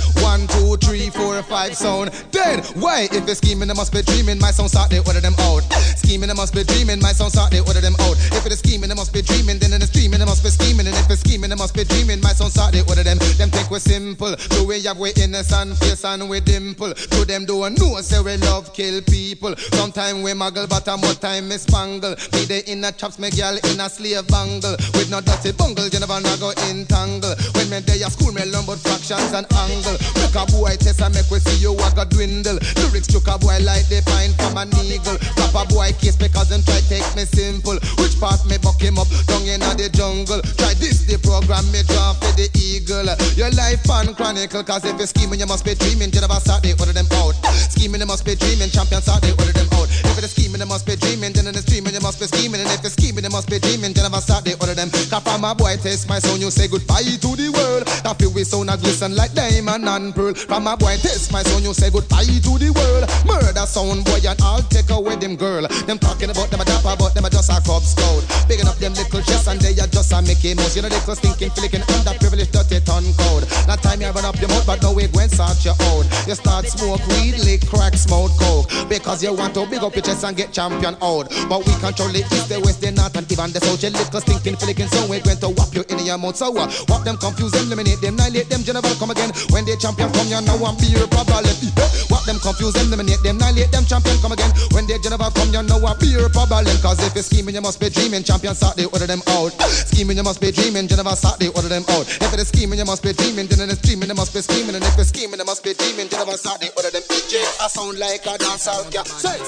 Three, 1.05 1.11
four, 1.21 1.43
five, 1.43 1.77
sound 1.77 2.13
dead. 2.31 2.65
Why? 2.81 3.09
If 3.13 3.27
you're 3.27 3.35
scheming, 3.35 3.69
they 3.69 3.75
must 3.75 3.93
be 3.93 4.01
dreaming. 4.01 4.39
My 4.39 4.51
sound 4.51 4.71
start 4.71 4.89
they 4.89 5.01
order 5.01 5.21
them 5.21 5.35
out. 5.41 5.61
Scheming, 6.01 6.29
they 6.29 6.35
must 6.35 6.55
be 6.55 6.65
dreaming. 6.65 6.99
My 7.01 7.13
sound 7.13 7.33
start 7.33 7.51
they 7.51 7.61
order 7.61 7.83
them 7.83 7.93
out. 8.09 8.17
If 8.33 8.47
it's 8.47 8.65
scheming, 8.65 8.89
they 8.89 8.95
must 8.95 9.13
be 9.13 9.21
dreaming. 9.21 9.59
Then 9.59 9.75
in 9.75 9.81
the 9.81 9.87
streaming, 9.87 10.21
they 10.21 10.25
must 10.25 10.43
be 10.43 10.49
scheming. 10.49 10.87
And 10.87 10.97
if 10.97 11.11
it's 11.11 11.21
scheming, 11.21 11.51
they 11.51 11.57
must 11.57 11.75
be 11.77 11.85
dreaming. 11.85 12.23
My 12.23 12.33
sound 12.33 12.53
start 12.53 12.73
they 12.73 12.81
order 12.89 13.05
them. 13.05 13.19
Them 13.37 13.51
think 13.53 13.71
we're 13.71 13.85
simple. 13.85 14.33
Do 14.49 14.65
we 14.65 14.81
have 14.89 14.97
we 14.97 15.13
innocent 15.21 15.77
face 15.77 16.09
and 16.09 16.25
we 16.25 16.41
dimple? 16.41 16.95
To 16.95 17.21
them 17.29 17.45
do 17.45 17.65
a 17.65 17.69
know 17.69 18.01
say 18.01 18.25
we 18.25 18.41
love 18.41 18.73
kill 18.73 19.03
people. 19.05 19.53
Sometime 19.77 20.23
we 20.23 20.33
muggle, 20.33 20.65
but 20.65 20.89
a 20.89 20.97
more 20.97 21.13
time 21.21 21.53
me 21.53 21.61
spangle. 21.61 22.17
Me 22.33 22.49
the 22.49 22.65
inner 22.65 22.93
chops, 22.97 23.19
me 23.19 23.29
girl 23.29 23.61
in 23.61 23.77
a 23.77 23.93
slave 23.93 24.25
bangle. 24.29 24.73
With 24.97 25.13
no 25.13 25.21
dirty 25.21 25.53
bungle, 25.53 25.85
you 25.93 26.01
never 26.01 26.17
know 26.25 26.37
go 26.41 26.57
entangle. 26.73 27.37
When 27.61 27.69
me 27.69 27.85
day 27.85 28.01
a 28.01 28.09
school, 28.09 28.33
me 28.33 28.41
learn 28.49 28.65
about 28.65 28.81
fractions 28.81 29.37
and 29.37 29.45
angle. 29.53 30.01
Make 30.17 30.33
a 30.33 30.49
boy 30.49 30.81
test 30.81 30.94
and 31.01 31.15
make 31.15 31.31
we 31.31 31.39
see 31.41 31.63
you 31.63 31.73
a 31.75 31.89
go 31.95 32.05
dwindle. 32.05 32.59
Lyrics 32.77 33.09
took 33.09 33.27
a 33.27 33.39
boy 33.39 33.59
like 33.63 33.87
the 33.89 34.03
pine 34.07 34.35
from 34.37 34.59
an 34.59 34.71
eagle. 34.85 35.17
Drop 35.39 35.55
a 35.55 35.63
boy 35.71 35.91
case 35.97 36.17
because 36.17 36.51
them 36.51 36.63
try 36.67 36.81
take 36.91 37.07
me 37.15 37.25
simple. 37.25 37.79
Which 38.03 38.19
part 38.19 38.43
me 38.47 38.59
buck 38.59 38.81
him 38.83 38.99
up 38.99 39.09
down 39.31 39.47
in 39.47 39.61
the 39.61 39.89
jungle? 39.93 40.43
Try 40.59 40.75
this 40.75 41.07
the 41.07 41.19
program 41.23 41.65
me 41.71 41.83
draw 41.87 42.15
for 42.19 42.33
the 42.35 42.51
eagle. 42.59 43.07
Your 43.39 43.51
life 43.55 43.87
on 43.91 44.15
chronicle, 44.15 44.63
cause 44.65 44.85
if 44.85 44.99
you're 44.99 45.07
scheming, 45.07 45.41
you 45.41 45.47
must 45.47 45.65
be 45.65 45.75
dreaming. 45.75 46.11
You 46.11 46.21
start, 46.43 46.63
they 46.63 46.75
order 46.75 46.93
them 46.93 47.07
out. 47.23 47.35
Scheming, 47.71 48.01
you 48.01 48.07
must 48.07 48.25
be 48.25 48.35
dreaming. 48.35 48.71
Champion 48.71 49.01
start, 49.03 49.23
they 49.23 49.33
order 49.33 49.55
them 49.55 49.69
out. 49.79 49.89
If 50.15 50.23
it's 50.23 50.33
scheming, 50.39 50.63
you 50.63 50.67
must 50.71 50.87
be 50.87 50.95
dreaming. 50.95 51.35
Then 51.35 51.51
in 51.51 51.55
the 51.55 51.63
streaming, 51.63 51.91
you 51.91 51.99
must 51.99 52.23
be 52.23 52.27
scheming. 52.31 52.63
And 52.63 52.71
if 52.71 52.87
you're 52.87 52.95
scheming, 52.95 53.27
you 53.27 53.35
must 53.35 53.51
be 53.51 53.59
dreaming. 53.59 53.91
You 53.99 54.03
never 54.07 54.23
start, 54.23 54.47
they 54.47 54.55
order 54.63 54.79
them. 54.79 54.87
Cause 55.11 55.11
from 55.11 55.43
my 55.43 55.55
boy 55.59 55.75
test 55.83 56.07
my 56.07 56.23
sound, 56.23 56.39
you 56.39 56.55
say 56.55 56.71
goodbye 56.71 57.03
to 57.03 57.31
the 57.35 57.51
world. 57.51 57.83
That 58.07 58.15
feel 58.23 58.31
we 58.31 58.47
sound 58.47 58.71
a 58.71 58.79
glisten 58.79 59.19
like 59.19 59.35
diamond 59.35 59.91
and 59.91 60.15
pearl. 60.15 60.39
From 60.39 60.63
my 60.63 60.79
boy 60.79 60.95
test 61.03 61.35
my 61.35 61.43
sound, 61.43 61.67
you 61.67 61.75
say 61.75 61.91
goodbye 61.91 62.31
to 62.31 62.53
the 62.63 62.71
world. 62.71 63.11
Murder 63.27 63.67
sound 63.67 64.07
boy 64.07 64.23
and 64.23 64.39
I'll 64.39 64.63
take 64.71 64.95
away 64.95 65.19
them 65.19 65.35
girl. 65.35 65.67
Them 65.91 65.99
talking 65.99 66.31
about 66.31 66.47
them 66.55 66.63
a 66.63 66.65
dapper, 66.65 66.95
but 66.95 67.11
them 67.19 67.27
a 67.27 67.31
just 67.35 67.51
a 67.51 67.59
cub 67.67 67.83
scout. 67.83 68.23
Bigging 68.47 68.71
up 68.71 68.79
them 68.79 68.95
little 68.95 69.19
chests 69.27 69.51
and 69.51 69.59
they 69.59 69.75
are 69.83 69.91
just 69.91 70.15
a 70.15 70.23
Mickey 70.23 70.55
Mouse. 70.55 70.79
You 70.79 70.87
know 70.87 70.95
they 70.95 71.03
cause 71.03 71.19
thinking, 71.19 71.51
flicking 71.59 71.83
underprivileged, 71.91 72.55
dirty 72.55 72.79
ton 72.87 73.03
code. 73.19 73.51
That 73.67 73.83
time 73.83 73.99
you 73.99 74.15
run 74.15 74.23
up 74.23 74.39
your 74.39 74.47
mouth, 74.55 74.63
but 74.63 74.79
no 74.79 74.95
way 74.95 75.11
when 75.11 75.27
sort 75.27 75.59
you 75.67 75.75
out. 75.75 76.07
You 76.31 76.39
start 76.39 76.71
smoke 76.71 77.03
weed, 77.11 77.43
lick, 77.43 77.67
crack, 77.67 77.99
smoke 77.99 78.31
coke. 78.39 78.71
Because 78.87 79.19
you 79.19 79.35
want 79.35 79.59
to 79.59 79.67
big 79.67 79.83
up 79.83 79.99
your 79.99 80.04
chest 80.05 80.25
and 80.25 80.37
get 80.37 80.53
champion 80.53 80.95
out. 81.01 81.33
But 81.49 81.65
we 81.65 81.73
control 81.81 82.13
it, 82.15 82.29
if 82.29 82.47
they 82.47 82.61
waste 82.61 82.85
they 82.85 82.93
not 82.93 83.17
and 83.17 83.27
even 83.33 83.51
the 83.51 83.61
south. 83.65 83.83
Your 83.83 83.91
little 83.91 84.21
stinking 84.21 84.57
flicking, 84.61 84.89
so 84.89 85.01
we're 85.09 85.25
going 85.25 85.41
to 85.41 85.49
whop 85.49 85.73
you 85.75 85.83
in 85.89 86.05
your 86.05 86.21
mouth. 86.21 86.37
So 86.37 86.53
uh, 86.53 86.69
whop 86.93 87.03
them, 87.03 87.17
confuse 87.17 87.53
them, 87.57 87.73
eliminate 87.73 88.05
them, 88.05 88.15
annihilate 88.21 88.53
them, 88.53 88.61
general 88.63 88.85
come 89.01 89.11
again. 89.11 89.33
When 89.51 89.65
they 89.65 89.77
champion 89.81 90.13
come, 90.13 90.29
you 90.29 90.41
know 90.45 90.61
I'm 90.61 90.77
be 90.77 90.93
your 90.93 91.09
problem. 91.09 91.49
Eh, 91.49 91.89
whop 92.13 92.29
them, 92.29 92.39
confuse 92.39 92.77
them, 92.77 92.93
eliminate 92.93 93.25
them, 93.25 93.41
annihilate 93.41 93.73
them, 93.73 93.89
champion 93.89 94.21
come 94.21 94.37
again. 94.37 94.53
When 94.77 94.85
they 94.85 95.01
general 95.01 95.33
come, 95.33 95.51
you 95.51 95.65
know 95.65 95.81
I'm 95.81 95.97
be 95.99 96.13
your 96.13 96.29
problem. 96.29 96.77
Cause 96.85 97.01
if 97.01 97.17
you're 97.17 97.25
scheming, 97.25 97.57
you 97.57 97.65
must 97.65 97.81
be 97.81 97.89
dreaming. 97.89 98.23
Champion 98.23 98.55
start 98.55 98.77
they 98.77 98.85
order 98.85 99.09
them 99.09 99.25
out. 99.41 99.57
Eh, 99.57 99.69
scheming, 99.89 100.21
you 100.21 100.25
must 100.25 100.41
be 100.45 100.53
dreaming. 100.53 100.87
General 100.87 101.17
start 101.17 101.41
they 101.41 101.49
order 101.57 101.73
them 101.73 101.85
out. 101.97 102.05
If 102.05 102.31
it's 102.37 102.53
scheming, 102.53 102.79
you 102.79 102.85
must 102.85 103.03
be 103.03 103.17
dreaming. 103.17 103.49
Then 103.49 103.71
it's 103.71 103.81
dreaming, 103.81 104.09
you 104.09 104.19
must 104.19 104.35
be 104.37 104.45
scheming. 104.45 104.77
And 104.77 104.85
if 104.85 104.99
it's 104.99 105.09
scheming, 105.09 105.41
you 105.41 105.47
must 105.49 105.65
be 105.65 105.73
dreaming. 105.73 106.09
General 106.13 106.37
start 106.37 106.61
they 106.61 106.69
order 106.77 106.91
them. 106.91 107.03
DJ, 107.09 107.41
I 107.63 107.69
sound 107.73 107.99
like 107.99 108.27
a 108.27 108.37
dancer. 108.37 108.77
Yeah, 108.91 109.07
say, 109.07 109.39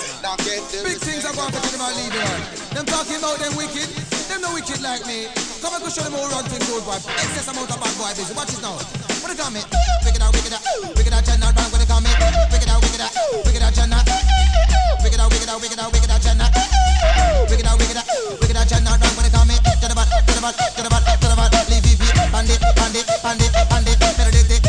Big 0.46 1.02
things 1.02 1.26
are 1.26 1.34
going 1.34 1.50
to 1.50 1.58
them 1.58 1.82
are 1.82 1.90
leaving 1.98 2.22
on. 2.22 2.40
Them 2.70 2.86
talking 2.86 3.18
about 3.18 3.34
them 3.42 3.50
wicked, 3.58 3.90
them 4.30 4.46
no 4.46 4.54
wicked 4.54 4.78
like 4.78 5.02
me. 5.02 5.26
Come 5.58 5.74
and 5.74 5.82
go 5.82 5.90
show 5.90 6.06
them 6.06 6.14
all 6.14 6.30
wrong 6.30 6.46
things, 6.46 6.70
old 6.70 6.86
boy. 6.86 6.94
Excess 7.02 7.50
amount 7.50 7.66
of 7.74 7.82
bad 7.82 7.90
boy 7.98 8.14
business. 8.14 8.30
Watch 8.38 8.54
this 8.54 8.62
now. 8.62 8.78
What 9.26 9.26
they 9.26 9.34
call 9.34 9.50
me? 9.50 9.58
Wicked 10.06 10.22
out, 10.22 10.30
wicked 10.30 10.54
out, 10.54 10.62
wicked 10.94 11.10
out, 11.10 11.26
general. 11.26 11.50
Brown, 11.50 11.66
what 11.74 11.82
they 11.82 11.88
call 11.90 11.98
me? 11.98 12.14
Wicked 12.54 12.70
out, 12.70 12.78
wicked 12.78 13.02
out, 13.02 13.10
wicked 13.42 13.58
out, 13.58 13.74
general. 13.74 14.06
Wicked 15.02 15.18
out, 15.18 15.34
wicked 15.34 15.50
out, 15.50 15.58
wicked 15.58 15.80
out, 15.82 15.90
wicked 15.90 16.10
out, 16.14 16.22
general. 16.22 16.50
Wicked 17.50 17.66
out, 17.66 17.76
wicked 17.82 17.98
out, 17.98 18.06
wicked 18.38 18.54
out, 18.54 18.66
general. 18.70 18.94
Brown, 19.02 19.12
what 19.18 19.24
they 19.26 19.34
call 19.34 19.46
me? 19.50 19.58
To 19.58 19.86
the 19.90 19.98
bad, 19.98 20.06
to 20.06 20.30
the 20.30 20.42
bad, 20.46 20.54
to 20.54 20.80
the 20.86 20.90
bad, 20.94 21.02
to 21.10 21.26
the 21.26 21.34
bad. 21.34 21.50
Leave, 21.74 21.82
leave, 21.90 21.98
leave. 21.98 22.30
Bandit, 22.30 22.62
bandit, 22.78 23.06
bandit, 23.18 23.50
bandit. 23.50 23.98
Better 23.98 24.30
dig, 24.30 24.62
it. 24.62 24.65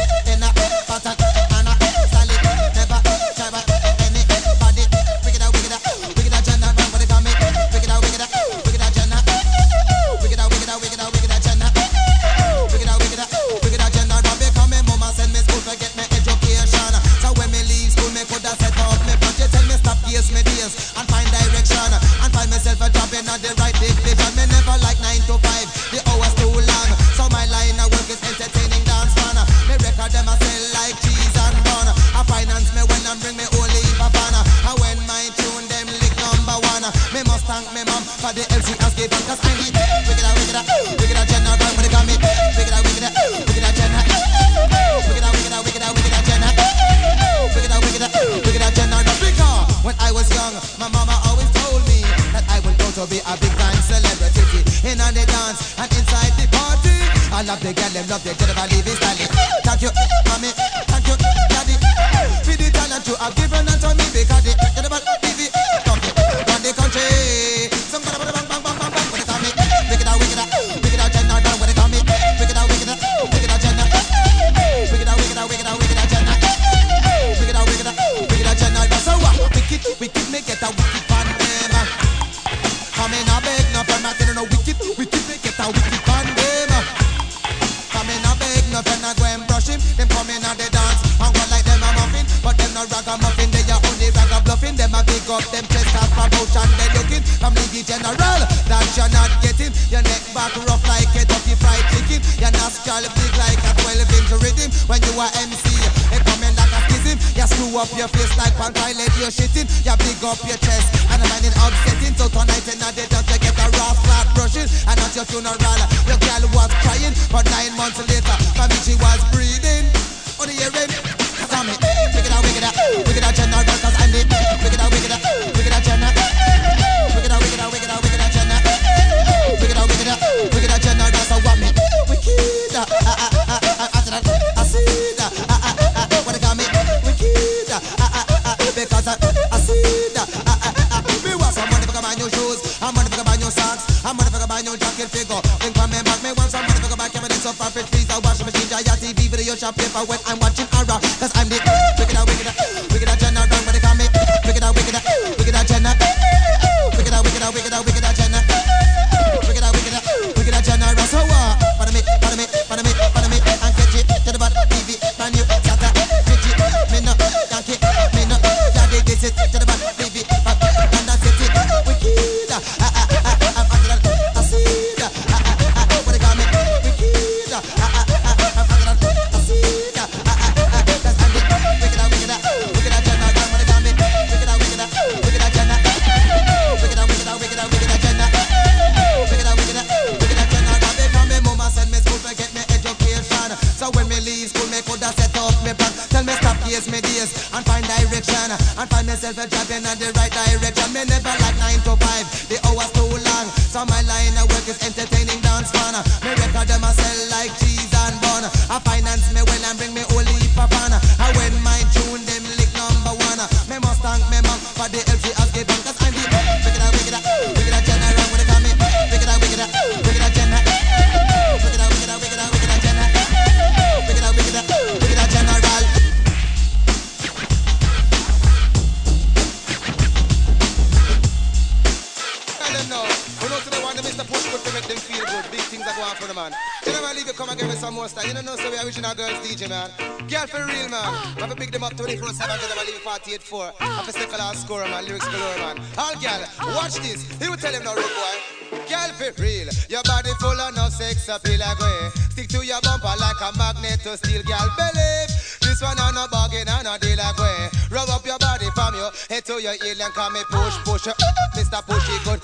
Your 259.76 260.06
and 260.06 260.14
call 260.14 260.30
me 260.30 260.39
push, 260.49 260.77
push, 260.85 261.07
Mr. 261.56 261.81
Pushy 261.84 262.23
good. 262.23 262.41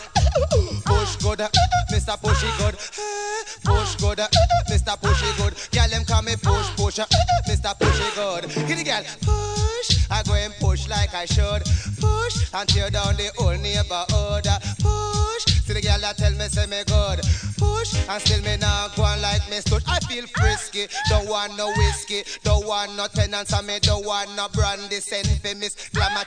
Push 0.83 1.15
good, 1.17 1.39
Mr. 1.91 2.17
Pushy 2.19 2.51
good. 2.57 2.75
Push 3.63 3.95
good, 3.95 4.19
Mr. 4.69 4.97
Pushy 4.99 5.37
good. 5.37 5.53
Girl, 5.71 5.89
them 5.89 6.05
call 6.05 6.21
me 6.21 6.35
push, 6.35 6.67
push, 6.75 6.99
Mr. 7.47 7.73
Pushy 7.79 8.15
good. 8.15 8.67
Get 8.67 8.77
the 8.77 8.83
girl, 8.83 9.03
push. 9.21 10.07
I 10.11 10.23
go 10.23 10.33
and 10.33 10.53
push 10.59 10.87
like 10.89 11.13
I 11.13 11.25
should. 11.25 11.63
Push 11.99 12.53
and 12.53 12.67
tear 12.67 12.89
down 12.89 13.15
the 13.15 13.31
whole 13.37 13.55
neighborhood. 13.55 14.47
Push. 14.79 15.63
See 15.63 15.73
the 15.73 15.81
girl 15.81 15.99
that 16.01 16.17
tell 16.17 16.31
me 16.31 16.47
say 16.49 16.65
me 16.65 16.83
good. 16.85 17.21
And 18.09 18.21
still 18.21 18.41
me 18.41 18.57
not 18.57 18.95
go 18.95 19.03
like 19.03 19.47
me 19.49 19.57
stood. 19.57 19.83
I 19.87 19.99
feel 20.01 20.25
frisky. 20.27 20.87
Don't 21.09 21.27
want 21.27 21.57
no 21.57 21.71
whiskey. 21.77 22.23
Don't 22.43 22.65
want 22.65 22.95
no 22.95 23.07
tenants 23.07 23.53
and 23.53 23.67
me 23.67 23.79
don't 23.79 24.05
want 24.05 24.35
no 24.35 24.47
brandy. 24.49 24.99
Send 24.99 25.27
for 25.27 25.49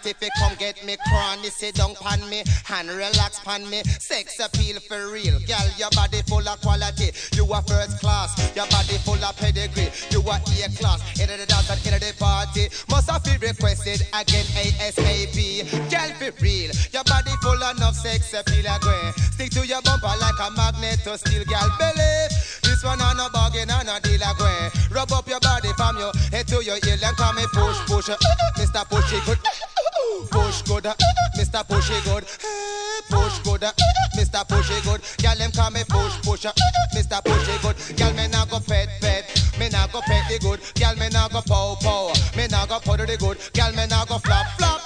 if 0.07 0.23
you 0.23 0.29
come 0.39 0.55
get 0.59 0.85
me 0.85 0.97
cranny. 1.09 1.51
Sit 1.51 1.75
down 1.75 1.95
pan 1.97 2.29
me 2.29 2.43
and 2.71 2.89
relax 2.89 3.41
pan 3.41 3.69
me. 3.69 3.83
Sex 3.99 4.39
appeal 4.41 4.79
for 4.81 5.11
real. 5.11 5.39
Girl, 5.47 5.69
your 5.77 5.91
body 5.91 6.23
full 6.27 6.47
of 6.49 6.61
quality. 6.61 7.11
You 7.35 7.51
are 7.53 7.63
first 7.63 8.01
class. 8.01 8.35
Your 8.55 8.67
body 8.67 8.99
full 9.05 9.23
of 9.23 9.37
pedigree. 9.37 9.91
You 10.11 10.21
are 10.29 10.41
A 10.41 10.69
class. 10.77 11.01
In 11.21 11.29
the 11.29 11.47
dance 11.47 11.71
and 11.71 11.87
in 11.87 12.01
the 12.01 12.15
party. 12.19 12.69
Must 12.89 13.11
have 13.11 13.25
been 13.25 13.41
requested 13.41 14.07
again 14.15 14.47
ASAP. 14.57 15.37
Girl, 15.91 16.11
be 16.21 16.31
real. 16.41 16.71
Your 16.93 17.05
body 17.05 17.33
full 17.43 17.63
of 17.63 17.77
enough 17.77 17.97
sex 17.97 18.33
appeal 18.35 18.67
agree. 18.67 19.13
Stick 19.33 19.51
to 19.53 19.67
your 19.67 19.83
bumper 19.83 20.13
like 20.21 20.39
a 20.41 20.51
magnet 20.57 21.01
to 21.05 21.19
steel, 21.19 21.45
girl. 21.45 21.56
Belly. 21.79 22.29
This 22.63 22.85
one 22.85 23.01
on 23.01 23.21
a 23.21 23.31
bargain 23.31 23.71
and 23.71 23.89
a 23.89 24.01
deal 24.01 24.21
agree. 24.21 24.69
Rub 24.91 25.13
up 25.13 25.29
your 25.29 25.41
body 25.41 25.73
from 25.77 25.97
your 25.99 26.13
head 26.31 26.47
to 26.49 26.63
your 26.63 26.77
heel 26.85 27.01
and 27.03 27.17
call 27.17 27.33
me 27.33 27.45
push, 27.53 27.79
push. 27.87 28.09
Uh, 28.09 28.17
Mr. 28.57 28.85
Pushy 28.85 29.25
good. 29.25 29.39
Push 30.31 30.63
good, 30.63 30.87
uh, 30.87 30.95
Mr. 31.37 31.65
Pushy 31.67 31.97
good. 32.05 32.25
Push 33.09 33.39
good, 33.41 33.65
uh, 33.65 33.73
Mr. 34.17 34.45
Pushy 34.47 34.83
good. 34.85 35.01
Girl, 35.23 35.37
them 35.37 35.53
call 35.53 35.71
me 35.71 35.83
push, 35.89 36.15
push. 36.23 36.47
Mr. 36.95 37.23
Pushy 37.25 37.57
good. 37.63 37.77
Girl, 37.97 38.13
me 38.15 38.29
nah 38.29 38.45
go 38.47 38.61
pet, 38.61 38.89
pet. 39.01 39.25
Me 39.59 39.69
nah 39.69 39.87
go 39.87 40.01
pet 40.03 40.25
the 40.29 40.39
good. 40.39 40.61
Girl, 40.75 40.95
me 40.97 41.09
nah 41.09 41.29
go 41.29 41.41
pow, 41.43 41.77
pow. 41.81 42.13
Me 42.37 42.47
nah 42.49 42.67
go 42.67 42.79
powder 42.81 43.07
the 43.07 43.17
good. 43.17 43.39
Girl, 43.55 43.73
me 43.73 43.87
nah 43.87 44.05
go 44.05 44.19
flop, 44.19 44.47
flop. 44.59 44.86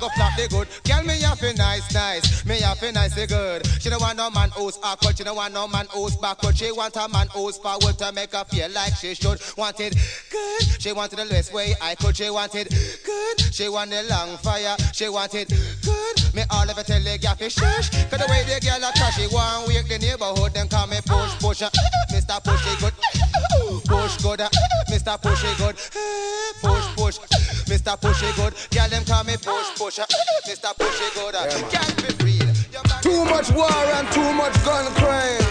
Go 0.00 0.08
flop 0.10 0.36
the 0.36 0.46
good. 0.48 0.68
Girl, 0.84 1.02
me 1.02 1.20
have 1.22 1.42
a 1.42 1.52
nice, 1.54 1.92
nice. 1.92 2.44
Me 2.46 2.60
have 2.60 2.82
a 2.82 2.92
nice 2.92 3.14
good. 3.26 3.66
She 3.80 3.90
don't 3.90 4.00
want 4.00 4.16
no 4.16 4.30
man 4.30 4.50
who's 4.50 4.78
awkward. 4.82 5.18
She 5.18 5.24
don't 5.24 5.36
want 5.36 5.52
no 5.52 5.66
man 5.66 5.86
who's 5.90 6.16
backward. 6.16 6.56
She 6.56 6.70
want 6.70 6.94
a 6.96 7.08
man 7.08 7.26
who's 7.34 7.56
forward 7.56 7.98
to 7.98 8.12
make 8.12 8.32
her 8.32 8.44
feel 8.44 8.70
like 8.70 8.94
she 8.94 9.14
should. 9.14 9.40
Want 9.56 9.80
it 9.80 9.96
good. 10.30 10.80
She 10.80 10.92
wanted 10.92 11.18
the 11.18 11.24
less 11.24 11.52
way 11.52 11.74
I 11.82 11.96
could. 11.96 12.16
She 12.16 12.30
wanted 12.30 12.68
good. 13.04 13.40
She 13.52 13.68
want 13.68 13.90
the 13.90 14.04
long 14.04 14.36
fire. 14.38 14.76
She 14.92 15.08
wanted 15.08 15.48
good. 15.82 16.34
Me 16.34 16.42
all 16.50 16.70
ever 16.70 16.84
tell 16.84 17.02
the 17.02 17.18
gaffy 17.18 17.50
shush. 17.50 17.90
Cause 17.90 18.20
the 18.20 18.26
way 18.30 18.44
the 18.44 18.60
girl 18.64 18.78
a 18.78 18.92
crash, 18.92 19.16
she 19.16 19.26
want 19.34 19.66
wake 19.66 19.88
the 19.88 19.98
neighborhood. 19.98 20.54
Then 20.54 20.68
call 20.68 20.86
me 20.86 20.98
push, 21.04 21.34
push. 21.40 21.62
Mr. 22.12 22.38
Pushy 22.44 22.78
good. 22.78 22.94
Push 23.84 24.22
good. 24.22 24.40
Uh, 24.42 24.48
Mr. 24.90 25.20
Pushy 25.20 25.50
good. 25.58 25.76
Push, 26.62 26.86
push. 26.94 27.37
Mr. 27.68 28.00
Pushy 28.00 28.34
good. 28.36 28.54
Girl, 28.72 28.88
them 28.88 29.04
call 29.04 29.24
me 29.24 29.36
push, 29.36 29.76
push. 29.76 29.98
Mr. 30.48 30.72
Pushy 30.72 31.08
good. 31.14 31.34
can't 31.68 31.96
be 32.00 32.24
real. 32.24 32.48
Too 33.02 33.24
much 33.26 33.50
war 33.52 33.68
and 33.68 34.08
too 34.12 34.32
much 34.32 34.56
gun 34.64 34.86
crime. 34.96 35.44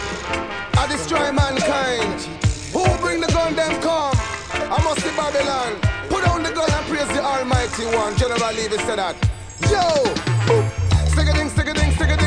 I 0.73 0.88
destroy 0.89 1.31
mankind. 1.31 2.22
Who 2.73 2.84
bring 2.98 3.22
the 3.22 3.27
gun, 3.27 3.56
them 3.56 3.80
come. 3.81 4.18
I 4.52 4.81
must 4.84 5.03
be 5.06 5.11
Babylon. 5.14 5.77
Put 6.10 6.26
down 6.26 6.41
the 6.41 6.52
gun 6.52 6.69
and 6.69 6.85
praise 6.89 7.07
the 7.14 7.23
Almighty 7.23 7.85
One. 7.95 8.18
General 8.18 8.53
Levy 8.53 8.77
said 8.77 8.98
that. 8.98 9.15
Yo! 9.69 9.85
Ding, 10.48 11.10
stick 11.14 11.27
a 11.30 11.34
ding, 11.34 11.49
stick 11.49 11.68
a 11.68 11.73
ding, 11.73 11.91
stick 11.91 12.10
a 12.10 12.18
ding, 12.18 12.27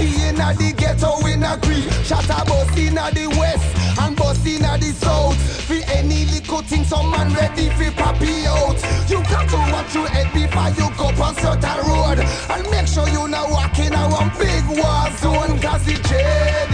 and 0.00 0.08
papi 0.08 0.28
inna 0.28 0.54
the 0.54 0.72
ghetto 0.72 1.26
in 1.26 1.42
a 1.42 1.56
grief. 1.58 2.06
Shot 2.06 2.24
a 2.24 2.44
bus 2.44 2.76
inna 2.76 3.10
the 3.12 3.26
west 3.38 4.00
and 4.00 4.16
bus 4.16 4.46
inna 4.46 4.78
the 4.78 4.92
south. 4.92 5.36
For 5.66 5.80
any 5.92 6.24
little 6.26 6.62
thing, 6.62 6.84
some 6.84 7.10
man 7.10 7.32
ready 7.34 7.68
for 7.70 7.90
papi 7.92 8.46
out. 8.46 8.78
You 9.08 9.22
got 9.28 9.48
to 9.48 9.56
watch 9.72 9.94
your 9.94 10.08
head 10.08 10.32
before 10.32 10.70
you 10.70 10.90
go 10.96 11.22
on 11.22 11.34
certain 11.36 11.78
road. 11.86 12.18
And 12.50 12.70
make 12.70 12.86
sure 12.86 13.08
you 13.08 13.28
not 13.28 13.50
walking 13.50 13.92
around 13.92 14.32
big 14.38 14.64
war 14.68 15.10
zone. 15.18 15.58
Cause 15.60 15.84
jade, 15.86 16.69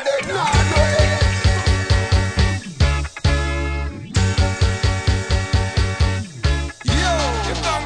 Yo, 6.83 7.13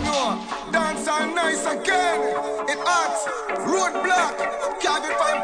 don't. 0.05 0.71
Dance 0.71 1.07
nice 1.35 1.65
again. 1.65 2.19
It 2.69 2.79
hot. 2.81 3.13
Roadblock. 3.69 4.35
Can't 4.81 5.03
be 5.03 5.09
find 5.15 5.43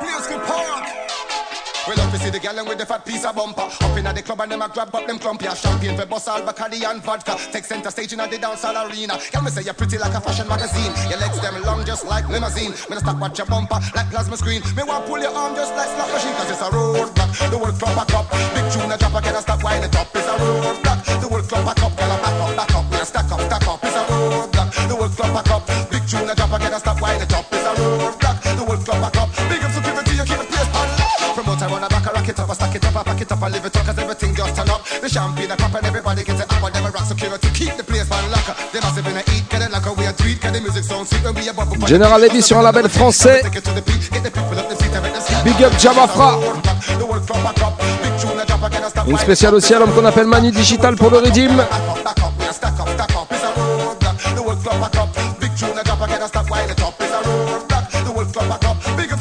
the 2.36 2.42
gal 2.42 2.66
with 2.68 2.78
the 2.78 2.86
fat 2.86 3.06
piece 3.06 3.24
of 3.24 3.36
bumper. 3.36 3.64
Up 3.64 3.96
in 3.96 4.04
the 4.04 4.22
club 4.22 4.42
and 4.42 4.52
them 4.52 4.62
a 4.62 4.68
grab 4.68 4.94
up 4.94 5.08
them 5.08 5.18
clumpy. 5.18 5.48
A 5.48 5.56
champagne 5.56 5.96
for 5.96 6.06
boss 6.06 6.28
Bacardi 6.28 6.84
and 6.84 7.02
vodka. 7.02 7.40
Take 7.52 7.64
center 7.64 7.90
stage 7.92 8.12
in 8.12 8.20
the 8.20 8.38
dance 8.38 8.64
hall 8.64 8.76
arena. 8.76 9.16
Can 9.32 9.44
me 9.44 9.50
say 9.52 9.64
you're 9.64 9.74
pretty 9.74 9.98
like 9.98 10.14
a 10.14 10.20
fashion 10.20 10.48
magazine. 10.48 10.92
Your 11.08 11.20
legs 11.20 11.40
them 11.40 11.56
long 11.64 11.86
just 11.86 12.04
like 12.06 12.28
limousine. 12.28 12.72
Me 12.92 13.00
stop 13.00 13.20
watch 13.20 13.38
your 13.40 13.48
bumper 13.48 13.80
like 13.96 14.12
plasma 14.12 14.36
screen. 14.36 14.60
Me 14.76 14.84
want 14.84 15.08
pull 15.08 15.20
your 15.20 15.32
arm 15.32 15.56
just 15.56 15.72
like 15.80 15.88
slot 15.96 16.12
machine. 16.12 16.36
Cause 16.36 16.52
it's 16.52 16.60
a 16.60 16.68
roadblock. 16.76 17.32
The 17.52 17.58
world 17.58 17.80
club 17.80 17.96
back 17.96 18.12
up. 18.12 18.28
Big 18.52 18.68
tune 18.68 18.92
a 18.92 18.98
drop 19.00 19.16
again 19.16 19.36
and 19.36 19.44
stop 19.44 19.64
winding 19.64 19.88
it 19.88 19.96
up. 19.96 20.12
It's 20.12 20.28
a 20.28 20.36
roadblock. 20.36 21.00
The 21.24 21.28
world 21.32 21.48
club 21.48 21.64
back 21.64 21.80
up. 21.88 21.96
Girl 21.96 22.12
a 22.12 22.18
back 22.20 22.36
up, 22.36 22.52
back 22.60 22.76
up. 22.76 22.92
A 22.92 23.06
stack 23.06 23.32
up, 23.32 23.40
stack 23.48 23.68
up. 23.68 23.80
It's 23.80 23.96
a 23.96 24.04
roadblock. 24.12 24.70
The 24.92 24.96
world 24.96 25.16
club 25.16 25.32
back 25.32 25.52
up. 25.56 25.64
Big 25.88 26.04
tune 26.04 26.28
a 26.28 26.36
drop 26.36 26.52
again 26.52 26.74
and 26.76 26.84
stop 26.84 27.00
winding 27.00 27.24
it 27.24 27.32
up. 27.32 27.48
It's 27.48 27.64
a 27.64 27.72
roadblock. 27.80 28.25
It 32.76 32.86
up, 32.86 32.96
I 32.96 33.04
pack 33.04 33.22
it 33.22 33.32
up, 33.32 33.42
I 33.42 33.50
live 33.50 33.66
it 33.66 33.76
up, 33.76 33.86
cause 33.86 33.98
everything 33.98 34.36
just 34.36 34.56
turn 34.56 34.70
up. 34.70 34.84
The 35.02 35.10
champagne, 35.10 35.50
the 35.50 35.56
pop, 35.56 35.74
and 35.76 35.86
everybody 35.86 36.24
gets 36.24 36.42
it 36.42 36.52
up, 36.52 36.64
and 36.64 36.76
them 36.76 36.86
a 36.86 36.92
rock 36.92 37.06
security, 37.06 37.48
keep 37.54 37.76
the 37.78 37.84
place 37.84 38.10
on 38.12 38.30
lock. 38.32 38.48
They 38.72 38.80
must 38.82 38.96
have 38.96 39.06
been 39.06 39.18
a 39.18 39.24
eat, 39.32 39.48
get 39.50 39.62
it 39.62 39.72
like 39.72 39.86
a 39.86 39.94
way 39.94 40.08
a 40.08 40.14
tweet, 40.14 40.42
cause 40.42 40.52
the 40.52 40.62
music 40.62 40.84
sound 40.84 41.08
sweet 41.08 41.24
when 41.24 41.34
we 41.36 41.48
a 41.48 41.54
bubble. 41.54 41.88
General 41.88 42.20
Levy 42.20 42.42
sur 42.42 42.58
un 42.60 42.64
label 42.64 42.90
français. 42.90 43.42
Big 45.44 45.64
up 45.64 45.74
Jamafra. 45.80 46.40
Une 49.08 49.18
spéciale 49.18 49.56
aussi 49.56 49.74
à 49.74 49.80
l'homme 49.80 49.94
qu'on 49.94 50.06
appelle 50.06 50.28
Manu 50.28 50.52
Digital 50.52 50.96
pour 50.96 51.10
le 51.10 51.18
Redeem. 51.20 51.64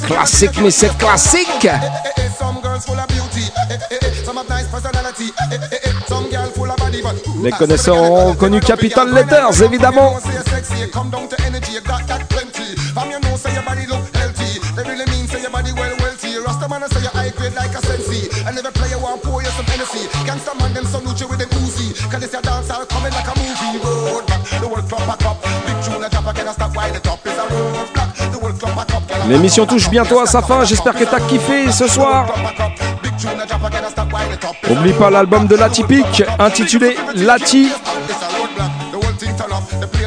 Classique, 0.06 0.60
mais 0.60 0.70
c'est 0.70 0.96
classique. 0.98 1.68
Les 7.42 7.50
connaisseurs 7.50 8.00
ont 8.00 8.34
connu 8.34 8.60
Capital 8.60 9.12
Letters, 9.12 9.62
évidemment. 9.62 10.16
L'émission 29.28 29.64
touche 29.64 29.88
bientôt 29.88 30.20
à 30.20 30.26
sa 30.26 30.42
fin, 30.42 30.64
j'espère 30.64 30.94
que 30.94 31.04
t'as 31.04 31.20
kiffé 31.20 31.72
ce 31.72 31.88
soir. 31.88 32.26
Oublie 34.70 34.92
pas 34.92 35.10
l'album 35.10 35.46
de 35.46 35.56
Typique 35.70 36.22
intitulé 36.38 36.96
Lati. 37.16 37.70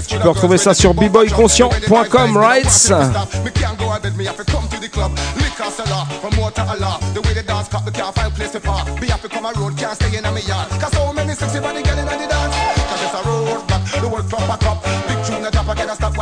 Tu 0.07 0.17
peux 0.19 0.29
retrouver 0.29 0.57
ça 0.57 0.73
sur 0.73 0.93
bboyconscient.com, 0.93 2.37
rights. 2.37 2.93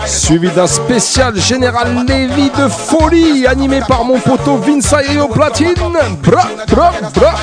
Suivi 0.08 0.50
d'un 0.52 0.68
spécial 0.68 1.36
Général 1.40 2.06
Levy 2.08 2.50
de 2.50 2.68
folie 2.68 3.48
animé 3.48 3.82
par 3.88 4.04
mon 4.04 4.20
poteau 4.20 4.58
Vince 4.58 4.94
Platine. 5.34 5.74
Bra, 6.22 6.48
bra, 6.68 6.94
bra. 7.14 7.34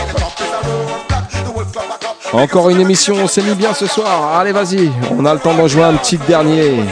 Encore 2.33 2.71
une 2.71 2.81
émission, 2.81 3.15
on 3.23 3.29
s'est 3.29 3.43
mis 3.43 3.55
bien 3.55 3.75
ce 3.75 3.87
soir. 3.87 4.39
Allez, 4.39 4.53
vas-y, 4.53 4.91
on 5.19 5.25
a 5.27 5.35
le 5.35 5.41
temps 5.41 5.55
d'en 5.55 5.69
jouer 5.69 5.85
un 5.85 5.95
petit 5.95 6.17
dernier. 6.17 6.83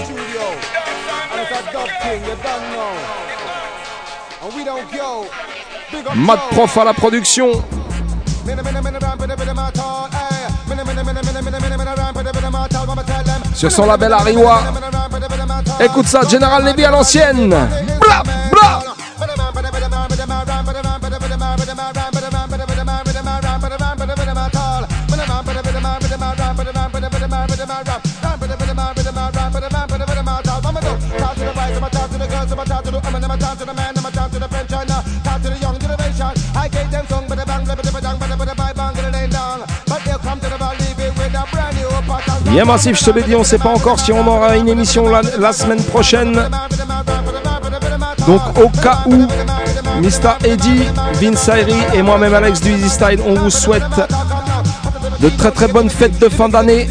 Mad 6.14 6.40
Prof 6.50 6.76
à 6.76 6.84
la 6.84 6.92
production. 6.92 7.50
Sur 13.54 13.72
son 13.72 13.86
label 13.86 14.12
Ariwa. 14.12 14.60
Écoute 15.80 16.06
ça, 16.06 16.20
General 16.28 16.62
Levy 16.62 16.84
à 16.84 16.90
l'ancienne. 16.90 17.48
Blah 18.00 18.39
Bien 42.50 42.64
massif, 42.64 42.98
je 42.98 43.04
te 43.04 43.10
l'ai 43.10 43.22
dit, 43.22 43.36
on 43.36 43.40
ne 43.40 43.44
sait 43.44 43.58
pas 43.58 43.68
encore 43.68 44.00
si 44.00 44.12
on 44.12 44.26
aura 44.26 44.56
une 44.56 44.68
émission 44.68 45.08
la, 45.08 45.52
semaine 45.52 45.82
prochaine. 45.84 46.32
Donc 48.26 48.40
au 48.62 48.68
cas 48.80 48.98
où, 49.06 49.26
Mr. 50.00 50.36
Eddy, 50.44 50.82
Vince 51.14 51.50
et 51.94 52.02
moi-même 52.02 52.34
Alex 52.34 52.60
du 52.60 52.72
Easy 52.72 52.88
Style, 52.88 53.20
on 53.26 53.34
vous 53.34 53.50
souhaite 53.50 53.84
de 55.20 55.28
très 55.28 55.50
très 55.50 55.68
bonnes 55.68 55.90
fêtes 55.90 56.18
de 56.18 56.28
fin 56.28 56.48
d'année. 56.48 56.88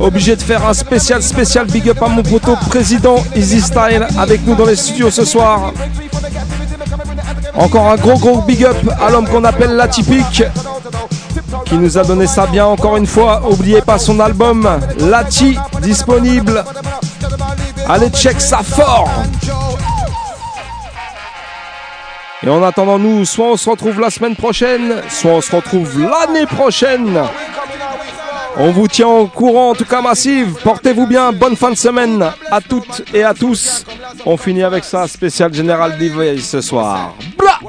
Obligé 0.00 0.36
de 0.36 0.42
faire 0.42 0.66
un 0.66 0.74
spécial 0.74 1.22
spécial 1.22 1.66
big 1.66 1.88
up 1.90 2.02
à 2.02 2.08
mon 2.08 2.22
poteau 2.22 2.54
président 2.68 3.16
Easy 3.34 3.60
Style 3.60 4.06
avec 4.18 4.46
nous 4.46 4.54
dans 4.54 4.64
les 4.64 4.76
studios 4.76 5.10
ce 5.10 5.24
soir. 5.24 5.72
Encore 7.54 7.88
un 7.88 7.96
gros 7.96 8.18
gros 8.18 8.42
big 8.42 8.64
up 8.64 8.76
à 9.00 9.10
l'homme 9.10 9.28
qu'on 9.28 9.44
appelle 9.44 9.74
l'atypique 9.74 10.44
qui 11.66 11.74
nous 11.74 11.98
a 11.98 12.04
donné 12.04 12.26
ça 12.26 12.46
bien 12.46 12.66
encore 12.66 12.96
une 12.96 13.06
fois. 13.06 13.42
Oubliez 13.50 13.82
pas 13.82 13.98
son 13.98 14.20
album 14.20 14.68
Lati 14.98 15.58
disponible. 15.82 16.64
Allez 17.88 18.10
check 18.10 18.40
ça 18.40 18.62
fort. 18.62 19.10
Et 22.42 22.48
en 22.48 22.62
attendant 22.62 22.98
nous, 22.98 23.24
soit 23.24 23.52
on 23.52 23.56
se 23.56 23.68
retrouve 23.68 24.00
la 24.00 24.10
semaine 24.10 24.36
prochaine, 24.36 25.02
soit 25.08 25.32
on 25.32 25.40
se 25.40 25.54
retrouve 25.54 26.00
l'année 26.00 26.46
prochaine. 26.46 27.20
On 28.60 28.72
vous 28.72 28.88
tient 28.88 29.06
au 29.06 29.28
courant, 29.28 29.70
en 29.70 29.74
tout 29.74 29.84
cas 29.84 30.02
massive. 30.02 30.56
Portez-vous 30.64 31.06
bien, 31.06 31.32
bonne 31.32 31.54
fin 31.54 31.70
de 31.70 31.76
semaine 31.76 32.24
à 32.50 32.60
toutes 32.60 33.02
et 33.14 33.22
à 33.22 33.32
tous. 33.32 33.84
On 34.26 34.36
finit 34.36 34.64
avec 34.64 34.82
ça, 34.82 35.06
spécial 35.06 35.54
Général 35.54 35.96
Device 35.96 36.50
ce 36.50 36.60
soir. 36.60 37.14
Blah 37.38 37.60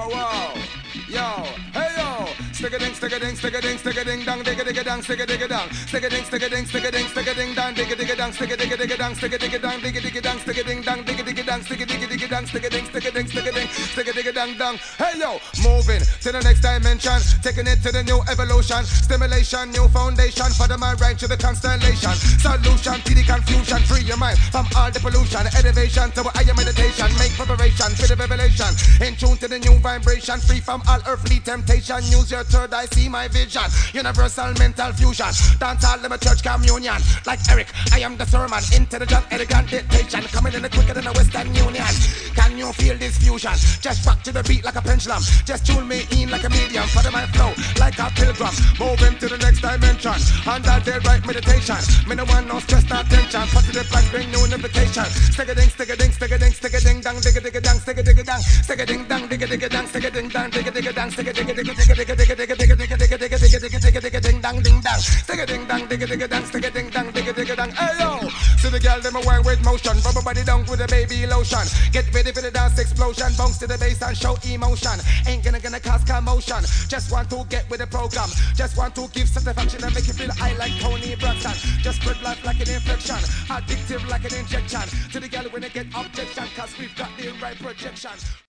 Stick 3.00 3.14
a 3.14 3.20
ding, 3.20 3.36
stick 3.38 3.56
a 3.56 3.62
ding, 3.62 3.78
stick 3.78 3.96
a 3.96 4.04
ding, 4.04 4.26
dang, 4.26 4.44
digga 4.44 4.60
digga 4.60 4.84
dang, 4.84 5.02
stick 5.02 5.22
a 5.22 5.26
digga 5.26 5.48
dang, 5.48 5.72
stick 5.72 6.04
a 6.04 6.10
ding, 6.10 6.26
stick 6.26 6.44
a 6.44 6.50
ding, 6.50 6.66
stick 6.66 6.84
a 6.84 6.92
ding, 6.92 7.08
stick 7.08 7.28
a 7.28 7.34
ding, 7.34 7.56
dang, 7.56 7.74
digga 7.74 7.96
digga 7.96 8.18
dang, 8.18 8.34
stick 8.34 8.52
a 8.52 8.58
digga 8.58 8.76
digga 8.76 8.98
dang, 8.98 9.16
stick 9.16 9.32
a 9.32 9.38
digga 9.40 9.62
dang, 9.62 9.80
digga 9.80 10.02
digga 10.04 10.22
dang, 10.22 10.40
stick 10.40 10.58
a 10.58 10.64
ding, 10.68 10.82
dang, 10.82 11.04
digga 11.06 11.24
digga 11.24 11.46
dang, 11.46 11.64
stick 11.64 11.80
a 11.80 11.86
digga 11.86 12.08
digga 12.12 12.28
dang, 12.30 12.46
stick 12.46 12.66
a 12.66 12.70
ding, 12.70 12.86
stick 12.92 13.06
a 13.06 13.12
ding, 13.12 13.28
stick 13.28 13.46
a 13.46 13.52
ding, 13.54 13.68
stick 13.70 14.08
a 14.10 14.12
digga 14.12 14.34
dang, 14.36 14.58
dang. 14.58 14.76
Hey 15.00 15.16
yo, 15.16 15.40
moving 15.64 16.04
to 16.04 16.28
the 16.28 16.42
next 16.44 16.60
dimension, 16.60 17.16
taking 17.40 17.68
it 17.72 17.80
to 17.88 17.92
the 17.96 18.04
new 18.04 18.20
evolution, 18.28 18.84
stimulation, 18.84 19.72
new 19.72 19.88
foundation 19.96 20.52
for 20.60 20.68
the 20.68 20.78
mind 20.78 21.00
right 21.00 21.18
to 21.20 21.28
the 21.32 21.38
constellation, 21.38 22.12
solution 22.44 23.00
to 23.00 23.16
the 23.16 23.24
confusion, 23.24 23.80
free 23.88 24.04
your 24.04 24.20
mind 24.20 24.36
from 24.52 24.68
all 24.76 24.92
the 24.92 25.00
pollution, 25.00 25.48
elevation 25.56 26.12
to 26.12 26.28
higher 26.36 26.52
meditation, 26.52 27.08
make 27.16 27.32
preparation 27.40 27.96
for 27.96 28.12
the 28.12 28.18
revelation, 28.20 28.68
in 29.00 29.16
tune 29.16 29.40
to 29.40 29.48
the 29.48 29.56
new 29.56 29.80
vibration, 29.80 30.36
free 30.44 30.60
from 30.60 30.84
all 30.84 31.00
earthly 31.08 31.40
temptation, 31.40 32.04
use 32.12 32.28
your 32.28 32.44
third 32.44 32.76
eye, 32.76 32.89
see 32.92 33.10
my 33.10 33.28
vision. 33.28 33.64
Universal 33.94 34.54
mental 34.60 34.92
fusion. 34.94 35.32
Dance 35.60 35.86
all 35.86 36.04
in 36.04 36.10
my 36.10 36.18
church 36.18 36.44
communion. 36.44 37.00
Like 37.26 37.40
Eric, 37.50 37.68
I 37.92 38.00
am 38.00 38.18
the 38.18 38.26
sermon. 38.26 38.62
Intelligent, 38.76 39.26
elegant 39.32 39.70
dictation. 39.70 40.22
Coming 40.32 40.54
in 40.54 40.62
the 40.62 40.70
quicker 40.70 40.94
than 40.94 41.06
the 41.06 41.14
Western 41.14 41.54
Union. 41.54 41.94
Can 42.36 42.49
you 42.60 42.72
feel 42.74 42.98
this 42.98 43.18
fusion? 43.18 43.56
Just 43.80 44.06
rock 44.06 44.22
to 44.24 44.32
the 44.32 44.44
beat 44.44 44.64
like 44.64 44.76
a 44.76 44.82
pendulum. 44.82 45.24
Just 45.46 45.66
tune 45.66 45.88
me 45.88 46.06
in 46.12 46.30
like 46.30 46.44
a 46.44 46.50
medium. 46.50 46.86
Follow 46.92 47.12
my 47.12 47.26
flow 47.34 47.52
like 47.80 47.98
a 47.98 48.12
pilgrim. 48.14 48.54
Moving 48.78 49.16
to 49.20 49.28
the 49.32 49.40
next 49.40 49.62
dimension. 49.64 50.20
Under 50.46 50.78
the 50.84 51.00
right 51.08 51.24
meditation. 51.26 51.80
Me 52.08 52.16
no 52.16 52.26
want 52.26 52.48
no 52.48 52.60
stress, 52.60 52.86
no 52.90 53.02
tension. 53.08 53.48
Positive 53.50 53.88
like 53.92 54.08
bring 54.12 54.30
new 54.30 54.44
invitation. 54.46 55.08
Stick 55.34 55.50
a 55.50 55.56
ding, 55.56 55.70
stick 55.70 55.90
a 55.90 55.96
ding, 55.96 56.12
stick 56.12 56.32
a 56.32 56.38
ding, 56.38 56.54
stick 56.54 56.74
a 56.76 56.80
ding, 56.80 57.00
dang, 57.02 57.18
digga 57.24 57.42
digga 57.42 57.62
dang, 57.64 57.80
stick 57.80 57.98
a 57.98 58.04
digga 58.04 58.24
dang, 58.26 58.42
stick 58.42 58.80
a 58.80 58.86
ding 58.86 59.04
dang, 59.08 59.24
digga 59.28 59.48
digga 59.48 59.70
dang, 59.70 59.88
stick 59.88 60.04
a 60.04 60.12
ding 60.12 60.30
dang, 60.30 60.52
digga 60.52 60.72
digga 60.72 60.94
dang, 60.94 61.10
stick 61.12 61.28
a 61.28 61.34
digga 61.34 61.54
digga 61.56 61.74
digga 61.74 61.96
digga 61.96 62.16
digga 62.16 62.36
digga 62.36 62.56
digga 62.60 62.76
digga 62.76 62.86
digga 62.86 63.18
digga 63.18 63.18
digga 63.18 63.40
digga 63.40 63.60
digga 63.64 63.80
digga 63.80 64.02
digga 64.02 64.22
ding 64.22 64.42
dang. 64.42 64.62
ding 64.62 64.82
dang. 64.82 65.00
Stick 65.00 65.40
a 65.40 65.46
ding 65.46 65.66
dang, 65.66 65.88
dig 65.88 66.04
a 66.04 66.08
dig 66.08 66.22
a 66.22 66.28
dang, 66.28 66.46
stick 66.46 66.66
a 66.66 66.72
ding 66.72 66.90
dang, 66.90 67.12
dig 67.12 67.28
a 67.28 67.34
dig 67.34 67.50
a 67.50 67.56
dang. 67.56 67.72
Hey 67.72 67.94
yo, 68.00 68.30
see 68.58 68.70
the 68.70 68.80
girl 68.80 69.00
them 69.00 69.16
a 69.16 69.22
wine 69.22 69.44
with 69.44 69.64
motion, 69.64 69.96
rub 70.04 70.16
her 70.16 70.22
body 70.22 70.44
down 70.44 70.66
with 70.66 70.82
a 70.82 70.88
baby 70.88 71.26
lotion. 71.26 71.66
Get 71.92 72.14
ready 72.14 72.32
for 72.32 72.42
the 72.42 72.49
dance 72.52 72.80
explosion, 72.80 73.28
bounce 73.38 73.58
to 73.60 73.68
the 73.68 73.78
bass 73.78 74.02
and 74.02 74.18
show 74.18 74.38
emotion. 74.48 74.98
Ain't 75.28 75.44
gonna 75.44 75.60
gonna 75.60 75.80
cause 75.80 76.04
commotion. 76.04 76.62
Just 76.88 77.12
want 77.12 77.30
to 77.30 77.46
get 77.50 77.70
with 77.70 77.80
the 77.80 77.88
program. 77.88 78.30
Just 78.56 78.78
want 78.78 78.96
to 78.96 79.08
give 79.14 79.28
satisfaction 79.28 79.84
and 79.84 79.94
make 79.94 80.08
you 80.08 80.14
feel 80.14 80.32
high 80.32 80.56
like 80.58 80.74
Tony 80.80 81.16
Braxton. 81.16 81.54
Just 81.82 82.02
spread 82.02 82.22
life 82.22 82.44
like 82.46 82.60
an 82.62 82.70
infection, 82.70 83.22
addictive 83.48 84.08
like 84.10 84.26
an 84.26 84.40
injection. 84.40 84.82
To 85.12 85.20
the 85.20 85.28
girl 85.28 85.46
when 85.52 85.62
they 85.62 85.70
get 85.70 85.88
objection, 85.96 86.46
cause 86.56 86.78
we've 86.80 86.96
got 86.96 87.10
the 87.18 87.32
right 87.42 87.58
projection. 87.58 88.12